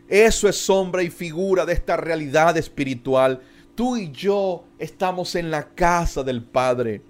Eso 0.09 0.47
es 0.47 0.57
sombra 0.57 1.03
y 1.03 1.09
figura 1.09 1.65
de 1.65 1.73
esta 1.73 1.97
realidad 1.97 2.55
espiritual. 2.59 3.41
Tú 3.75 3.97
y 3.97 4.13
yo 4.13 4.67
estamos 4.79 5.35
en 5.37 5.51
la 5.51 5.71
casa 5.71 6.23
del 6.23 6.43
Padre. 6.43 7.01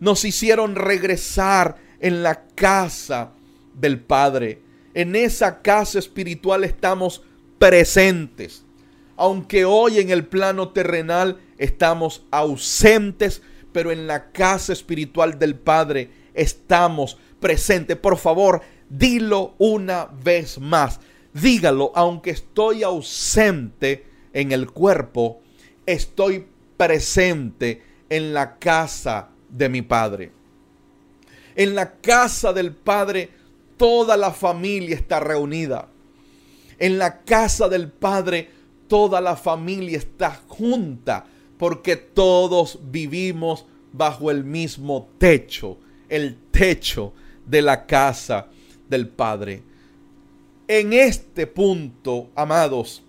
Nos 0.00 0.24
hicieron 0.24 0.74
regresar 0.74 1.76
en 2.00 2.24
la 2.24 2.46
casa 2.56 3.30
del 3.74 4.00
Padre. 4.00 4.60
En 4.92 5.14
esa 5.14 5.62
casa 5.62 6.00
espiritual 6.00 6.64
estamos 6.64 7.22
presentes. 7.60 8.64
Aunque 9.16 9.64
hoy 9.64 10.00
en 10.00 10.10
el 10.10 10.26
plano 10.26 10.70
terrenal 10.70 11.38
estamos 11.58 12.26
ausentes, 12.32 13.40
pero 13.72 13.92
en 13.92 14.08
la 14.08 14.32
casa 14.32 14.72
espiritual 14.72 15.38
del 15.38 15.54
Padre 15.54 16.10
estamos 16.34 17.18
presentes. 17.38 17.96
Por 17.96 18.16
favor, 18.16 18.62
dilo 18.92 19.54
una 19.58 20.06
vez 20.06 20.58
más. 20.58 21.00
Dígalo, 21.32 21.92
aunque 21.94 22.30
estoy 22.30 22.82
ausente 22.82 24.06
en 24.32 24.52
el 24.52 24.70
cuerpo, 24.70 25.40
estoy 25.86 26.46
presente 26.76 27.82
en 28.08 28.34
la 28.34 28.58
casa 28.58 29.30
de 29.48 29.68
mi 29.68 29.82
Padre. 29.82 30.32
En 31.56 31.74
la 31.74 31.94
casa 31.96 32.52
del 32.52 32.72
Padre 32.74 33.30
toda 33.76 34.16
la 34.16 34.30
familia 34.30 34.94
está 34.94 35.20
reunida. 35.20 35.88
En 36.78 36.98
la 36.98 37.22
casa 37.22 37.68
del 37.68 37.90
Padre 37.90 38.50
toda 38.88 39.20
la 39.20 39.36
familia 39.36 39.96
está 39.96 40.42
junta 40.48 41.24
porque 41.56 41.96
todos 41.96 42.78
vivimos 42.90 43.66
bajo 43.92 44.30
el 44.30 44.44
mismo 44.44 45.08
techo, 45.18 45.78
el 46.08 46.36
techo 46.50 47.12
de 47.46 47.62
la 47.62 47.86
casa 47.86 48.48
del 48.92 49.08
Padre. 49.08 49.64
En 50.68 50.92
este 50.92 51.48
punto, 51.48 52.30
amados, 52.36 53.02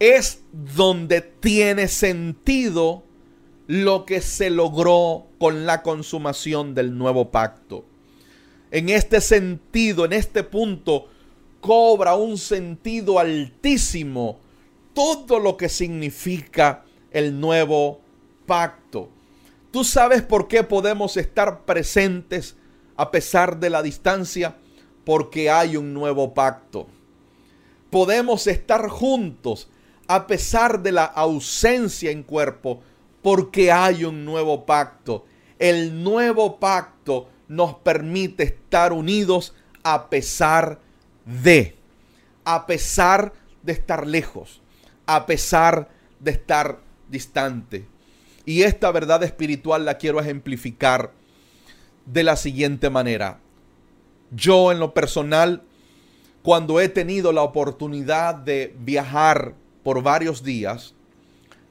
es 0.00 0.40
donde 0.52 1.20
tiene 1.20 1.86
sentido 1.86 3.04
lo 3.68 4.04
que 4.04 4.20
se 4.20 4.50
logró 4.50 5.26
con 5.38 5.64
la 5.64 5.82
consumación 5.82 6.74
del 6.74 6.98
nuevo 6.98 7.30
pacto. 7.30 7.84
En 8.72 8.88
este 8.88 9.20
sentido, 9.20 10.04
en 10.04 10.12
este 10.12 10.42
punto, 10.42 11.08
cobra 11.60 12.16
un 12.16 12.36
sentido 12.36 13.18
altísimo 13.18 14.40
todo 14.92 15.38
lo 15.38 15.56
que 15.56 15.68
significa 15.68 16.84
el 17.10 17.38
nuevo 17.38 18.00
pacto. 18.46 19.08
¿Tú 19.70 19.84
sabes 19.84 20.22
por 20.22 20.46
qué 20.46 20.62
podemos 20.62 21.16
estar 21.16 21.64
presentes 21.64 22.56
a 22.96 23.10
pesar 23.10 23.58
de 23.58 23.70
la 23.70 23.82
distancia? 23.82 24.56
Porque 25.04 25.50
hay 25.50 25.76
un 25.76 25.92
nuevo 25.92 26.34
pacto. 26.34 26.86
Podemos 27.90 28.46
estar 28.46 28.88
juntos 28.88 29.68
a 30.06 30.26
pesar 30.26 30.82
de 30.82 30.92
la 30.92 31.04
ausencia 31.04 32.10
en 32.10 32.22
cuerpo, 32.22 32.82
porque 33.22 33.72
hay 33.72 34.04
un 34.04 34.24
nuevo 34.24 34.66
pacto. 34.66 35.24
El 35.58 36.02
nuevo 36.02 36.58
pacto 36.58 37.28
nos 37.48 37.74
permite 37.76 38.42
estar 38.42 38.92
unidos 38.92 39.54
a 39.82 40.08
pesar 40.10 40.80
de, 41.24 41.76
a 42.44 42.66
pesar 42.66 43.32
de 43.62 43.72
estar 43.72 44.06
lejos, 44.06 44.60
a 45.06 45.26
pesar 45.26 45.88
de 46.20 46.32
estar 46.32 46.80
distante. 47.08 47.86
Y 48.44 48.62
esta 48.62 48.90
verdad 48.90 49.22
espiritual 49.22 49.84
la 49.84 49.96
quiero 49.96 50.20
ejemplificar 50.20 51.12
de 52.06 52.24
la 52.24 52.36
siguiente 52.36 52.90
manera. 52.90 53.40
Yo 54.34 54.72
en 54.72 54.80
lo 54.80 54.94
personal, 54.94 55.62
cuando 56.42 56.80
he 56.80 56.88
tenido 56.88 57.32
la 57.32 57.42
oportunidad 57.42 58.34
de 58.34 58.74
viajar 58.78 59.54
por 59.82 60.02
varios 60.02 60.42
días, 60.42 60.94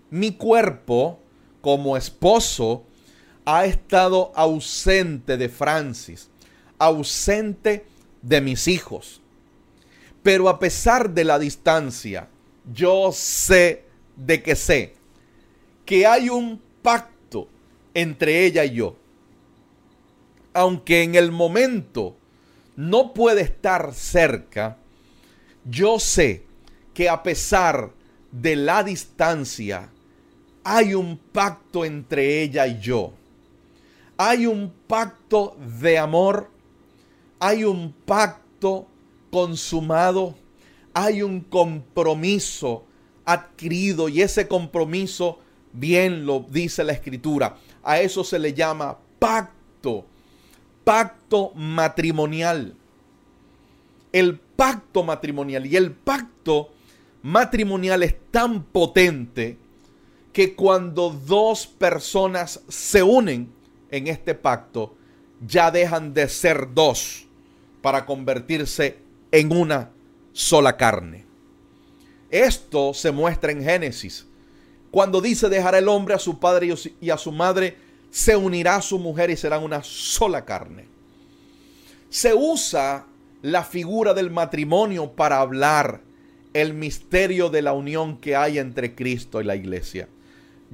mi 0.10 0.32
cuerpo 0.32 1.20
como 1.62 1.98
esposo 1.98 2.84
ha 3.46 3.66
estado 3.66 4.32
ausente 4.36 5.38
de 5.38 5.50
Francis, 5.50 6.30
ausente 6.78 7.86
de 8.22 8.42
mis 8.42 8.68
hijos. 8.68 9.22
Pero 10.22 10.48
a 10.48 10.60
pesar 10.60 11.10
de 11.10 11.26
la 11.26 11.40
distancia, 11.40 12.30
yo 12.72 13.12
sé 13.12 13.86
de 14.16 14.42
que 14.42 14.56
sé 14.56 14.96
que 15.86 16.06
hay 16.08 16.30
un 16.30 16.62
pacto 16.82 17.48
entre 17.94 18.46
ella 18.46 18.64
y 18.64 18.76
yo. 18.76 18.96
Aunque 20.54 21.04
en 21.04 21.16
el 21.16 21.32
momento 21.32 22.16
no 22.76 23.14
puede 23.14 23.42
estar 23.42 23.94
cerca, 23.94 24.78
yo 25.66 26.00
sé 26.00 26.46
que 26.94 27.10
a 27.10 27.24
pesar 27.24 27.92
de 28.32 28.56
la 28.56 28.84
distancia, 28.84 29.90
hay 30.64 30.94
un 30.94 31.18
pacto 31.18 31.86
entre 31.86 32.42
ella 32.42 32.68
y 32.68 32.80
yo. 32.80 33.14
Hay 34.18 34.46
un 34.46 34.72
pacto 34.88 35.58
de 35.82 35.98
amor, 35.98 36.50
hay 37.40 37.64
un 37.64 37.94
pacto 38.06 38.88
consumado, 39.32 40.36
hay 40.94 41.22
un 41.22 41.42
compromiso 41.42 42.86
adquirido 43.26 44.10
y 44.10 44.22
ese 44.22 44.48
compromiso, 44.48 45.40
bien 45.72 46.26
lo 46.26 46.46
dice 46.50 46.84
la 46.84 46.94
escritura, 46.94 47.58
a 47.84 48.00
eso 48.00 48.24
se 48.24 48.38
le 48.38 48.54
llama 48.54 48.98
pacto, 49.20 50.06
pacto 50.84 51.52
matrimonial. 51.56 52.76
El 54.12 54.40
pacto 54.40 55.04
matrimonial 55.04 55.66
y 55.66 55.76
el 55.76 55.92
pacto 55.92 56.72
matrimonial 57.24 58.04
es 58.04 58.16
tan 58.32 58.64
potente 58.64 59.58
que 60.32 60.56
cuando 60.56 61.10
dos 61.10 61.68
personas 61.68 62.62
se 62.68 63.04
unen, 63.04 63.52
en 63.92 64.08
este 64.08 64.34
pacto 64.34 64.96
ya 65.46 65.70
dejan 65.70 66.14
de 66.14 66.28
ser 66.28 66.74
dos 66.74 67.28
para 67.82 68.06
convertirse 68.06 68.98
en 69.32 69.56
una 69.56 69.92
sola 70.32 70.78
carne. 70.78 71.26
Esto 72.32 72.94
se 72.96 73.12
muestra 73.12 73.52
en 73.52 73.64
Génesis. 73.64 74.26
Cuando 74.90 75.22
dice 75.22 75.50
dejar 75.50 75.76
el 75.76 75.88
hombre 75.88 76.16
a 76.16 76.20
su 76.20 76.40
padre 76.40 76.74
y 77.00 77.10
a 77.12 77.18
su 77.18 77.32
madre, 77.32 77.78
se 78.14 78.36
unirá 78.36 78.76
a 78.76 78.82
su 78.84 79.00
mujer 79.00 79.32
y 79.32 79.36
serán 79.36 79.64
una 79.64 79.82
sola 79.82 80.46
carne. 80.46 80.86
Se 82.12 82.36
usa 82.36 83.08
la 83.42 83.64
figura 83.64 84.14
del 84.14 84.30
matrimonio 84.30 85.14
para 85.14 85.40
hablar 85.40 86.02
el 86.54 86.76
misterio 86.76 87.50
de 87.50 87.64
la 87.64 87.74
unión 87.74 88.18
que 88.18 88.36
hay 88.36 88.60
entre 88.60 88.94
Cristo 88.94 89.42
y 89.42 89.46
la 89.46 89.56
iglesia. 89.56 90.08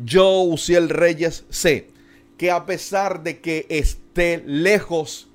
Yo, 0.04 0.42
Uciel 0.42 0.90
Reyes, 0.90 1.46
sé 1.50 1.92
que 2.38 2.52
a 2.52 2.66
pesar 2.66 3.24
de 3.24 3.40
que 3.40 3.66
esté 3.70 4.44
lejos, 4.46 5.30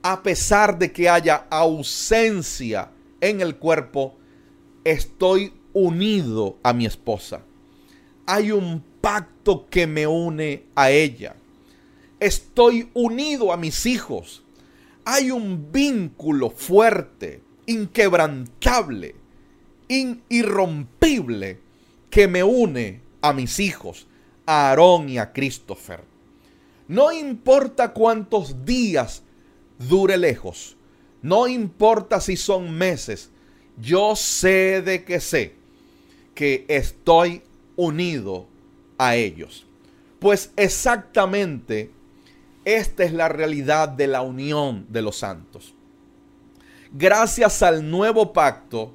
a 0.00 0.22
pesar 0.22 0.78
de 0.78 0.90
que 0.90 1.10
haya 1.10 1.44
ausencia 1.50 2.92
en 3.20 3.42
el 3.42 3.56
cuerpo, 3.56 4.16
estoy 4.84 5.52
unido 5.74 6.56
a 6.62 6.72
mi 6.72 6.86
esposa. 6.86 7.42
Hay 8.24 8.52
un 8.52 8.89
pacto 9.00 9.66
que 9.68 9.86
me 9.86 10.06
une 10.06 10.64
a 10.74 10.90
ella. 10.90 11.34
Estoy 12.18 12.90
unido 12.94 13.52
a 13.52 13.56
mis 13.56 13.86
hijos. 13.86 14.42
Hay 15.04 15.30
un 15.30 15.72
vínculo 15.72 16.50
fuerte, 16.50 17.42
inquebrantable, 17.66 19.14
irrompible 19.88 21.58
que 22.10 22.28
me 22.28 22.44
une 22.44 23.00
a 23.22 23.32
mis 23.32 23.58
hijos, 23.58 24.06
a 24.46 24.70
Aarón 24.70 25.08
y 25.08 25.18
a 25.18 25.32
Christopher. 25.32 26.04
No 26.88 27.12
importa 27.12 27.92
cuántos 27.92 28.64
días 28.64 29.22
dure 29.78 30.18
lejos. 30.18 30.76
No 31.22 31.48
importa 31.48 32.20
si 32.20 32.36
son 32.36 32.76
meses. 32.76 33.30
Yo 33.80 34.16
sé 34.16 34.82
de 34.82 35.04
que 35.04 35.20
sé 35.20 35.60
porque 36.40 36.64
estoy 36.68 37.42
unido 37.76 38.46
a 39.00 39.16
ellos. 39.16 39.64
Pues 40.18 40.52
exactamente 40.56 41.90
esta 42.66 43.02
es 43.02 43.14
la 43.14 43.30
realidad 43.30 43.88
de 43.88 44.06
la 44.06 44.20
unión 44.20 44.84
de 44.90 45.00
los 45.00 45.16
santos. 45.16 45.72
Gracias 46.92 47.62
al 47.62 47.90
nuevo 47.90 48.34
pacto, 48.34 48.92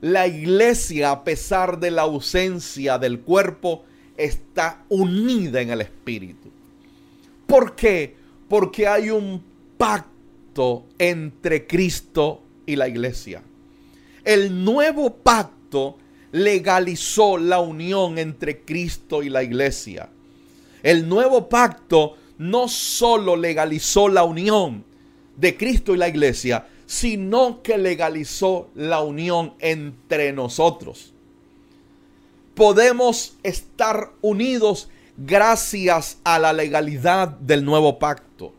la 0.00 0.26
iglesia, 0.26 1.10
a 1.10 1.22
pesar 1.22 1.78
de 1.78 1.90
la 1.90 2.02
ausencia 2.02 2.96
del 2.96 3.20
cuerpo, 3.20 3.84
está 4.16 4.84
unida 4.88 5.60
en 5.60 5.68
el 5.68 5.82
espíritu. 5.82 6.48
¿Por 7.46 7.76
qué? 7.76 8.16
Porque 8.48 8.88
hay 8.88 9.10
un 9.10 9.42
pacto 9.76 10.86
entre 10.98 11.66
Cristo 11.66 12.42
y 12.64 12.74
la 12.74 12.88
iglesia. 12.88 13.42
El 14.24 14.64
nuevo 14.64 15.14
pacto 15.14 15.98
legalizó 16.32 17.38
la 17.38 17.60
unión 17.60 18.18
entre 18.18 18.60
Cristo 18.60 19.22
y 19.22 19.28
la 19.28 19.42
iglesia. 19.42 20.08
El 20.82 21.08
nuevo 21.08 21.48
pacto 21.48 22.16
no 22.38 22.68
solo 22.68 23.36
legalizó 23.36 24.08
la 24.08 24.24
unión 24.24 24.84
de 25.36 25.56
Cristo 25.56 25.94
y 25.94 25.98
la 25.98 26.08
iglesia, 26.08 26.66
sino 26.86 27.62
que 27.62 27.78
legalizó 27.78 28.68
la 28.74 29.00
unión 29.00 29.54
entre 29.58 30.32
nosotros. 30.32 31.12
Podemos 32.54 33.36
estar 33.42 34.12
unidos 34.20 34.88
gracias 35.16 36.18
a 36.24 36.38
la 36.38 36.52
legalidad 36.52 37.28
del 37.28 37.64
nuevo 37.64 37.98
pacto. 37.98 38.52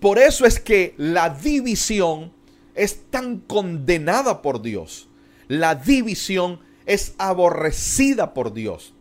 Por 0.00 0.18
eso 0.18 0.46
es 0.46 0.60
que 0.60 0.94
la 0.96 1.30
división 1.30 2.32
es 2.74 3.10
tan 3.10 3.38
condenada 3.38 4.42
por 4.42 4.62
Dios. 4.62 5.07
La 5.48 5.74
división 5.74 6.60
es 6.86 7.14
aborrecida 7.18 8.32
por 8.34 8.52
Dios. 8.52 8.94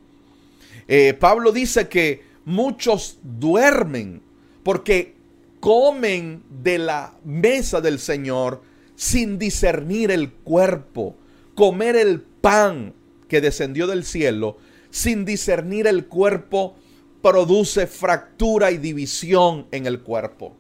Eh, 0.88 1.14
Pablo 1.14 1.52
dice 1.52 1.88
que 1.88 2.24
muchos 2.46 3.20
duermen 3.24 4.22
porque 4.64 5.16
comen 5.60 6.44
de 6.64 6.78
la 6.78 7.14
mesa 7.24 7.82
del 7.82 8.00
Señor 8.00 8.62
sin 8.96 9.38
discernir 9.38 10.12
el 10.12 10.32
cuerpo, 10.32 11.16
comer 11.56 11.96
el 11.96 12.22
pan 12.22 12.94
que 13.28 13.42
descendió 13.42 13.88
del 13.88 14.06
cielo 14.06 14.58
sin 14.90 15.26
discernir 15.26 15.88
el 15.88 16.06
cuerpo 16.06 16.76
produce 17.22 17.88
fractura 17.88 18.72
y 18.72 18.78
división 18.78 19.68
en 19.72 19.86
el 19.86 20.02
cuerpo. 20.02 20.56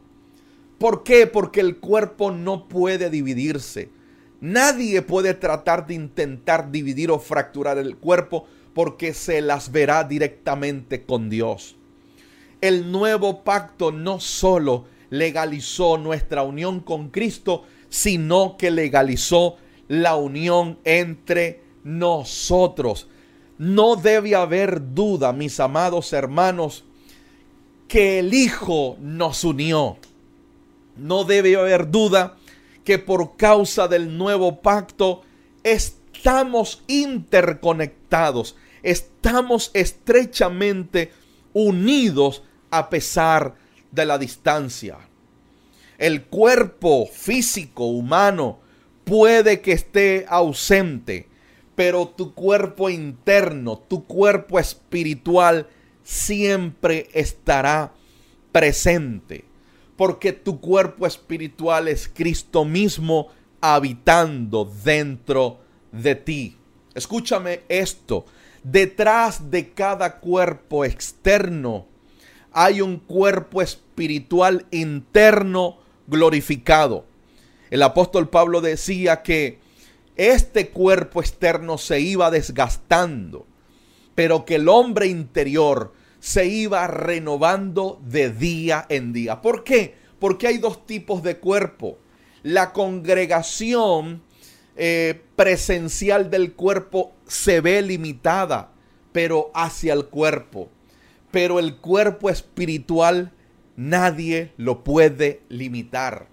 ¿Por 0.77 1.03
qué? 1.03 1.27
Porque 1.27 1.59
el 1.59 1.77
cuerpo 1.77 2.31
no 2.31 2.67
puede 2.67 3.09
dividirse. 3.09 3.89
Nadie 4.39 5.01
puede 5.01 5.33
tratar 5.33 5.88
de 5.88 5.95
intentar 5.95 6.71
dividir 6.71 7.11
o 7.11 7.19
fracturar 7.19 7.77
el 7.77 7.97
cuerpo 7.97 8.47
porque 8.73 9.13
se 9.13 9.41
las 9.41 9.71
verá 9.71 10.03
directamente 10.03 11.03
con 11.03 11.29
Dios 11.29 11.77
el 12.61 12.91
nuevo 12.91 13.43
pacto 13.43 13.91
no 13.91 14.19
solo 14.19 14.85
legalizó 15.09 15.97
nuestra 15.97 16.43
unión 16.43 16.79
con 16.79 17.09
Cristo, 17.09 17.63
sino 17.89 18.57
que 18.57 18.71
legalizó 18.71 19.57
la 19.88 20.15
unión 20.15 20.79
entre 20.83 21.61
nosotros. 21.83 23.07
No 23.57 23.95
debe 23.95 24.35
haber 24.35 24.93
duda, 24.93 25.33
mis 25.33 25.59
amados 25.59 26.13
hermanos, 26.13 26.83
que 27.88 28.19
el 28.19 28.33
Hijo 28.33 28.97
nos 28.99 29.43
unió. 29.43 29.97
No 30.97 31.23
debe 31.23 31.55
haber 31.55 31.89
duda 31.89 32.38
que 32.88 32.99
por 32.99 33.35
causa 33.35 33.89
del 33.89 34.17
nuevo 34.17 34.61
pacto 34.61 35.23
estamos 35.61 36.83
interconectados, 36.88 38.55
estamos 38.81 39.71
estrechamente 39.73 41.11
unidos 41.51 42.43
a 42.71 42.89
pesar 42.89 43.55
de 43.91 44.05
la 44.05 44.17
distancia. 44.17 44.99
El 45.97 46.27
cuerpo 46.27 47.05
físico 47.07 47.88
humano 47.88 48.59
puede 49.03 49.59
que 49.59 49.73
esté 49.73 50.25
ausente, 50.29 51.27
pero 51.75 52.07
tu 52.07 52.33
cuerpo 52.33 52.89
interno, 52.89 53.79
tu 53.79 54.05
cuerpo 54.05 54.59
espiritual 54.59 55.67
siempre 56.03 57.09
estará 57.11 57.91
presente, 58.53 59.43
porque 59.97 60.31
tu 60.31 60.61
cuerpo 60.61 61.05
espiritual 61.05 61.89
es 61.89 62.07
Cristo 62.07 62.63
mismo 62.63 63.27
habitando 63.59 64.71
dentro 64.83 65.59
de 65.91 66.15
ti. 66.15 66.57
Escúchame 66.93 67.61
esto, 67.67 68.25
detrás 68.63 69.51
de 69.51 69.73
cada 69.73 70.19
cuerpo 70.19 70.85
externo 70.85 71.87
hay 72.59 72.81
un 72.81 72.97
cuerpo 72.97 73.61
espiritual 73.61 74.65
interno 74.71 75.77
glorificado. 76.07 77.05
El 77.69 77.83
apóstol 77.83 78.29
Pablo 78.29 78.61
decía 78.61 79.21
que 79.21 79.59
este 80.15 80.69
cuerpo 80.69 81.21
externo 81.21 81.77
se 81.77 81.99
iba 81.99 82.31
desgastando, 82.31 83.45
pero 84.15 84.43
que 84.43 84.55
el 84.55 84.69
hombre 84.69 85.05
interior 85.05 85.93
se 86.28 86.45
iba 86.47 86.88
renovando 86.88 88.01
de 88.05 88.30
día 88.30 88.86
en 88.89 89.13
día. 89.13 89.41
¿Por 89.41 89.63
qué? 89.63 89.95
Porque 90.19 90.47
hay 90.47 90.57
dos 90.57 90.86
tipos 90.86 91.23
de 91.23 91.38
cuerpo. 91.38 91.97
La 92.43 92.73
congregación 92.73 94.21
eh, 94.75 95.21
presencial 95.36 96.30
del 96.30 96.53
cuerpo 96.53 97.13
se 97.28 97.61
ve 97.61 97.82
limitada, 97.82 98.71
pero 99.11 99.51
hacia 99.53 99.93
el 99.93 100.05
cuerpo 100.05 100.69
pero 101.32 101.59
el 101.59 101.78
cuerpo 101.78 102.30
espiritual 102.30 103.32
nadie 103.75 104.53
lo 104.57 104.84
puede 104.84 105.41
limitar. 105.49 106.28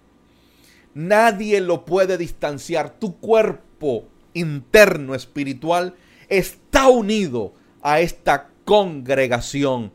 Nadie 0.94 1.60
lo 1.60 1.84
puede 1.84 2.16
distanciar. 2.16 2.98
Tu 2.98 3.18
cuerpo 3.18 4.08
interno 4.32 5.14
espiritual 5.14 5.94
está 6.28 6.88
unido 6.88 7.52
a 7.82 8.00
esta 8.00 8.50
congregación 8.64 9.92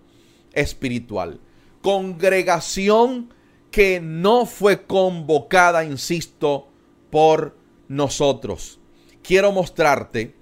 espiritual. 0.53 1.39
Congregación 1.81 3.33
que 3.71 3.99
no 3.99 4.45
fue 4.45 4.85
convocada, 4.85 5.83
insisto, 5.85 6.67
por 7.09 7.55
nosotros. 7.87 8.79
Quiero 9.21 9.51
mostrarte 9.51 10.35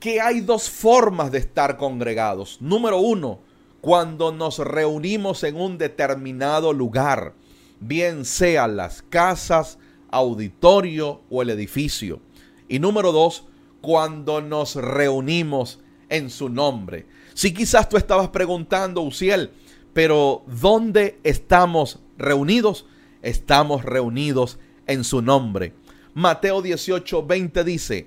que 0.00 0.20
hay 0.20 0.40
dos 0.40 0.68
formas 0.68 1.30
de 1.30 1.38
estar 1.38 1.76
congregados. 1.76 2.60
Número 2.60 2.98
uno, 2.98 3.40
cuando 3.80 4.32
nos 4.32 4.58
reunimos 4.58 5.44
en 5.44 5.56
un 5.56 5.78
determinado 5.78 6.72
lugar, 6.72 7.34
bien 7.80 8.24
sean 8.24 8.76
las 8.76 9.02
casas, 9.02 9.78
auditorio 10.10 11.22
o 11.30 11.42
el 11.42 11.50
edificio. 11.50 12.20
Y 12.68 12.78
número 12.78 13.12
dos, 13.12 13.44
cuando 13.80 14.40
nos 14.40 14.76
reunimos 14.76 15.80
en 16.08 16.30
su 16.30 16.48
nombre. 16.48 17.06
Si 17.34 17.52
quizás 17.54 17.88
tú 17.88 17.96
estabas 17.96 18.28
preguntando, 18.28 19.02
Uciel, 19.02 19.50
pero 19.92 20.42
¿dónde 20.46 21.18
estamos 21.22 22.00
reunidos? 22.18 22.86
Estamos 23.22 23.84
reunidos 23.84 24.58
en 24.86 25.04
su 25.04 25.22
nombre. 25.22 25.74
Mateo 26.14 26.60
18, 26.62 27.26
20 27.26 27.64
dice, 27.64 28.06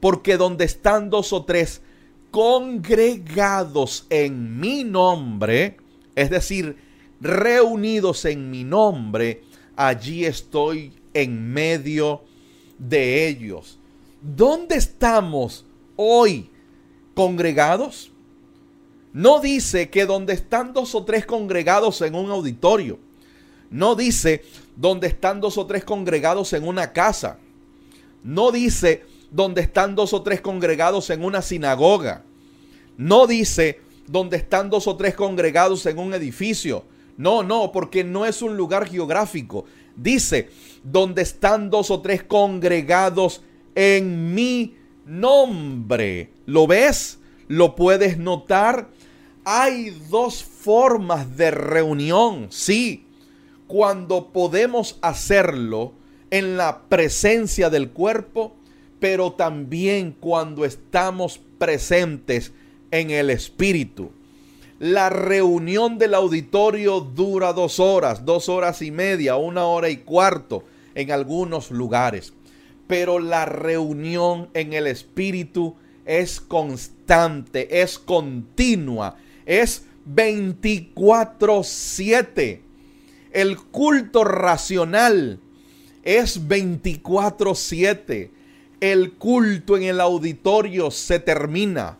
porque 0.00 0.36
donde 0.36 0.64
están 0.64 1.10
dos 1.10 1.32
o 1.32 1.44
tres 1.44 1.82
congregados 2.30 4.06
en 4.10 4.58
mi 4.58 4.82
nombre, 4.82 5.76
es 6.16 6.30
decir, 6.30 6.76
reunidos 7.20 8.24
en 8.24 8.50
mi 8.50 8.64
nombre, 8.64 9.42
allí 9.76 10.24
estoy 10.24 10.92
en 11.12 11.52
medio 11.52 12.22
de 12.78 13.28
ellos. 13.28 13.78
¿Dónde 14.20 14.76
estamos 14.76 15.64
hoy 15.96 16.50
congregados? 17.14 18.10
No 19.14 19.38
dice 19.38 19.90
que 19.90 20.06
donde 20.06 20.32
están 20.32 20.72
dos 20.72 20.96
o 20.96 21.04
tres 21.04 21.24
congregados 21.24 22.02
en 22.02 22.16
un 22.16 22.32
auditorio. 22.32 22.98
No 23.70 23.94
dice 23.94 24.42
donde 24.74 25.06
están 25.06 25.40
dos 25.40 25.56
o 25.56 25.66
tres 25.66 25.84
congregados 25.84 26.52
en 26.52 26.66
una 26.66 26.92
casa. 26.92 27.38
No 28.24 28.50
dice 28.50 29.04
donde 29.30 29.60
están 29.60 29.94
dos 29.94 30.12
o 30.14 30.22
tres 30.22 30.40
congregados 30.40 31.10
en 31.10 31.24
una 31.24 31.42
sinagoga. 31.42 32.24
No 32.96 33.28
dice 33.28 33.80
donde 34.08 34.36
están 34.36 34.68
dos 34.68 34.88
o 34.88 34.96
tres 34.96 35.14
congregados 35.14 35.86
en 35.86 35.98
un 35.98 36.12
edificio. 36.12 36.84
No, 37.16 37.44
no, 37.44 37.70
porque 37.70 38.02
no 38.02 38.26
es 38.26 38.42
un 38.42 38.56
lugar 38.56 38.88
geográfico. 38.88 39.64
Dice 39.94 40.50
donde 40.82 41.22
están 41.22 41.70
dos 41.70 41.92
o 41.92 42.00
tres 42.00 42.24
congregados 42.24 43.42
en 43.76 44.34
mi 44.34 44.74
nombre. 45.06 46.32
¿Lo 46.46 46.66
ves? 46.66 47.20
¿Lo 47.46 47.76
puedes 47.76 48.18
notar? 48.18 48.88
Hay 49.44 49.90
dos 50.08 50.42
formas 50.42 51.36
de 51.36 51.50
reunión, 51.50 52.46
sí. 52.50 53.06
Cuando 53.66 54.28
podemos 54.28 54.98
hacerlo 55.02 55.92
en 56.30 56.56
la 56.56 56.82
presencia 56.88 57.68
del 57.68 57.90
cuerpo, 57.90 58.54
pero 59.00 59.32
también 59.32 60.16
cuando 60.18 60.64
estamos 60.64 61.40
presentes 61.58 62.52
en 62.90 63.10
el 63.10 63.28
Espíritu. 63.28 64.12
La 64.78 65.10
reunión 65.10 65.98
del 65.98 66.14
auditorio 66.14 67.00
dura 67.00 67.52
dos 67.52 67.80
horas, 67.80 68.24
dos 68.24 68.48
horas 68.48 68.80
y 68.80 68.90
media, 68.90 69.36
una 69.36 69.66
hora 69.66 69.90
y 69.90 69.98
cuarto 69.98 70.64
en 70.94 71.10
algunos 71.10 71.70
lugares. 71.70 72.32
Pero 72.86 73.18
la 73.18 73.44
reunión 73.44 74.48
en 74.54 74.72
el 74.72 74.86
Espíritu 74.86 75.76
es 76.06 76.40
constante, 76.40 77.82
es 77.82 77.98
continua, 77.98 79.16
es 79.46 79.84
24/7. 80.06 82.62
El 83.32 83.58
culto 83.58 84.24
racional 84.24 85.40
es 86.02 86.48
24/7. 86.48 88.30
El 88.80 89.12
culto 89.14 89.76
en 89.76 89.82
el 89.84 90.00
auditorio 90.00 90.90
se 90.90 91.18
termina, 91.18 91.98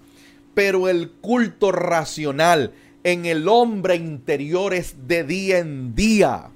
pero 0.55 0.89
el 0.89 1.11
culto 1.11 1.73
racional 1.73 2.73
en 3.05 3.27
el 3.27 3.49
hombre 3.49 3.97
interior 3.97 4.75
es 4.75 5.07
de 5.07 5.25
día 5.25 5.59
en 5.59 5.95
día. 5.95 6.51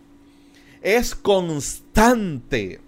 Es 0.82 1.14
constante. 1.14 2.80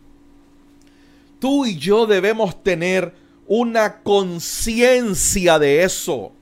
Tú 1.39 1.67
y 1.67 1.77
yo 1.77 2.07
debemos 2.07 2.63
tener 2.63 3.13
una 3.47 4.01
conciencia 4.03 5.59
de 5.59 5.83
eso. 5.83 6.33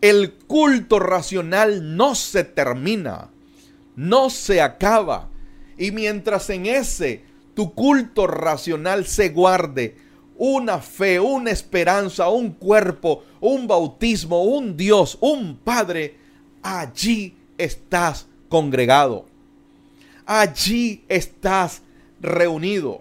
El 0.00 0.34
culto 0.34 0.98
racional 0.98 1.96
no 1.96 2.14
se 2.14 2.44
termina, 2.44 3.30
no 3.96 4.30
se 4.30 4.60
acaba. 4.60 5.28
Y 5.76 5.90
mientras 5.90 6.50
en 6.50 6.66
ese 6.66 7.24
tu 7.54 7.74
culto 7.74 8.26
racional 8.26 9.06
se 9.06 9.30
guarde 9.30 9.96
una 10.36 10.78
fe, 10.78 11.18
una 11.18 11.50
esperanza, 11.50 12.28
un 12.28 12.52
cuerpo, 12.52 13.24
un 13.40 13.66
bautismo, 13.66 14.44
un 14.44 14.76
Dios, 14.76 15.18
un 15.20 15.56
Padre, 15.56 16.16
allí 16.62 17.36
estás 17.56 18.28
congregado. 18.48 19.26
Allí 20.24 21.04
estás 21.08 21.82
reunido. 22.20 23.00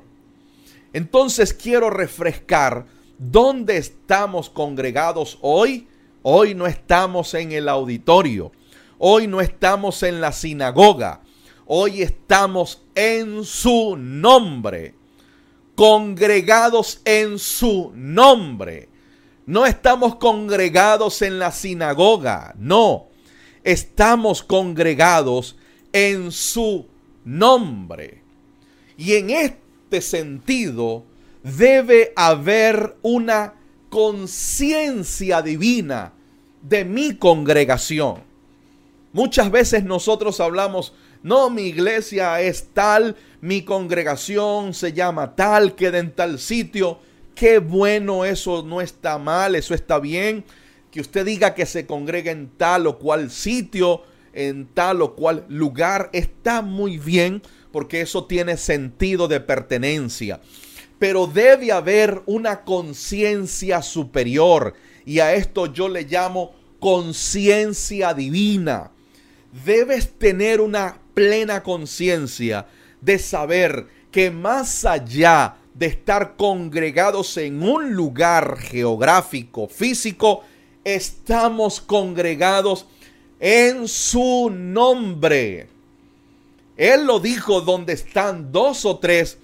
Entonces 0.93 1.53
quiero 1.53 1.89
refrescar 1.89 2.85
¿Dónde 3.17 3.77
estamos 3.77 4.47
congregados 4.49 5.39
hoy? 5.41 5.87
Hoy 6.29 6.55
no 6.55 6.67
estamos 6.67 7.33
en 7.35 7.53
el 7.53 7.69
auditorio. 7.69 8.51
Hoy 8.97 9.27
no 9.27 9.39
estamos 9.39 10.03
en 10.03 10.19
la 10.19 10.33
sinagoga. 10.33 11.21
Hoy 11.65 12.01
estamos 12.01 12.83
en 12.95 13.45
su 13.45 13.95
nombre. 13.97 14.93
Congregados 15.75 16.99
en 17.05 17.39
su 17.39 17.93
nombre. 17.95 18.89
No 19.45 19.65
estamos 19.65 20.17
congregados 20.17 21.21
en 21.21 21.39
la 21.39 21.53
sinagoga. 21.53 22.53
No. 22.57 23.07
Estamos 23.63 24.43
congregados 24.43 25.55
en 25.93 26.33
su 26.33 26.87
nombre. 27.23 28.21
Y 28.97 29.13
en 29.13 29.29
este 29.29 30.01
sentido, 30.01 31.05
debe 31.41 32.11
haber 32.17 32.97
una 33.01 33.53
conciencia 33.89 35.41
divina 35.41 36.15
de 36.67 36.85
mi 36.85 37.15
congregación. 37.15 38.23
Muchas 39.13 39.49
veces 39.49 39.83
nosotros 39.83 40.39
hablamos, 40.39 40.93
no, 41.23 41.49
mi 41.49 41.63
iglesia 41.63 42.41
es 42.41 42.69
tal, 42.73 43.15
mi 43.41 43.61
congregación 43.63 44.73
se 44.73 44.93
llama 44.93 45.35
tal, 45.35 45.75
queda 45.75 45.99
en 45.99 46.11
tal 46.11 46.39
sitio. 46.39 46.99
Qué 47.35 47.59
bueno, 47.59 48.25
eso 48.25 48.63
no 48.63 48.81
está 48.81 49.17
mal, 49.17 49.55
eso 49.55 49.73
está 49.73 49.99
bien. 49.99 50.43
Que 50.91 51.01
usted 51.01 51.25
diga 51.25 51.53
que 51.53 51.65
se 51.65 51.85
congrega 51.85 52.31
en 52.31 52.49
tal 52.49 52.87
o 52.87 52.97
cual 52.97 53.31
sitio, 53.31 54.03
en 54.33 54.67
tal 54.67 55.01
o 55.01 55.15
cual 55.15 55.45
lugar, 55.47 56.09
está 56.13 56.61
muy 56.61 56.97
bien 56.97 57.41
porque 57.71 58.01
eso 58.01 58.25
tiene 58.25 58.57
sentido 58.57 59.27
de 59.27 59.39
pertenencia 59.39 60.39
pero 60.99 61.27
debe 61.27 61.71
haber 61.71 62.21
una 62.25 62.63
conciencia 62.63 63.81
superior 63.81 64.73
y 65.05 65.19
a 65.19 65.33
esto 65.33 65.71
yo 65.71 65.87
le 65.89 66.03
llamo 66.03 66.53
conciencia 66.79 68.13
divina. 68.13 68.91
Debes 69.65 70.17
tener 70.17 70.61
una 70.61 70.99
plena 71.13 71.63
conciencia 71.63 72.67
de 73.01 73.19
saber 73.19 73.87
que 74.11 74.31
más 74.31 74.85
allá 74.85 75.55
de 75.73 75.87
estar 75.87 76.35
congregados 76.35 77.37
en 77.37 77.61
un 77.61 77.93
lugar 77.93 78.57
geográfico, 78.57 79.67
físico, 79.67 80.43
estamos 80.83 81.81
congregados 81.81 82.87
en 83.39 83.87
su 83.87 84.49
nombre. 84.51 85.67
Él 86.75 87.05
lo 87.05 87.19
dijo 87.19 87.61
donde 87.61 87.93
están 87.93 88.51
dos 88.51 88.85
o 88.85 88.97
tres 88.97 89.37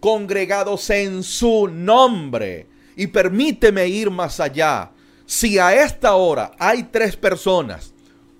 congregados 0.00 0.90
en 0.90 1.22
su 1.22 1.68
nombre. 1.68 2.66
Y 2.96 3.08
permíteme 3.08 3.86
ir 3.86 4.10
más 4.10 4.40
allá. 4.40 4.90
Si 5.28 5.58
a 5.58 5.84
esta 5.84 6.14
hora 6.14 6.52
hay 6.58 6.84
tres 6.84 7.14
personas, 7.14 7.92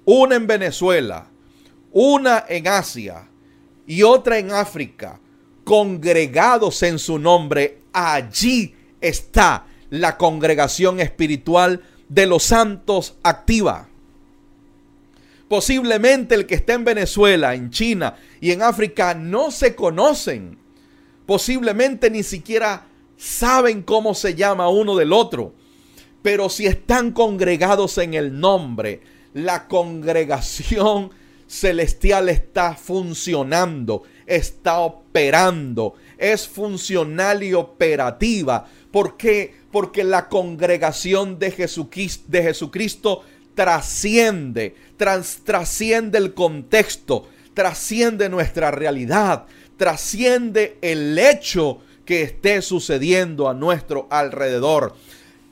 una 0.07 0.37
en 0.37 0.47
Venezuela, 0.47 1.29
una 1.93 2.47
en 2.49 2.67
Asia 2.67 3.29
y 3.87 4.03
otra 4.03 4.39
en 4.39 4.53
África, 4.53 5.21
congregados 5.65 6.83
en 6.83 6.99
su 6.99 7.19
nombre, 7.19 7.81
allí 7.93 8.75
está 9.03 9.67
la 9.91 10.17
congregación 10.17 10.99
espiritual 10.99 11.83
de 12.09 12.25
los 12.25 12.45
santos 12.45 13.17
activa. 13.23 13.87
Posiblemente 15.47 16.35
el 16.35 16.47
que 16.47 16.55
está 16.55 16.73
en 16.73 16.85
Venezuela, 16.85 17.55
en 17.55 17.69
China 17.69 18.17
y 18.41 18.53
en 18.53 18.63
África 18.63 19.13
no 19.13 19.51
se 19.51 19.75
conocen 19.75 20.57
posiblemente 21.27 22.09
ni 22.09 22.23
siquiera 22.23 22.87
saben 23.19 23.83
cómo 23.83 24.15
se 24.15 24.35
llama 24.35 24.71
uno 24.71 24.97
del 24.97 25.13
otro. 25.13 25.53
Pero 26.29 26.51
si 26.51 26.67
están 26.67 27.13
congregados 27.13 27.97
en 27.97 28.13
el 28.13 28.39
nombre, 28.39 29.01
la 29.33 29.67
congregación 29.67 31.11
celestial 31.47 32.29
está 32.29 32.75
funcionando, 32.75 34.03
está 34.27 34.81
operando, 34.81 35.95
es 36.19 36.47
funcional 36.47 37.43
y 37.43 37.55
operativa. 37.55 38.69
¿Por 38.91 39.17
qué? 39.17 39.55
Porque 39.73 40.05
la 40.05 40.29
congregación 40.29 41.39
de 41.39 41.51
Jesucristo, 41.51 42.25
de 42.29 42.43
Jesucristo 42.43 43.23
trasciende, 43.55 44.75
trasciende 45.45 46.19
el 46.19 46.35
contexto, 46.35 47.27
trasciende 47.55 48.29
nuestra 48.29 48.71
realidad, 48.71 49.47
trasciende 49.79 50.77
el 50.83 51.19
hecho 51.19 51.81
que 52.05 52.21
esté 52.21 52.61
sucediendo 52.61 53.49
a 53.49 53.55
nuestro 53.55 54.09
alrededor. 54.11 54.95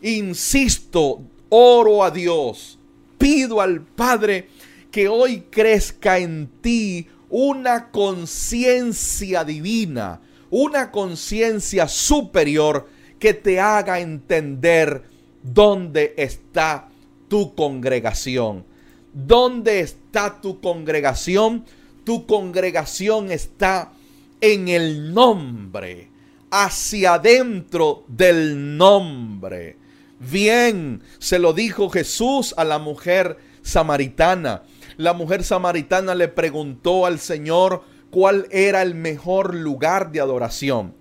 Insisto, 0.03 1.23
oro 1.49 2.05
a 2.05 2.11
Dios, 2.11 2.79
pido 3.19 3.61
al 3.61 3.81
Padre 3.81 4.49
que 4.91 5.09
hoy 5.09 5.45
crezca 5.51 6.19
en 6.19 6.49
ti 6.61 7.07
una 7.29 7.91
conciencia 7.91 9.45
divina, 9.45 10.21
una 10.51 10.91
conciencia 10.91 11.89
superior 11.89 12.89
que 13.19 13.35
te 13.35 13.59
haga 13.61 14.01
entender 14.01 15.03
dónde 15.43 16.15
está 16.17 16.89
tu 17.29 17.55
congregación. 17.55 18.65
¿Dónde 19.13 19.81
está 19.81 20.41
tu 20.41 20.61
congregación? 20.61 21.65
Tu 22.05 22.27
congregación 22.27 23.33
está 23.33 23.93
en 24.41 24.69
el 24.69 25.15
nombre, 25.15 26.11
hacia 26.51 27.15
adentro 27.15 28.05
del 28.09 28.77
nombre. 28.77 29.86
Bien, 30.19 31.03
se 31.19 31.39
lo 31.39 31.53
dijo 31.53 31.91
Jesús 31.91 32.55
a 32.57 32.65
la 32.65 32.79
mujer 32.79 33.37
samaritana. 33.63 34.63
La 34.97 35.13
mujer 35.13 35.45
samaritana 35.45 36.15
le 36.15 36.29
preguntó 36.29 37.05
al 37.05 37.19
Señor 37.19 37.83
cuál 38.11 38.47
era 38.51 38.81
el 38.81 38.95
mejor 38.95 39.55
lugar 39.55 40.13
de 40.13 40.21
adoración. 40.21 40.95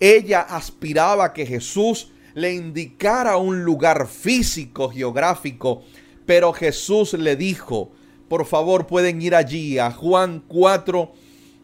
Ella 0.00 0.40
aspiraba 0.40 1.32
que 1.32 1.46
Jesús 1.46 2.12
le 2.34 2.52
indicara 2.52 3.38
un 3.38 3.64
lugar 3.64 4.06
físico, 4.06 4.90
geográfico, 4.90 5.82
pero 6.26 6.52
Jesús 6.52 7.14
le 7.14 7.36
dijo, 7.36 7.90
por 8.28 8.44
favor 8.44 8.86
pueden 8.86 9.22
ir 9.22 9.34
allí 9.34 9.78
a 9.78 9.90
Juan 9.90 10.44
4, 10.46 11.12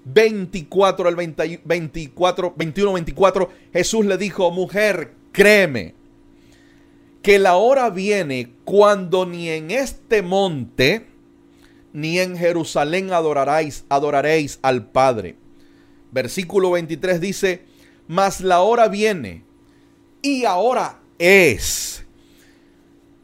24 0.06 1.08
al 1.08 1.16
24, 1.16 2.54
21, 2.56 2.92
24, 2.94 3.50
Jesús 3.74 4.06
le 4.06 4.16
dijo, 4.16 4.50
mujer, 4.50 5.14
créeme, 5.32 5.94
que 7.24 7.38
la 7.38 7.56
hora 7.56 7.88
viene 7.88 8.52
cuando 8.66 9.24
ni 9.24 9.48
en 9.48 9.70
este 9.70 10.20
monte, 10.20 11.06
ni 11.94 12.18
en 12.18 12.36
Jerusalén 12.36 13.14
adoraréis, 13.14 13.86
adoraréis 13.88 14.58
al 14.60 14.90
Padre. 14.90 15.36
Versículo 16.12 16.72
23 16.72 17.22
dice, 17.22 17.64
mas 18.06 18.42
la 18.42 18.60
hora 18.60 18.88
viene 18.88 19.42
y 20.20 20.44
ahora 20.44 21.00
es 21.18 22.04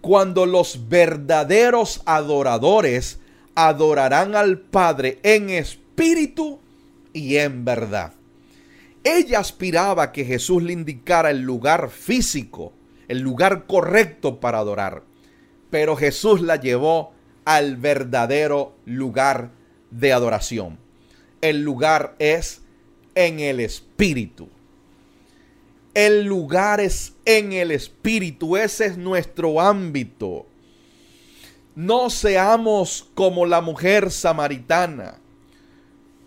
cuando 0.00 0.46
los 0.46 0.88
verdaderos 0.88 2.00
adoradores 2.06 3.20
adorarán 3.54 4.34
al 4.34 4.60
Padre 4.60 5.18
en 5.22 5.50
espíritu 5.50 6.58
y 7.12 7.36
en 7.36 7.66
verdad. 7.66 8.14
Ella 9.04 9.40
aspiraba 9.40 10.10
que 10.10 10.24
Jesús 10.24 10.62
le 10.62 10.72
indicara 10.72 11.30
el 11.30 11.42
lugar 11.42 11.90
físico, 11.90 12.72
el 13.10 13.18
lugar 13.18 13.66
correcto 13.66 14.38
para 14.38 14.58
adorar, 14.58 15.02
pero 15.68 15.96
Jesús 15.96 16.40
la 16.42 16.54
llevó 16.54 17.12
al 17.44 17.74
verdadero 17.74 18.76
lugar 18.84 19.50
de 19.90 20.12
adoración. 20.12 20.78
El 21.40 21.64
lugar 21.64 22.14
es 22.20 22.62
en 23.16 23.40
el 23.40 23.58
espíritu. 23.58 24.48
El 25.92 26.22
lugar 26.22 26.78
es 26.78 27.14
en 27.24 27.52
el 27.52 27.72
espíritu, 27.72 28.56
ese 28.56 28.86
es 28.86 28.96
nuestro 28.96 29.60
ámbito. 29.60 30.46
No 31.74 32.10
seamos 32.10 33.08
como 33.16 33.44
la 33.44 33.60
mujer 33.60 34.12
samaritana. 34.12 35.18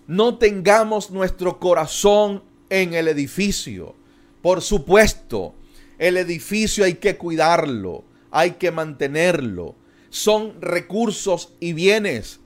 No 0.06 0.38
tengamos 0.38 1.12
nuestro 1.12 1.62
corazón 1.62 2.44
en 2.70 2.94
el 2.94 3.08
edificio. 3.08 3.96
Por 4.42 4.62
supuesto, 4.62 5.56
el 6.04 6.18
edificio 6.18 6.84
hay 6.84 6.96
que 6.96 7.16
cuidarlo, 7.16 8.04
hay 8.30 8.52
que 8.52 8.72
mantenerlo. 8.72 9.76
Son 10.10 10.60
recursos 10.60 11.54
y 11.62 11.72
bienes 11.72 12.42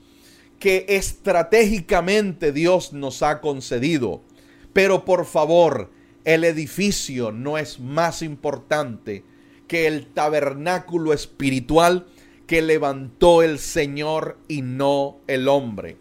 que 0.60 0.86
estratégicamente 0.88 2.52
Dios 2.52 2.92
nos 2.92 3.20
ha 3.24 3.40
concedido. 3.40 4.22
Pero 4.72 5.04
por 5.04 5.26
favor, 5.26 5.90
el 6.24 6.44
edificio 6.44 7.32
no 7.32 7.58
es 7.58 7.80
más 7.80 8.22
importante 8.22 9.24
que 9.66 9.88
el 9.88 10.06
tabernáculo 10.06 11.12
espiritual 11.12 12.06
que 12.46 12.62
levantó 12.62 13.42
el 13.42 13.58
Señor 13.58 14.38
y 14.46 14.62
no 14.62 15.18
el 15.26 15.48
hombre. 15.48 15.96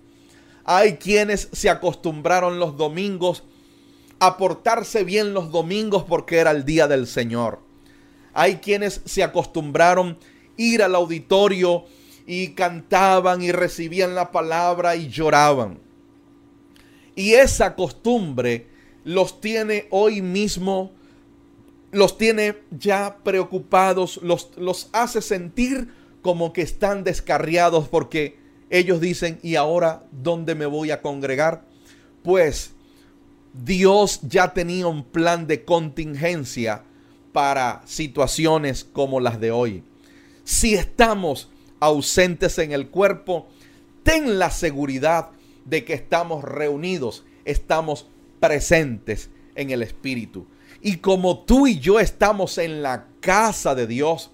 Hay 0.63 0.97
quienes 0.97 1.49
se 1.53 1.71
acostumbraron 1.71 2.59
los 2.59 2.77
domingos 2.77 3.45
a 4.19 4.37
portarse 4.37 5.03
bien 5.03 5.33
los 5.33 5.51
domingos 5.51 6.03
porque 6.03 6.37
era 6.37 6.51
el 6.51 6.65
día 6.65 6.87
del 6.87 7.07
Señor. 7.07 7.59
Hay 8.33 8.57
quienes 8.57 9.01
se 9.05 9.23
acostumbraron 9.23 10.17
ir 10.57 10.83
al 10.83 10.95
auditorio 10.95 11.85
y 12.25 12.49
cantaban 12.49 13.41
y 13.41 13.51
recibían 13.51 14.15
la 14.15 14.31
palabra 14.31 14.95
y 14.95 15.07
lloraban. 15.07 15.79
Y 17.15 17.33
esa 17.33 17.75
costumbre 17.75 18.67
los 19.03 19.39
tiene 19.41 19.87
hoy 19.89 20.21
mismo, 20.21 20.91
los 21.91 22.17
tiene 22.17 22.57
ya 22.71 23.17
preocupados, 23.23 24.19
los, 24.21 24.51
los 24.57 24.89
hace 24.91 25.21
sentir 25.21 25.89
como 26.21 26.51
que 26.53 26.61
están 26.61 27.03
descarriados 27.03 27.87
porque 27.87 28.37
ellos 28.69 28.99
dicen, 28.99 29.39
¿y 29.41 29.55
ahora 29.55 30.03
dónde 30.11 30.53
me 30.55 30.65
voy 30.65 30.91
a 30.91 31.01
congregar? 31.01 31.63
Pues 32.23 32.73
Dios 33.63 34.19
ya 34.23 34.53
tenía 34.53 34.87
un 34.87 35.03
plan 35.03 35.47
de 35.47 35.63
contingencia 35.63 36.83
para 37.33 37.81
situaciones 37.85 38.83
como 38.83 39.19
las 39.19 39.39
de 39.39 39.51
hoy. 39.51 39.83
Si 40.43 40.75
estamos 40.75 41.49
ausentes 41.79 42.57
en 42.57 42.71
el 42.71 42.89
cuerpo, 42.89 43.47
ten 44.03 44.39
la 44.39 44.51
seguridad 44.51 45.29
de 45.65 45.83
que 45.83 45.93
estamos 45.93 46.43
reunidos, 46.43 47.25
estamos 47.45 48.07
presentes 48.39 49.29
en 49.55 49.71
el 49.71 49.83
Espíritu. 49.83 50.45
Y 50.81 50.97
como 50.97 51.39
tú 51.39 51.67
y 51.67 51.79
yo 51.79 51.99
estamos 51.99 52.57
en 52.57 52.81
la 52.81 53.05
casa 53.19 53.75
de 53.75 53.87
Dios, 53.87 54.31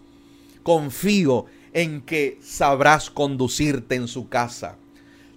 confío 0.61 1.45
en 1.73 2.01
que 2.01 2.37
sabrás 2.41 3.09
conducirte 3.09 3.95
en 3.95 4.07
su 4.07 4.29
casa, 4.29 4.77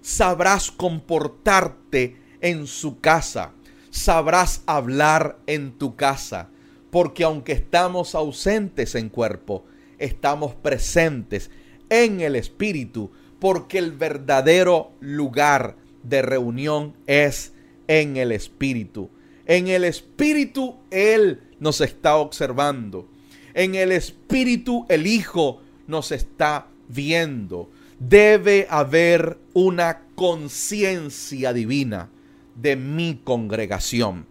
sabrás 0.01 0.69
comportarte 0.71 2.15
en 2.41 2.67
su 2.67 2.99
casa, 2.99 3.51
sabrás 3.97 4.61
hablar 4.67 5.39
en 5.47 5.71
tu 5.71 5.95
casa, 5.95 6.49
porque 6.91 7.23
aunque 7.23 7.51
estamos 7.53 8.15
ausentes 8.15 8.95
en 8.95 9.09
cuerpo, 9.09 9.65
estamos 9.97 10.53
presentes 10.55 11.49
en 11.89 12.21
el 12.21 12.35
Espíritu, 12.35 13.11
porque 13.39 13.79
el 13.79 13.91
verdadero 13.91 14.91
lugar 14.99 15.75
de 16.03 16.21
reunión 16.21 16.95
es 17.07 17.53
en 17.87 18.17
el 18.17 18.31
Espíritu. 18.31 19.09
En 19.45 19.67
el 19.67 19.83
Espíritu 19.83 20.77
Él 20.91 21.41
nos 21.59 21.81
está 21.81 22.17
observando. 22.17 23.09
En 23.53 23.75
el 23.75 23.91
Espíritu 23.91 24.85
el 24.89 25.07
Hijo 25.07 25.61
nos 25.87 26.11
está 26.11 26.67
viendo. 26.87 27.69
Debe 27.99 28.67
haber 28.69 29.39
una 29.53 30.01
conciencia 30.15 31.51
divina 31.51 32.09
de 32.57 32.75
mi 32.75 33.21
congregación. 33.23 34.25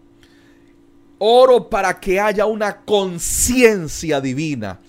Oro 1.18 1.70
para 1.70 1.98
que 1.98 2.20
haya 2.20 2.44
una 2.44 2.82
conciencia 2.84 4.20
divina 4.20 4.80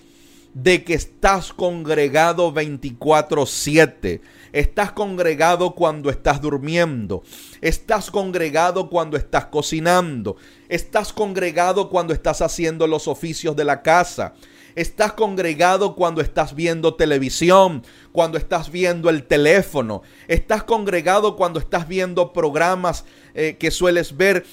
de 0.52 0.82
que 0.84 0.94
estás 0.94 1.52
congregado 1.52 2.52
24/7. 2.52 4.20
Estás 4.52 4.92
congregado 4.92 5.74
cuando 5.74 6.10
estás 6.10 6.40
durmiendo. 6.40 7.22
Estás 7.60 8.10
congregado 8.10 8.90
cuando 8.90 9.16
estás 9.16 9.46
cocinando. 9.46 10.36
Estás 10.68 11.12
congregado 11.12 11.88
cuando 11.88 12.12
estás 12.12 12.42
haciendo 12.42 12.86
los 12.86 13.08
oficios 13.08 13.54
de 13.56 13.64
la 13.64 13.82
casa. 13.82 14.34
Estás 14.78 15.14
congregado 15.14 15.96
cuando 15.96 16.20
estás 16.20 16.54
viendo 16.54 16.94
televisión, 16.94 17.82
cuando 18.12 18.38
estás 18.38 18.70
viendo 18.70 19.10
el 19.10 19.24
teléfono. 19.24 20.02
Estás 20.28 20.62
congregado 20.62 21.34
cuando 21.34 21.58
estás 21.58 21.88
viendo 21.88 22.32
programas 22.32 23.04
eh, 23.34 23.56
que 23.58 23.72
sueles 23.72 24.16
ver. 24.16 24.46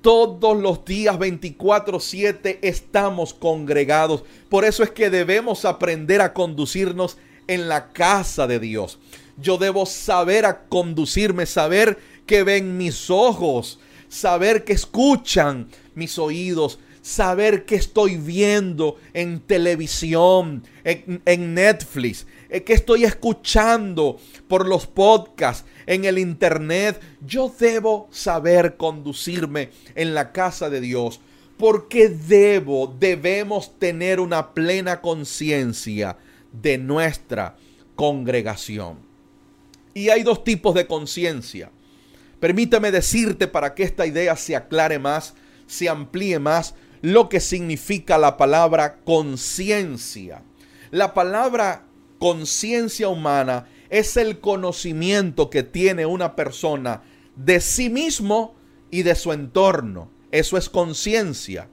Todos 0.00 0.56
los 0.56 0.84
días 0.84 1.18
24/7 1.18 2.60
estamos 2.62 3.34
congregados. 3.34 4.22
Por 4.48 4.64
eso 4.64 4.84
es 4.84 4.92
que 4.92 5.10
debemos 5.10 5.64
aprender 5.64 6.20
a 6.20 6.32
conducirnos 6.32 7.18
en 7.48 7.68
la 7.68 7.88
casa 7.88 8.46
de 8.46 8.60
Dios. 8.60 9.00
Yo 9.36 9.58
debo 9.58 9.84
saber 9.84 10.46
a 10.46 10.60
conducirme, 10.68 11.44
saber 11.44 11.98
que 12.24 12.44
ven 12.44 12.76
mis 12.76 13.10
ojos, 13.10 13.80
saber 14.08 14.62
que 14.62 14.74
escuchan 14.74 15.66
mis 15.96 16.20
oídos, 16.20 16.78
saber 17.02 17.64
que 17.66 17.74
estoy 17.74 18.16
viendo 18.16 18.96
en 19.12 19.40
televisión, 19.40 20.62
en, 20.84 21.54
Netflix, 21.54 22.26
eh, 22.48 22.62
que 22.62 22.72
estoy 22.72 23.04
escuchando 23.04 24.18
por 24.48 24.66
los 24.66 24.86
podcasts, 24.86 25.68
en 25.84 26.04
el 26.04 26.18
internet. 26.18 27.00
Yo 27.20 27.52
debo 27.58 28.08
saber 28.12 28.76
conducirme 28.76 29.70
en 29.94 30.14
la 30.14 30.32
casa 30.32 30.70
de 30.70 30.80
Dios. 30.80 31.20
Porque 31.58 32.08
debo, 32.08 32.92
debemos 32.98 33.78
tener 33.78 34.20
una 34.20 34.52
plena 34.54 35.00
conciencia 35.00 36.16
de 36.50 36.78
nuestra 36.78 37.56
congregación. 37.94 38.98
Y 39.94 40.08
hay 40.08 40.22
dos 40.22 40.42
tipos 40.42 40.74
de 40.74 40.86
conciencia. 40.86 41.70
Permítame 42.40 42.90
decirte 42.90 43.46
para 43.46 43.74
que 43.74 43.84
esta 43.84 44.06
idea 44.06 44.34
se 44.34 44.56
aclare 44.56 44.98
más, 44.98 45.34
se 45.66 45.88
amplíe 45.88 46.38
más, 46.38 46.74
lo 47.02 47.28
que 47.28 47.40
significa 47.40 48.16
la 48.16 48.36
palabra 48.36 49.00
conciencia. 49.04 50.42
La 50.90 51.14
palabra 51.14 51.84
conciencia 52.18 53.08
humana 53.08 53.66
es 53.90 54.16
el 54.16 54.38
conocimiento 54.38 55.50
que 55.50 55.64
tiene 55.64 56.06
una 56.06 56.36
persona 56.36 57.02
de 57.36 57.60
sí 57.60 57.90
mismo 57.90 58.54
y 58.90 59.02
de 59.02 59.16
su 59.16 59.32
entorno. 59.32 60.10
Eso 60.30 60.56
es 60.56 60.70
conciencia. 60.70 61.68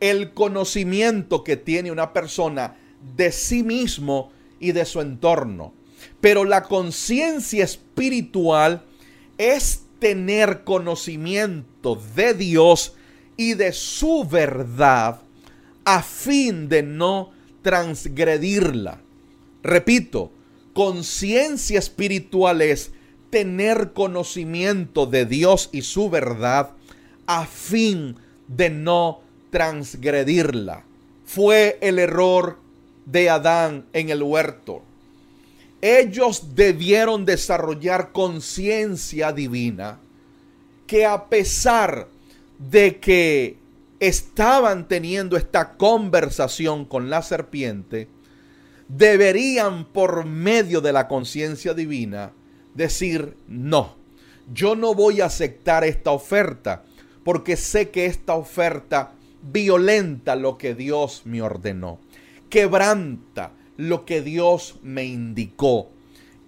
El 0.00 0.32
conocimiento 0.32 1.44
que 1.44 1.56
tiene 1.56 1.92
una 1.92 2.12
persona 2.12 2.76
de 3.16 3.32
sí 3.32 3.62
mismo 3.62 4.32
y 4.58 4.72
de 4.72 4.86
su 4.86 5.00
entorno. 5.00 5.74
Pero 6.20 6.44
la 6.44 6.62
conciencia 6.64 7.62
espiritual 7.62 8.84
es 9.38 9.84
tener 9.98 10.64
conocimiento 10.64 12.00
de 12.14 12.34
Dios 12.34 12.95
y 13.36 13.54
de 13.54 13.72
su 13.72 14.24
verdad 14.24 15.20
a 15.84 16.02
fin 16.02 16.68
de 16.68 16.82
no 16.82 17.30
transgredirla. 17.62 19.00
Repito, 19.62 20.30
conciencia 20.72 21.78
espiritual 21.78 22.62
es 22.62 22.92
tener 23.30 23.92
conocimiento 23.92 25.06
de 25.06 25.26
Dios 25.26 25.68
y 25.72 25.82
su 25.82 26.08
verdad 26.08 26.70
a 27.26 27.46
fin 27.46 28.16
de 28.48 28.70
no 28.70 29.20
transgredirla. 29.50 30.84
Fue 31.24 31.78
el 31.80 31.98
error 31.98 32.58
de 33.04 33.30
Adán 33.30 33.86
en 33.92 34.10
el 34.10 34.22
huerto. 34.22 34.82
Ellos 35.80 36.54
debieron 36.54 37.24
desarrollar 37.24 38.12
conciencia 38.12 39.32
divina 39.32 39.98
que 40.86 41.04
a 41.04 41.26
pesar 41.26 42.08
de 42.58 42.98
que 42.98 43.58
estaban 44.00 44.88
teniendo 44.88 45.36
esta 45.36 45.76
conversación 45.76 46.84
con 46.84 47.10
la 47.10 47.22
serpiente, 47.22 48.08
deberían 48.88 49.84
por 49.86 50.24
medio 50.24 50.80
de 50.80 50.92
la 50.92 51.08
conciencia 51.08 51.74
divina 51.74 52.32
decir, 52.74 53.36
no, 53.48 53.96
yo 54.52 54.76
no 54.76 54.94
voy 54.94 55.20
a 55.20 55.26
aceptar 55.26 55.84
esta 55.84 56.10
oferta 56.10 56.84
porque 57.24 57.56
sé 57.56 57.90
que 57.90 58.06
esta 58.06 58.34
oferta 58.34 59.12
violenta 59.42 60.36
lo 60.36 60.58
que 60.58 60.74
Dios 60.74 61.22
me 61.24 61.42
ordenó, 61.42 61.98
quebranta 62.48 63.52
lo 63.76 64.04
que 64.04 64.22
Dios 64.22 64.78
me 64.82 65.04
indicó. 65.04 65.90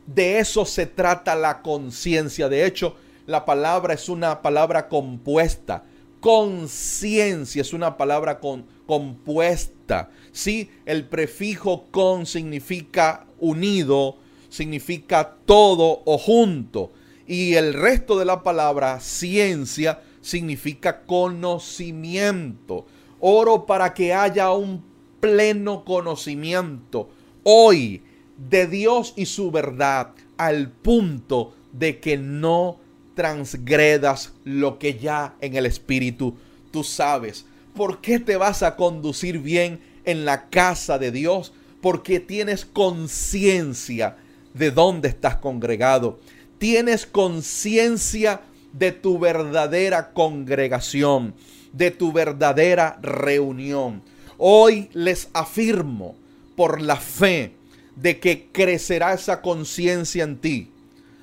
De 0.06 0.38
eso 0.38 0.64
se 0.64 0.86
trata 0.86 1.34
la 1.34 1.62
conciencia. 1.62 2.48
De 2.48 2.64
hecho, 2.64 2.96
la 3.26 3.44
palabra 3.44 3.94
es 3.94 4.08
una 4.08 4.40
palabra 4.40 4.88
compuesta. 4.88 5.84
Conciencia 6.20 7.62
es 7.62 7.72
una 7.72 7.96
palabra 7.96 8.40
con, 8.40 8.66
compuesta. 8.86 10.10
Sí, 10.32 10.70
el 10.86 11.06
prefijo 11.06 11.86
con 11.90 12.26
significa 12.26 13.26
unido, 13.38 14.16
significa 14.48 15.36
todo 15.44 16.02
o 16.04 16.18
junto. 16.18 16.92
Y 17.26 17.54
el 17.54 17.74
resto 17.74 18.18
de 18.18 18.24
la 18.24 18.42
palabra 18.42 19.00
ciencia 19.00 20.00
significa 20.20 21.02
conocimiento. 21.02 22.86
Oro 23.20 23.66
para 23.66 23.94
que 23.94 24.14
haya 24.14 24.52
un 24.52 24.84
pleno 25.20 25.84
conocimiento 25.84 27.10
hoy 27.42 28.02
de 28.36 28.66
Dios 28.66 29.14
y 29.16 29.26
su 29.26 29.50
verdad 29.50 30.12
al 30.36 30.70
punto 30.70 31.54
de 31.72 31.98
que 31.98 32.16
no 32.16 32.78
transgredas 33.18 34.32
lo 34.44 34.78
que 34.78 34.96
ya 34.96 35.34
en 35.40 35.56
el 35.56 35.66
Espíritu 35.66 36.36
tú 36.70 36.84
sabes. 36.84 37.46
¿Por 37.74 38.00
qué 38.00 38.20
te 38.20 38.36
vas 38.36 38.62
a 38.62 38.76
conducir 38.76 39.40
bien 39.40 39.80
en 40.04 40.24
la 40.24 40.48
casa 40.50 41.00
de 41.00 41.10
Dios? 41.10 41.52
Porque 41.80 42.20
tienes 42.20 42.64
conciencia 42.64 44.18
de 44.54 44.70
dónde 44.70 45.08
estás 45.08 45.34
congregado. 45.34 46.20
Tienes 46.58 47.06
conciencia 47.06 48.42
de 48.72 48.92
tu 48.92 49.18
verdadera 49.18 50.12
congregación, 50.12 51.34
de 51.72 51.90
tu 51.90 52.12
verdadera 52.12 53.00
reunión. 53.02 54.00
Hoy 54.36 54.90
les 54.92 55.28
afirmo 55.32 56.14
por 56.54 56.80
la 56.80 56.94
fe 56.94 57.52
de 57.96 58.20
que 58.20 58.46
crecerá 58.52 59.12
esa 59.12 59.42
conciencia 59.42 60.22
en 60.22 60.38
ti, 60.38 60.70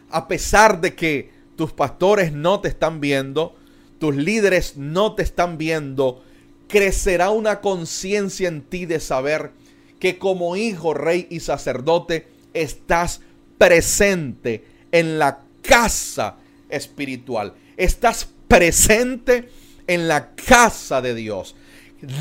a 0.10 0.28
pesar 0.28 0.82
de 0.82 0.94
que 0.94 1.35
tus 1.56 1.72
pastores 1.72 2.34
no 2.34 2.60
te 2.60 2.68
están 2.68 3.00
viendo, 3.00 3.56
tus 4.00 4.16
líderes 4.16 4.78
no 4.78 5.16
te 5.16 5.24
están 5.24 5.58
viendo, 5.58 6.24
crecerá 6.68 7.30
una 7.30 7.62
conciencia 7.62 8.48
en 8.48 8.62
ti 8.62 8.86
de 8.86 9.00
saber 9.00 9.52
que 10.00 10.18
como 10.18 10.56
hijo, 10.56 10.94
rey 10.94 11.28
y 11.30 11.40
sacerdote 11.40 12.28
estás 12.54 13.22
presente 13.58 14.66
en 14.92 15.18
la 15.18 15.42
casa 15.62 16.36
espiritual. 16.70 17.54
Estás 17.78 18.28
presente 18.48 19.50
en 19.88 20.08
la 20.08 20.36
casa 20.36 21.02
de 21.02 21.16
Dios. 21.16 21.56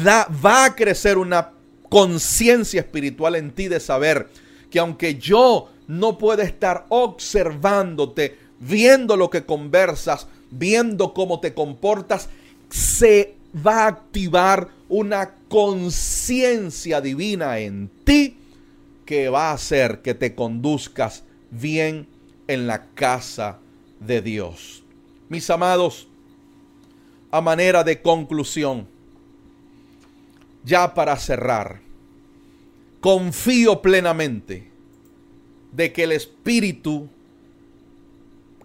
va 0.07 0.65
a 0.65 0.75
crecer 0.75 1.19
una 1.19 1.53
conciencia 1.89 2.81
espiritual 2.81 3.37
en 3.37 3.53
ti 3.53 3.69
de 3.69 3.81
saber 3.81 4.29
que 4.71 4.79
aunque 4.79 5.17
yo 5.17 5.71
no 5.87 6.19
pueda 6.19 6.43
estar 6.43 6.87
observándote, 6.89 8.39
viendo 8.69 9.17
lo 9.17 9.31
que 9.31 9.45
conversas, 9.45 10.27
viendo 10.51 11.15
cómo 11.15 11.41
te 11.41 11.55
comportas, 11.55 12.29
se 12.71 13.35
va 13.55 13.85
a 13.85 13.89
activar 13.89 14.69
una 14.89 15.35
conciencia 15.49 17.01
divina 17.01 17.59
en 17.59 17.91
ti 18.05 18.37
que 19.05 19.29
va 19.29 19.51
a 19.51 19.55
hacer 19.55 20.01
que 20.03 20.15
te 20.15 20.35
conduzcas 20.35 21.25
bien 21.51 22.07
en 22.49 22.67
la 22.67 22.87
casa 22.95 23.59
de 24.01 24.23
Dios. 24.23 24.83
Mis 25.29 25.49
amados, 25.51 26.09
a 27.31 27.41
manera 27.41 27.85
de 27.85 28.01
conclusión, 28.01 28.87
ya 30.65 30.95
para 30.95 31.17
cerrar, 31.17 31.81
confío 33.01 33.83
plenamente 33.83 34.71
de 35.73 35.93
que 35.93 36.05
el 36.05 36.13
Espíritu 36.13 37.09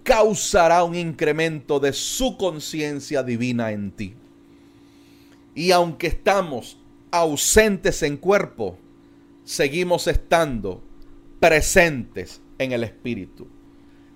causará 0.09 0.83
un 0.83 0.95
incremento 0.95 1.79
de 1.79 1.93
su 1.93 2.35
conciencia 2.35 3.21
divina 3.21 3.71
en 3.71 3.91
ti. 3.91 4.15
Y 5.53 5.69
aunque 5.69 6.07
estamos 6.07 6.79
ausentes 7.11 8.01
en 8.01 8.17
cuerpo, 8.17 8.75
seguimos 9.43 10.07
estando 10.07 10.81
presentes 11.39 12.41
en 12.57 12.71
el 12.71 12.83
Espíritu. 12.85 13.47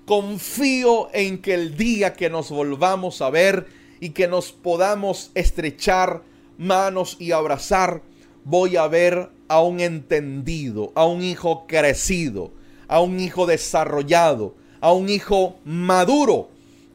Confío 0.07 1.09
en 1.13 1.37
que 1.37 1.53
el 1.53 1.77
día 1.77 2.13
que 2.13 2.27
nos 2.27 2.49
volvamos 2.49 3.21
a 3.21 3.29
ver 3.29 3.67
y 3.99 4.09
que 4.09 4.27
nos 4.27 4.51
podamos 4.51 5.29
estrechar 5.35 6.23
manos 6.57 7.17
y 7.19 7.33
abrazar, 7.33 8.01
voy 8.43 8.77
a 8.77 8.87
ver 8.87 9.29
a 9.47 9.61
un 9.61 9.79
entendido, 9.79 10.91
a 10.95 11.05
un 11.05 11.21
hijo 11.21 11.67
crecido, 11.67 12.51
a 12.87 12.99
un 12.99 13.19
hijo 13.19 13.45
desarrollado, 13.45 14.55
a 14.83 14.91
un 14.91 15.07
hijo 15.07 15.59
maduro, 15.63 16.49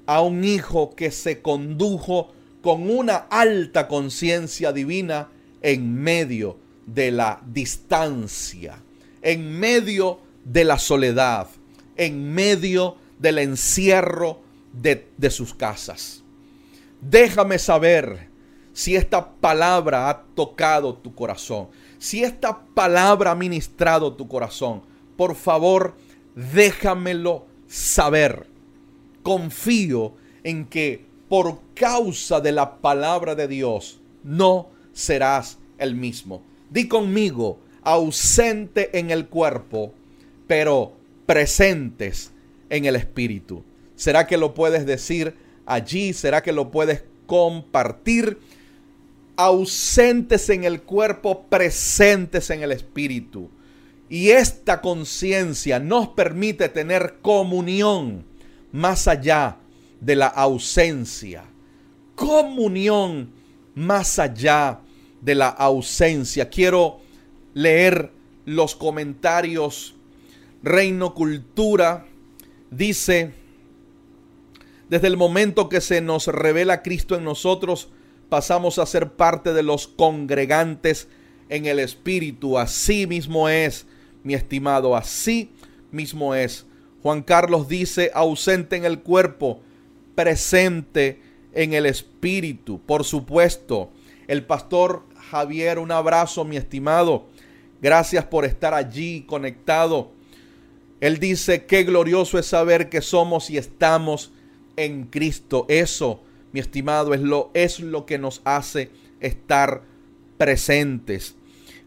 a 0.04 0.20
un 0.20 0.44
hijo 0.44 0.94
que 0.94 1.10
se 1.10 1.40
condujo 1.40 2.30
con 2.60 2.90
una 2.90 3.16
alta 3.30 3.88
conciencia 3.88 4.74
divina 4.74 5.28
en 5.62 5.94
medio 5.94 6.58
de 6.84 7.10
la 7.10 7.40
distancia, 7.46 8.78
en 9.22 9.58
medio 9.58 10.18
de 10.44 10.64
la 10.64 10.78
soledad, 10.78 11.48
en 11.96 12.30
medio 12.30 12.96
del 13.18 13.38
encierro 13.38 14.42
de, 14.74 15.08
de 15.16 15.30
sus 15.30 15.54
casas. 15.54 16.22
Déjame 17.00 17.58
saber 17.58 18.28
si 18.74 18.96
esta 18.96 19.30
palabra 19.30 20.10
ha 20.10 20.24
tocado 20.34 20.92
tu 20.92 21.14
corazón, 21.14 21.68
si 21.98 22.22
esta 22.22 22.66
palabra 22.74 23.30
ha 23.30 23.34
ministrado 23.34 24.12
tu 24.12 24.28
corazón. 24.28 24.82
Por 25.16 25.34
favor, 25.34 25.94
déjamelo 26.34 27.47
saber. 27.68 28.46
Confío 29.22 30.14
en 30.42 30.64
que 30.64 31.04
por 31.28 31.60
causa 31.74 32.40
de 32.40 32.52
la 32.52 32.78
palabra 32.78 33.34
de 33.34 33.46
Dios 33.46 34.00
no 34.24 34.70
serás 34.92 35.58
el 35.78 35.94
mismo. 35.94 36.42
Di 36.70 36.88
conmigo, 36.88 37.60
ausente 37.82 38.98
en 38.98 39.10
el 39.10 39.26
cuerpo, 39.28 39.92
pero 40.46 40.92
presentes 41.26 42.32
en 42.70 42.86
el 42.86 42.96
Espíritu. 42.96 43.62
¿Será 43.94 44.26
que 44.26 44.36
lo 44.36 44.54
puedes 44.54 44.86
decir 44.86 45.34
allí? 45.66 46.12
¿Será 46.12 46.42
que 46.42 46.52
lo 46.52 46.70
puedes 46.70 47.04
compartir? 47.26 48.38
Ausentes 49.36 50.48
en 50.50 50.64
el 50.64 50.82
cuerpo, 50.82 51.44
presentes 51.48 52.50
en 52.50 52.62
el 52.62 52.72
Espíritu. 52.72 53.50
Y 54.08 54.30
esta 54.30 54.80
conciencia 54.80 55.78
nos 55.78 56.08
permite 56.08 56.68
tener 56.68 57.18
comunión 57.20 58.24
más 58.72 59.06
allá 59.06 59.58
de 60.00 60.16
la 60.16 60.26
ausencia. 60.28 61.44
Comunión 62.14 63.30
más 63.74 64.18
allá 64.18 64.80
de 65.20 65.34
la 65.34 65.48
ausencia. 65.48 66.48
Quiero 66.48 67.00
leer 67.54 68.12
los 68.44 68.74
comentarios 68.74 69.94
Reino 70.62 71.14
Cultura 71.14 72.06
dice, 72.70 73.32
desde 74.88 75.06
el 75.06 75.16
momento 75.16 75.68
que 75.68 75.80
se 75.80 76.00
nos 76.00 76.26
revela 76.26 76.82
Cristo 76.82 77.14
en 77.14 77.24
nosotros, 77.24 77.90
pasamos 78.28 78.78
a 78.78 78.86
ser 78.86 79.12
parte 79.12 79.52
de 79.52 79.62
los 79.62 79.86
congregantes 79.86 81.08
en 81.48 81.66
el 81.66 81.78
Espíritu. 81.78 82.58
Así 82.58 83.06
mismo 83.06 83.48
es, 83.48 83.86
mi 84.22 84.34
estimado, 84.34 84.96
así 84.96 85.50
mismo 85.90 86.34
es. 86.34 86.66
Juan 87.02 87.22
Carlos 87.22 87.68
dice, 87.68 88.10
ausente 88.14 88.76
en 88.76 88.84
el 88.84 89.00
cuerpo, 89.00 89.60
presente 90.14 91.20
en 91.52 91.72
el 91.72 91.86
Espíritu. 91.86 92.80
Por 92.84 93.04
supuesto, 93.04 93.90
el 94.26 94.44
pastor 94.44 95.04
Javier, 95.30 95.78
un 95.78 95.92
abrazo, 95.92 96.44
mi 96.44 96.56
estimado. 96.56 97.26
Gracias 97.80 98.24
por 98.24 98.44
estar 98.44 98.74
allí 98.74 99.22
conectado 99.22 100.18
él 101.00 101.18
dice, 101.18 101.64
qué 101.66 101.84
glorioso 101.84 102.38
es 102.38 102.46
saber 102.46 102.88
que 102.88 103.00
somos 103.02 103.50
y 103.50 103.58
estamos 103.58 104.32
en 104.76 105.04
Cristo. 105.04 105.64
Eso, 105.68 106.20
mi 106.52 106.60
estimado, 106.60 107.14
es 107.14 107.20
lo, 107.20 107.50
es 107.54 107.80
lo 107.80 108.04
que 108.04 108.18
nos 108.18 108.40
hace 108.44 108.90
estar 109.20 109.82
presentes. 110.38 111.36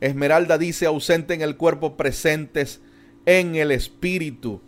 Esmeralda 0.01 0.57
dice, 0.57 0.87
ausente 0.87 1.33
en 1.33 1.41
el 1.41 1.55
cuerpo, 1.55 1.95
presentes 1.95 2.81
en 3.25 3.55
el 3.55 3.71
espíritu. 3.71 4.61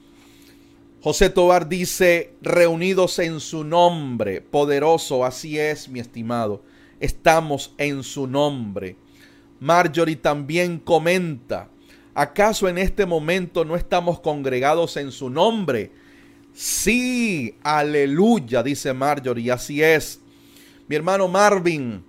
José 1.02 1.30
Tobar 1.30 1.68
dice, 1.68 2.36
reunidos 2.42 3.20
en 3.20 3.42
su 3.42 3.66
nombre, 3.66 4.40
poderoso, 4.40 5.26
así 5.26 5.60
es, 5.60 5.90
mi 5.90 6.00
estimado. 6.00 6.64
estamos 7.00 7.74
en 7.78 8.04
su 8.04 8.28
nombre. 8.28 8.96
Marjorie 9.60 10.16
también 10.16 10.78
comenta, 10.78 11.70
¿acaso 12.14 12.70
en 12.70 12.78
este 12.78 13.06
momento 13.06 13.66
no 13.66 13.76
estamos 13.76 14.22
congregados 14.22 14.96
en 14.96 15.12
su 15.12 15.30
nombre? 15.30 15.92
Sí, 16.54 17.58
aleluya, 17.64 18.62
dice 18.62 18.94
Marjorie, 18.94 19.52
así 19.52 19.82
es. 19.82 20.22
Mi 20.88 20.96
hermano 20.96 21.28
Marvin, 21.28 22.04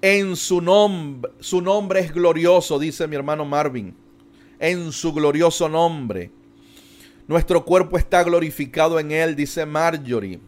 en 0.00 0.36
su 0.36 0.60
nombre, 0.60 1.32
su 1.40 1.60
nombre 1.60 2.00
es 2.00 2.12
glorioso, 2.12 2.78
dice 2.78 3.06
mi 3.06 3.16
hermano 3.16 3.44
Marvin, 3.44 3.94
en 4.58 4.92
su 4.92 5.12
glorioso 5.12 5.68
nombre. 5.68 6.30
Nuestro 7.26 7.64
cuerpo 7.64 7.98
está 7.98 8.22
glorificado 8.22 9.00
en 9.00 9.10
él, 9.10 9.34
dice 9.34 9.66
Marjorie. 9.66 10.38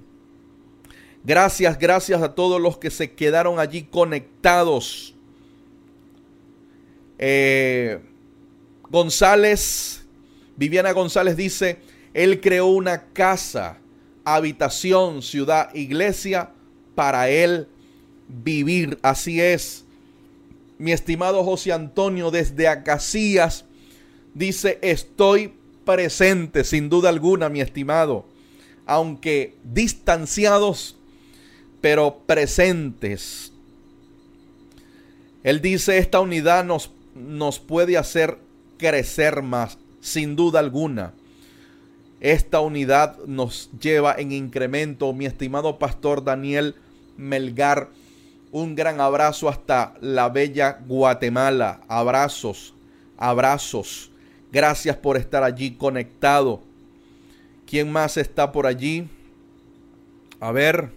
Gracias, 1.24 1.78
gracias 1.78 2.22
a 2.22 2.34
todos 2.34 2.60
los 2.60 2.78
que 2.78 2.90
se 2.90 3.12
quedaron 3.12 3.58
allí 3.58 3.82
conectados. 3.82 5.14
Eh, 7.18 7.98
González, 8.88 10.06
Viviana 10.56 10.92
González 10.92 11.36
dice, 11.36 11.80
él 12.14 12.40
creó 12.40 12.66
una 12.66 13.06
casa, 13.12 13.78
habitación, 14.24 15.20
ciudad, 15.20 15.74
iglesia 15.74 16.52
para 16.94 17.28
él 17.28 17.68
vivir. 18.28 18.98
Así 19.02 19.40
es. 19.40 19.84
Mi 20.78 20.92
estimado 20.92 21.42
José 21.44 21.72
Antonio 21.72 22.30
desde 22.30 22.68
Acacías 22.68 23.64
dice, 24.34 24.78
estoy 24.82 25.54
presente, 25.84 26.64
sin 26.64 26.88
duda 26.88 27.08
alguna, 27.08 27.48
mi 27.48 27.60
estimado. 27.60 28.26
Aunque 28.86 29.56
distanciados, 29.64 30.96
pero 31.80 32.22
presentes. 32.26 33.52
Él 35.42 35.60
dice, 35.60 35.98
esta 35.98 36.20
unidad 36.20 36.64
nos, 36.64 36.90
nos 37.14 37.58
puede 37.58 37.96
hacer 37.96 38.38
crecer 38.76 39.42
más, 39.42 39.78
sin 40.00 40.36
duda 40.36 40.60
alguna. 40.60 41.14
Esta 42.20 42.60
unidad 42.60 43.16
nos 43.26 43.70
lleva 43.80 44.14
en 44.18 44.32
incremento, 44.32 45.12
mi 45.12 45.26
estimado 45.26 45.78
pastor 45.78 46.24
Daniel 46.24 46.74
Melgar. 47.16 47.90
Un 48.50 48.74
gran 48.74 49.00
abrazo 49.00 49.48
hasta 49.48 49.94
la 50.00 50.28
bella 50.28 50.80
Guatemala. 50.86 51.80
Abrazos, 51.88 52.74
abrazos. 53.16 54.10
Gracias 54.50 54.96
por 54.96 55.16
estar 55.16 55.42
allí 55.42 55.72
conectado. 55.72 56.62
¿Quién 57.66 57.92
más 57.92 58.16
está 58.16 58.50
por 58.50 58.66
allí? 58.66 59.08
A 60.40 60.52
ver. 60.52 60.90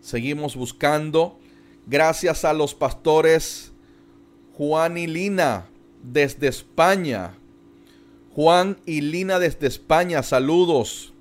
Seguimos 0.00 0.56
buscando. 0.56 1.38
Gracias 1.86 2.44
a 2.44 2.52
los 2.52 2.74
pastores 2.74 3.72
Juan 4.56 4.96
y 4.96 5.06
Lina 5.06 5.66
desde 6.02 6.48
España. 6.48 7.34
Juan 8.34 8.78
y 8.86 9.02
Lina 9.02 9.38
desde 9.38 9.66
España, 9.66 10.22
saludos. 10.22 11.12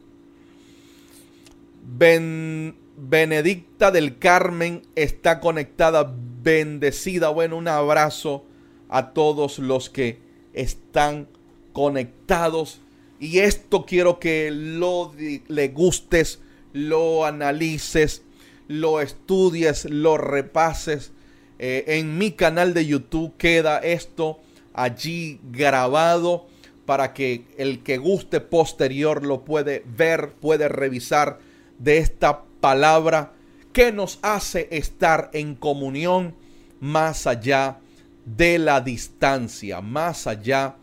Benedicta 2.97 3.91
del 3.91 4.19
Carmen 4.19 4.83
está 4.95 5.39
conectada, 5.39 6.15
bendecida. 6.41 7.29
Bueno, 7.29 7.57
un 7.57 7.67
abrazo 7.67 8.45
a 8.89 9.13
todos 9.13 9.59
los 9.59 9.89
que 9.89 10.19
están 10.53 11.27
conectados. 11.73 12.79
Y 13.19 13.39
esto 13.39 13.85
quiero 13.85 14.19
que 14.19 14.49
lo 14.51 15.13
le 15.47 15.67
gustes, 15.69 16.39
lo 16.71 17.25
analices, 17.25 18.23
lo 18.67 19.01
estudies, 19.01 19.85
lo 19.85 20.17
repases. 20.17 21.11
Eh, 21.59 21.83
en 21.87 22.17
mi 22.17 22.31
canal 22.31 22.73
de 22.73 22.85
YouTube 22.85 23.35
queda 23.37 23.79
esto 23.79 24.39
allí 24.73 25.39
grabado 25.51 26.47
para 26.85 27.13
que 27.13 27.45
el 27.57 27.83
que 27.83 27.97
guste 27.97 28.39
posterior 28.39 29.25
lo 29.25 29.43
puede 29.43 29.83
ver, 29.85 30.33
puede 30.39 30.69
revisar 30.69 31.39
de 31.79 31.97
esta 31.97 32.44
palabra 32.65 33.31
que 33.73 33.91
nos 33.91 34.17
hace 34.23 34.67
estar 34.71 35.29
en 35.33 35.53
comunión 35.53 36.33
más 36.79 37.27
allá 37.27 37.77
de 38.25 38.57
la 38.57 38.81
distancia, 38.81 39.81
más 39.81 40.25
allá 40.25 40.77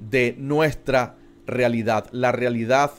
de 0.00 0.34
nuestra 0.36 1.14
realidad, 1.46 2.08
la 2.10 2.32
realidad 2.32 2.90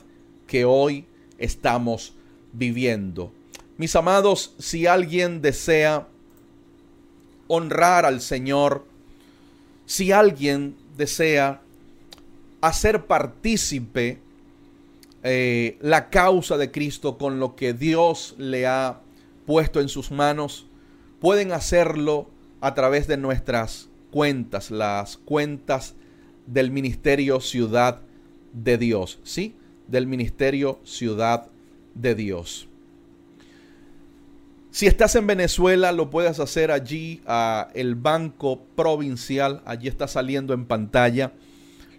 que 0.48 0.64
hoy 0.64 1.06
estamos 1.38 2.14
viviendo. 2.54 3.34
Mis 3.76 3.94
amados, 3.98 4.56
si 4.58 4.88
alguien 4.88 5.42
desea 5.42 6.08
honrar 7.50 8.06
al 8.06 8.22
Señor, 8.22 8.86
si 9.86 10.14
alguien 10.14 10.78
desea 10.96 11.60
hacer 12.62 13.06
partícipe 13.06 14.22
eh, 15.24 15.78
la 15.82 16.10
causa 16.10 16.58
de 16.58 16.72
Cristo 16.72 17.18
con 17.18 17.40
lo 17.40 17.56
que 17.56 17.74
Dios 17.74 18.36
le 18.38 18.68
ha 18.68 19.02
puesto 19.46 19.82
en 19.82 19.90
sus 19.90 20.12
manos, 20.12 20.68
pueden 21.20 21.52
hacerlo 21.52 22.30
a 22.62 22.74
través 22.76 23.08
de 23.08 23.18
nuestras 23.18 23.90
cuentas, 24.12 24.72
las 24.72 25.18
cuentas 25.18 25.96
del 26.46 26.72
Ministerio 26.72 27.40
Ciudad 27.42 28.02
de 28.54 28.78
Dios, 28.78 29.20
¿sí? 29.24 29.56
Del 29.88 30.08
Ministerio 30.08 30.80
Ciudad 30.84 31.48
de 31.96 32.16
Dios. 32.16 32.68
Si 34.72 34.86
estás 34.86 35.16
en 35.16 35.26
Venezuela, 35.26 35.92
lo 35.92 36.10
puedes 36.10 36.40
hacer 36.40 36.72
allí 36.72 37.22
a 37.26 37.70
el 37.74 37.96
Banco 37.96 38.62
Provincial, 38.76 39.62
allí 39.66 39.88
está 39.88 40.08
saliendo 40.08 40.54
en 40.54 40.66
pantalla 40.66 41.34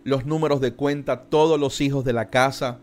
los 0.04 0.24
números 0.24 0.60
de 0.60 0.72
cuenta, 0.72 1.24
todos 1.24 1.58
los 1.58 1.80
hijos 1.80 2.04
de 2.04 2.12
la 2.12 2.30
casa. 2.30 2.78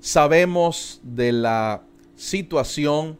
Sabemos 0.00 1.00
de 1.02 1.32
la 1.32 1.82
situación 2.16 3.18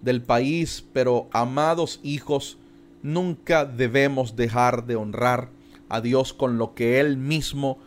del 0.00 0.22
país, 0.22 0.84
pero 0.92 1.28
amados 1.32 2.00
hijos, 2.02 2.56
nunca 3.02 3.66
debemos 3.66 4.34
dejar 4.34 4.86
de 4.86 4.96
honrar 4.96 5.50
a 5.90 6.00
Dios 6.00 6.32
con 6.32 6.56
lo 6.56 6.74
que 6.74 7.00
Él 7.00 7.18
mismo 7.18 7.78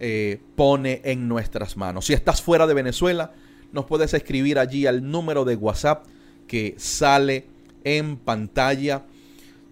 eh, 0.00 0.40
pone 0.56 1.02
en 1.04 1.28
nuestras 1.28 1.76
manos. 1.76 2.06
Si 2.06 2.14
estás 2.14 2.42
fuera 2.42 2.66
de 2.66 2.74
Venezuela, 2.74 3.32
nos 3.72 3.84
puedes 3.84 4.12
escribir 4.12 4.58
allí 4.58 4.86
al 4.86 5.08
número 5.08 5.44
de 5.44 5.54
WhatsApp 5.54 6.04
que 6.48 6.74
sale 6.78 7.46
en 7.84 8.16
pantalla. 8.16 9.04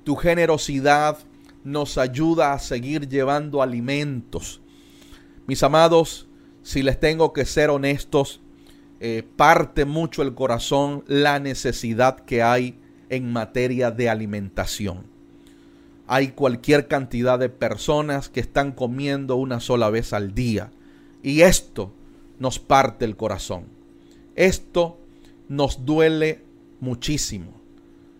Tu 0.05 0.15
generosidad 0.15 1.19
nos 1.65 1.99
ayuda 1.99 2.53
a 2.53 2.61
seguir 2.61 3.09
llevando 3.09 3.63
alimentos. 3.63 4.61
Mis 5.47 5.63
amados, 5.63 6.29
si 6.63 6.83
les 6.83 6.99
tengo 6.99 7.33
que 7.33 7.45
ser 7.45 7.71
honestos, 7.71 8.41
eh, 9.01 9.25
parte 9.37 9.85
mucho 9.85 10.23
el 10.23 10.35
corazón 10.35 11.03
la 11.09 11.41
necesidad 11.41 12.21
que 12.21 12.43
hay 12.43 12.79
en 13.09 13.33
materia 13.33 13.91
de 13.91 14.09
alimentación. 14.09 15.07
Hay 16.07 16.29
cualquier 16.29 16.89
cantidad 16.89 17.39
de 17.39 17.49
personas 17.49 18.29
que 18.29 18.41
están 18.41 18.73
comiendo 18.73 19.37
una 19.37 19.61
sola 19.61 19.91
vez 19.91 20.13
al 20.13 20.35
día. 20.35 20.71
Y 21.23 21.41
esto 21.41 21.93
nos 22.39 22.59
parte 22.59 23.05
el 23.05 23.17
corazón. 23.17 23.65
Esto 24.35 24.99
nos 25.49 25.85
duele 25.85 26.43
muchísimo. 26.81 27.53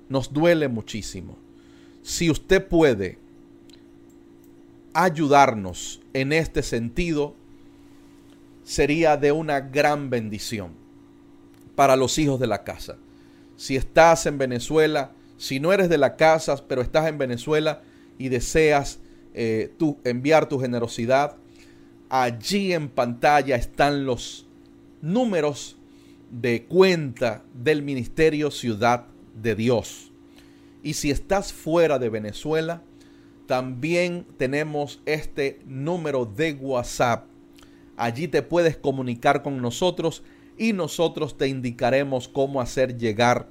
Nos 0.09 0.33
duele 0.33 0.69
muchísimo. 0.69 1.37
Si 2.03 2.31
usted 2.31 2.67
puede 2.67 3.19
ayudarnos 4.95 6.01
en 6.13 6.33
este 6.33 6.63
sentido, 6.63 7.35
sería 8.65 9.17
de 9.17 9.33
una 9.33 9.61
gran 9.61 10.11
bendición 10.11 10.73
para 11.75 11.97
los 11.97 12.19
hijos 12.19 12.39
de 12.41 12.47
la 12.47 12.65
casa. 12.65 12.97
Si 13.57 13.77
estás 13.77 14.27
en 14.27 14.39
Venezuela, 14.39 15.13
si 15.37 15.61
no 15.61 15.73
eres 15.73 15.89
de 15.89 15.99
la 15.99 16.17
casa, 16.17 16.65
pero 16.69 16.83
estás 16.83 17.09
en 17.09 17.19
Venezuela 17.19 17.83
y 18.19 18.29
deseas 18.29 19.01
eh, 19.35 19.73
enviar 20.05 20.49
tu 20.49 20.59
generosidad, 20.59 21.37
allí 22.09 22.73
en 22.73 22.89
pantalla 22.89 23.57
están 23.57 24.05
los 24.05 24.47
números 25.01 25.77
de 26.31 26.65
cuenta 26.65 27.43
del 27.55 27.83
Ministerio 27.83 28.51
Ciudad 28.51 29.07
de 29.41 29.55
Dios. 29.55 30.13
Y 30.83 30.95
si 30.95 31.11
estás 31.11 31.53
fuera 31.53 31.99
de 31.99 32.09
Venezuela, 32.09 32.83
también 33.47 34.27
tenemos 34.37 35.01
este 35.05 35.61
número 35.67 36.25
de 36.25 36.55
WhatsApp. 36.55 37.27
Allí 38.03 38.27
te 38.27 38.43
puedes 38.43 38.77
comunicar 38.77 39.45
con 39.45 39.63
nosotros 39.63 40.25
y 40.59 40.73
nosotros 40.73 41.39
te 41.39 41.47
indicaremos 41.47 42.27
cómo 42.27 42.61
hacer 42.61 42.99
llegar 42.99 43.49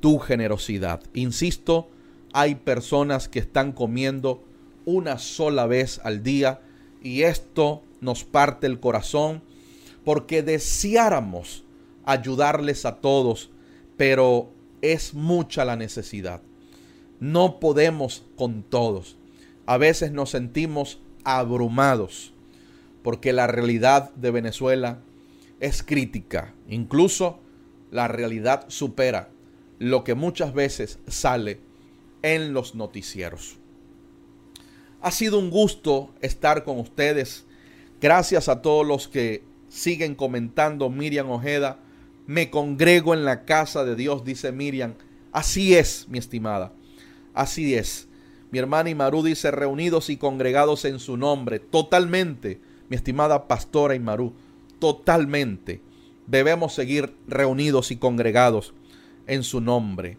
tu 0.00 0.18
generosidad. 0.18 1.00
Insisto, 1.14 1.88
hay 2.32 2.56
personas 2.56 3.28
que 3.28 3.38
están 3.38 3.70
comiendo 3.70 4.42
una 4.84 5.18
sola 5.18 5.66
vez 5.66 6.00
al 6.02 6.24
día 6.24 6.60
y 7.04 7.22
esto 7.22 7.84
nos 8.00 8.24
parte 8.24 8.66
el 8.66 8.80
corazón 8.80 9.44
porque 10.04 10.42
deseáramos 10.42 11.62
ayudarles 12.04 12.86
a 12.86 12.96
todos, 12.96 13.50
pero 13.96 14.50
es 14.82 15.14
mucha 15.14 15.64
la 15.64 15.76
necesidad. 15.76 16.42
No 17.20 17.60
podemos 17.60 18.24
con 18.34 18.64
todos. 18.64 19.16
A 19.66 19.78
veces 19.78 20.10
nos 20.10 20.30
sentimos 20.30 20.98
abrumados 21.22 22.33
porque 23.04 23.34
la 23.34 23.46
realidad 23.46 24.14
de 24.14 24.30
Venezuela 24.30 24.98
es 25.60 25.82
crítica. 25.82 26.54
Incluso 26.70 27.38
la 27.90 28.08
realidad 28.08 28.64
supera 28.68 29.28
lo 29.78 30.04
que 30.04 30.14
muchas 30.14 30.54
veces 30.54 30.98
sale 31.06 31.60
en 32.22 32.54
los 32.54 32.74
noticieros. 32.74 33.58
Ha 35.02 35.10
sido 35.10 35.38
un 35.38 35.50
gusto 35.50 36.14
estar 36.22 36.64
con 36.64 36.78
ustedes. 36.80 37.44
Gracias 38.00 38.48
a 38.48 38.62
todos 38.62 38.86
los 38.86 39.06
que 39.06 39.44
siguen 39.68 40.14
comentando. 40.14 40.88
Miriam 40.88 41.30
Ojeda, 41.30 41.80
me 42.26 42.48
congrego 42.48 43.12
en 43.12 43.26
la 43.26 43.44
casa 43.44 43.84
de 43.84 43.96
Dios, 43.96 44.24
dice 44.24 44.50
Miriam. 44.50 44.94
Así 45.30 45.74
es, 45.74 46.06
mi 46.08 46.16
estimada. 46.16 46.72
Así 47.34 47.74
es. 47.74 48.08
Mi 48.50 48.60
hermana 48.60 48.88
Imaru 48.88 49.22
dice, 49.22 49.50
reunidos 49.50 50.08
y 50.08 50.16
congregados 50.16 50.86
en 50.86 51.00
su 51.00 51.18
nombre. 51.18 51.58
Totalmente, 51.58 52.60
mi 52.88 52.96
estimada 52.96 53.48
pastora 53.48 53.94
Imaru. 53.94 54.32
Totalmente. 54.78 55.80
Debemos 56.26 56.74
seguir 56.74 57.14
reunidos 57.26 57.90
y 57.90 57.96
congregados 57.96 58.74
en 59.26 59.42
su 59.42 59.60
nombre. 59.60 60.18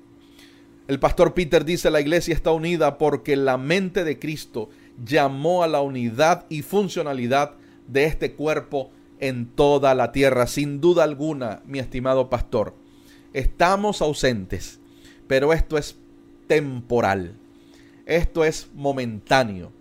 El 0.87 0.99
pastor 0.99 1.33
Peter 1.33 1.65
dice, 1.65 1.89
la 1.89 1.99
iglesia 1.99 2.35
está 2.35 2.51
unida 2.51 2.97
porque 2.97 3.35
la 3.35 3.57
mente 3.57 4.03
de 4.03 4.19
Cristo 4.19 4.69
llamó 5.03 5.63
a 5.63 5.67
la 5.67 5.81
unidad 5.81 6.45
y 6.47 6.61
funcionalidad 6.61 7.55
de 7.87 8.05
este 8.05 8.33
cuerpo 8.33 8.91
en 9.19 9.47
toda 9.47 9.95
la 9.95 10.11
tierra. 10.11 10.45
Sin 10.45 10.81
duda 10.81 11.03
alguna, 11.03 11.61
mi 11.65 11.79
estimado 11.79 12.29
pastor, 12.29 12.75
estamos 13.33 14.01
ausentes, 14.01 14.79
pero 15.27 15.53
esto 15.53 15.77
es 15.77 15.97
temporal. 16.47 17.35
Esto 18.05 18.45
es 18.45 18.69
momentáneo. 18.75 19.71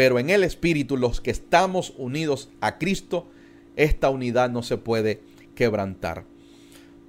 Pero 0.00 0.18
en 0.18 0.30
el 0.30 0.44
Espíritu, 0.44 0.96
los 0.96 1.20
que 1.20 1.30
estamos 1.30 1.92
unidos 1.98 2.48
a 2.62 2.78
Cristo, 2.78 3.26
esta 3.76 4.08
unidad 4.08 4.48
no 4.48 4.62
se 4.62 4.78
puede 4.78 5.20
quebrantar. 5.54 6.24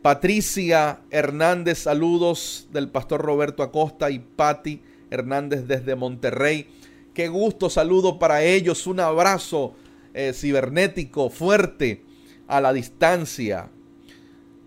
Patricia 0.01 0.99
Hernández, 1.09 1.77
saludos 1.77 2.67
del 2.73 2.89
pastor 2.89 3.21
Roberto 3.21 3.63
Acosta 3.63 4.11
y 4.11 4.19
Patti 4.19 4.81
Hernández 5.09 5.67
desde 5.67 5.95
Monterrey. 5.95 6.67
Qué 7.13 7.29
gusto, 7.29 7.69
saludo 7.69 8.19
para 8.19 8.43
ellos, 8.43 8.85
un 8.85 8.99
abrazo 8.99 9.73
eh, 10.13 10.33
cibernético 10.35 11.29
fuerte 11.29 12.03
a 12.49 12.59
la 12.59 12.73
distancia. 12.73 13.69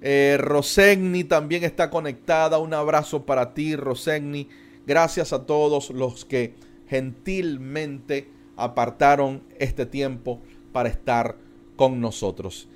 Eh, 0.01 0.39
Rosegni 0.41 1.25
también 1.25 1.63
está 1.63 1.91
conectada, 1.91 2.57
un 2.57 2.73
abrazo 2.73 3.27
para 3.27 3.53
ti, 3.53 3.77
Rosegni. 3.77 4.49
Gracias 4.87 5.35
a 5.35 5.45
todos 5.45 5.91
los 5.91 6.25
que 6.25 6.55
gentilmente 6.95 8.31
apartaron 8.57 9.43
este 9.59 9.85
tiempo 9.85 10.41
para 10.71 10.89
estar 10.89 11.37
con 11.75 12.01
nosotros. 12.01 12.69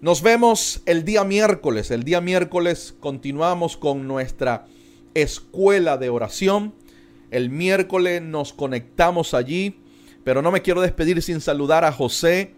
Nos 0.00 0.22
vemos 0.22 0.80
el 0.86 1.04
día 1.04 1.24
miércoles. 1.24 1.90
El 1.90 2.04
día 2.04 2.22
miércoles 2.22 2.94
continuamos 3.00 3.76
con 3.76 4.08
nuestra 4.08 4.64
escuela 5.12 5.98
de 5.98 6.08
oración. 6.08 6.72
El 7.30 7.50
miércoles 7.50 8.22
nos 8.22 8.54
conectamos 8.54 9.34
allí, 9.34 9.78
pero 10.24 10.40
no 10.40 10.50
me 10.50 10.62
quiero 10.62 10.80
despedir 10.80 11.20
sin 11.20 11.42
saludar 11.42 11.84
a 11.84 11.92
José 11.92 12.54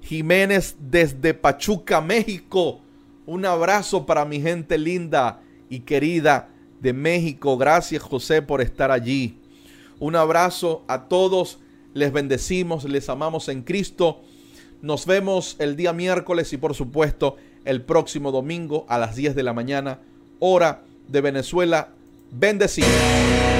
Jiménez 0.00 0.76
desde 0.80 1.34
Pachuca, 1.34 2.00
México. 2.00 2.80
Un 3.26 3.44
abrazo 3.44 4.06
para 4.06 4.24
mi 4.24 4.40
gente 4.40 4.78
linda 4.78 5.42
y 5.68 5.80
querida 5.80 6.48
de 6.80 6.94
México. 6.94 7.58
Gracias 7.58 8.02
José 8.02 8.40
por 8.40 8.62
estar 8.62 8.90
allí. 8.90 9.36
Un 9.98 10.16
abrazo 10.16 10.82
a 10.88 11.04
todos. 11.08 11.58
Les 11.94 12.12
bendecimos, 12.12 12.84
les 12.84 13.08
amamos 13.08 13.48
en 13.48 13.62
Cristo. 13.62 14.20
Nos 14.82 15.06
vemos 15.06 15.56
el 15.58 15.76
día 15.76 15.92
miércoles 15.92 16.52
y 16.52 16.58
por 16.58 16.74
supuesto 16.74 17.36
el 17.64 17.82
próximo 17.82 18.30
domingo 18.30 18.84
a 18.88 18.98
las 18.98 19.16
10 19.16 19.34
de 19.34 19.42
la 19.42 19.52
mañana, 19.52 20.00
hora 20.38 20.82
de 21.08 21.20
Venezuela. 21.20 21.88
Bendecidos. 22.30 23.55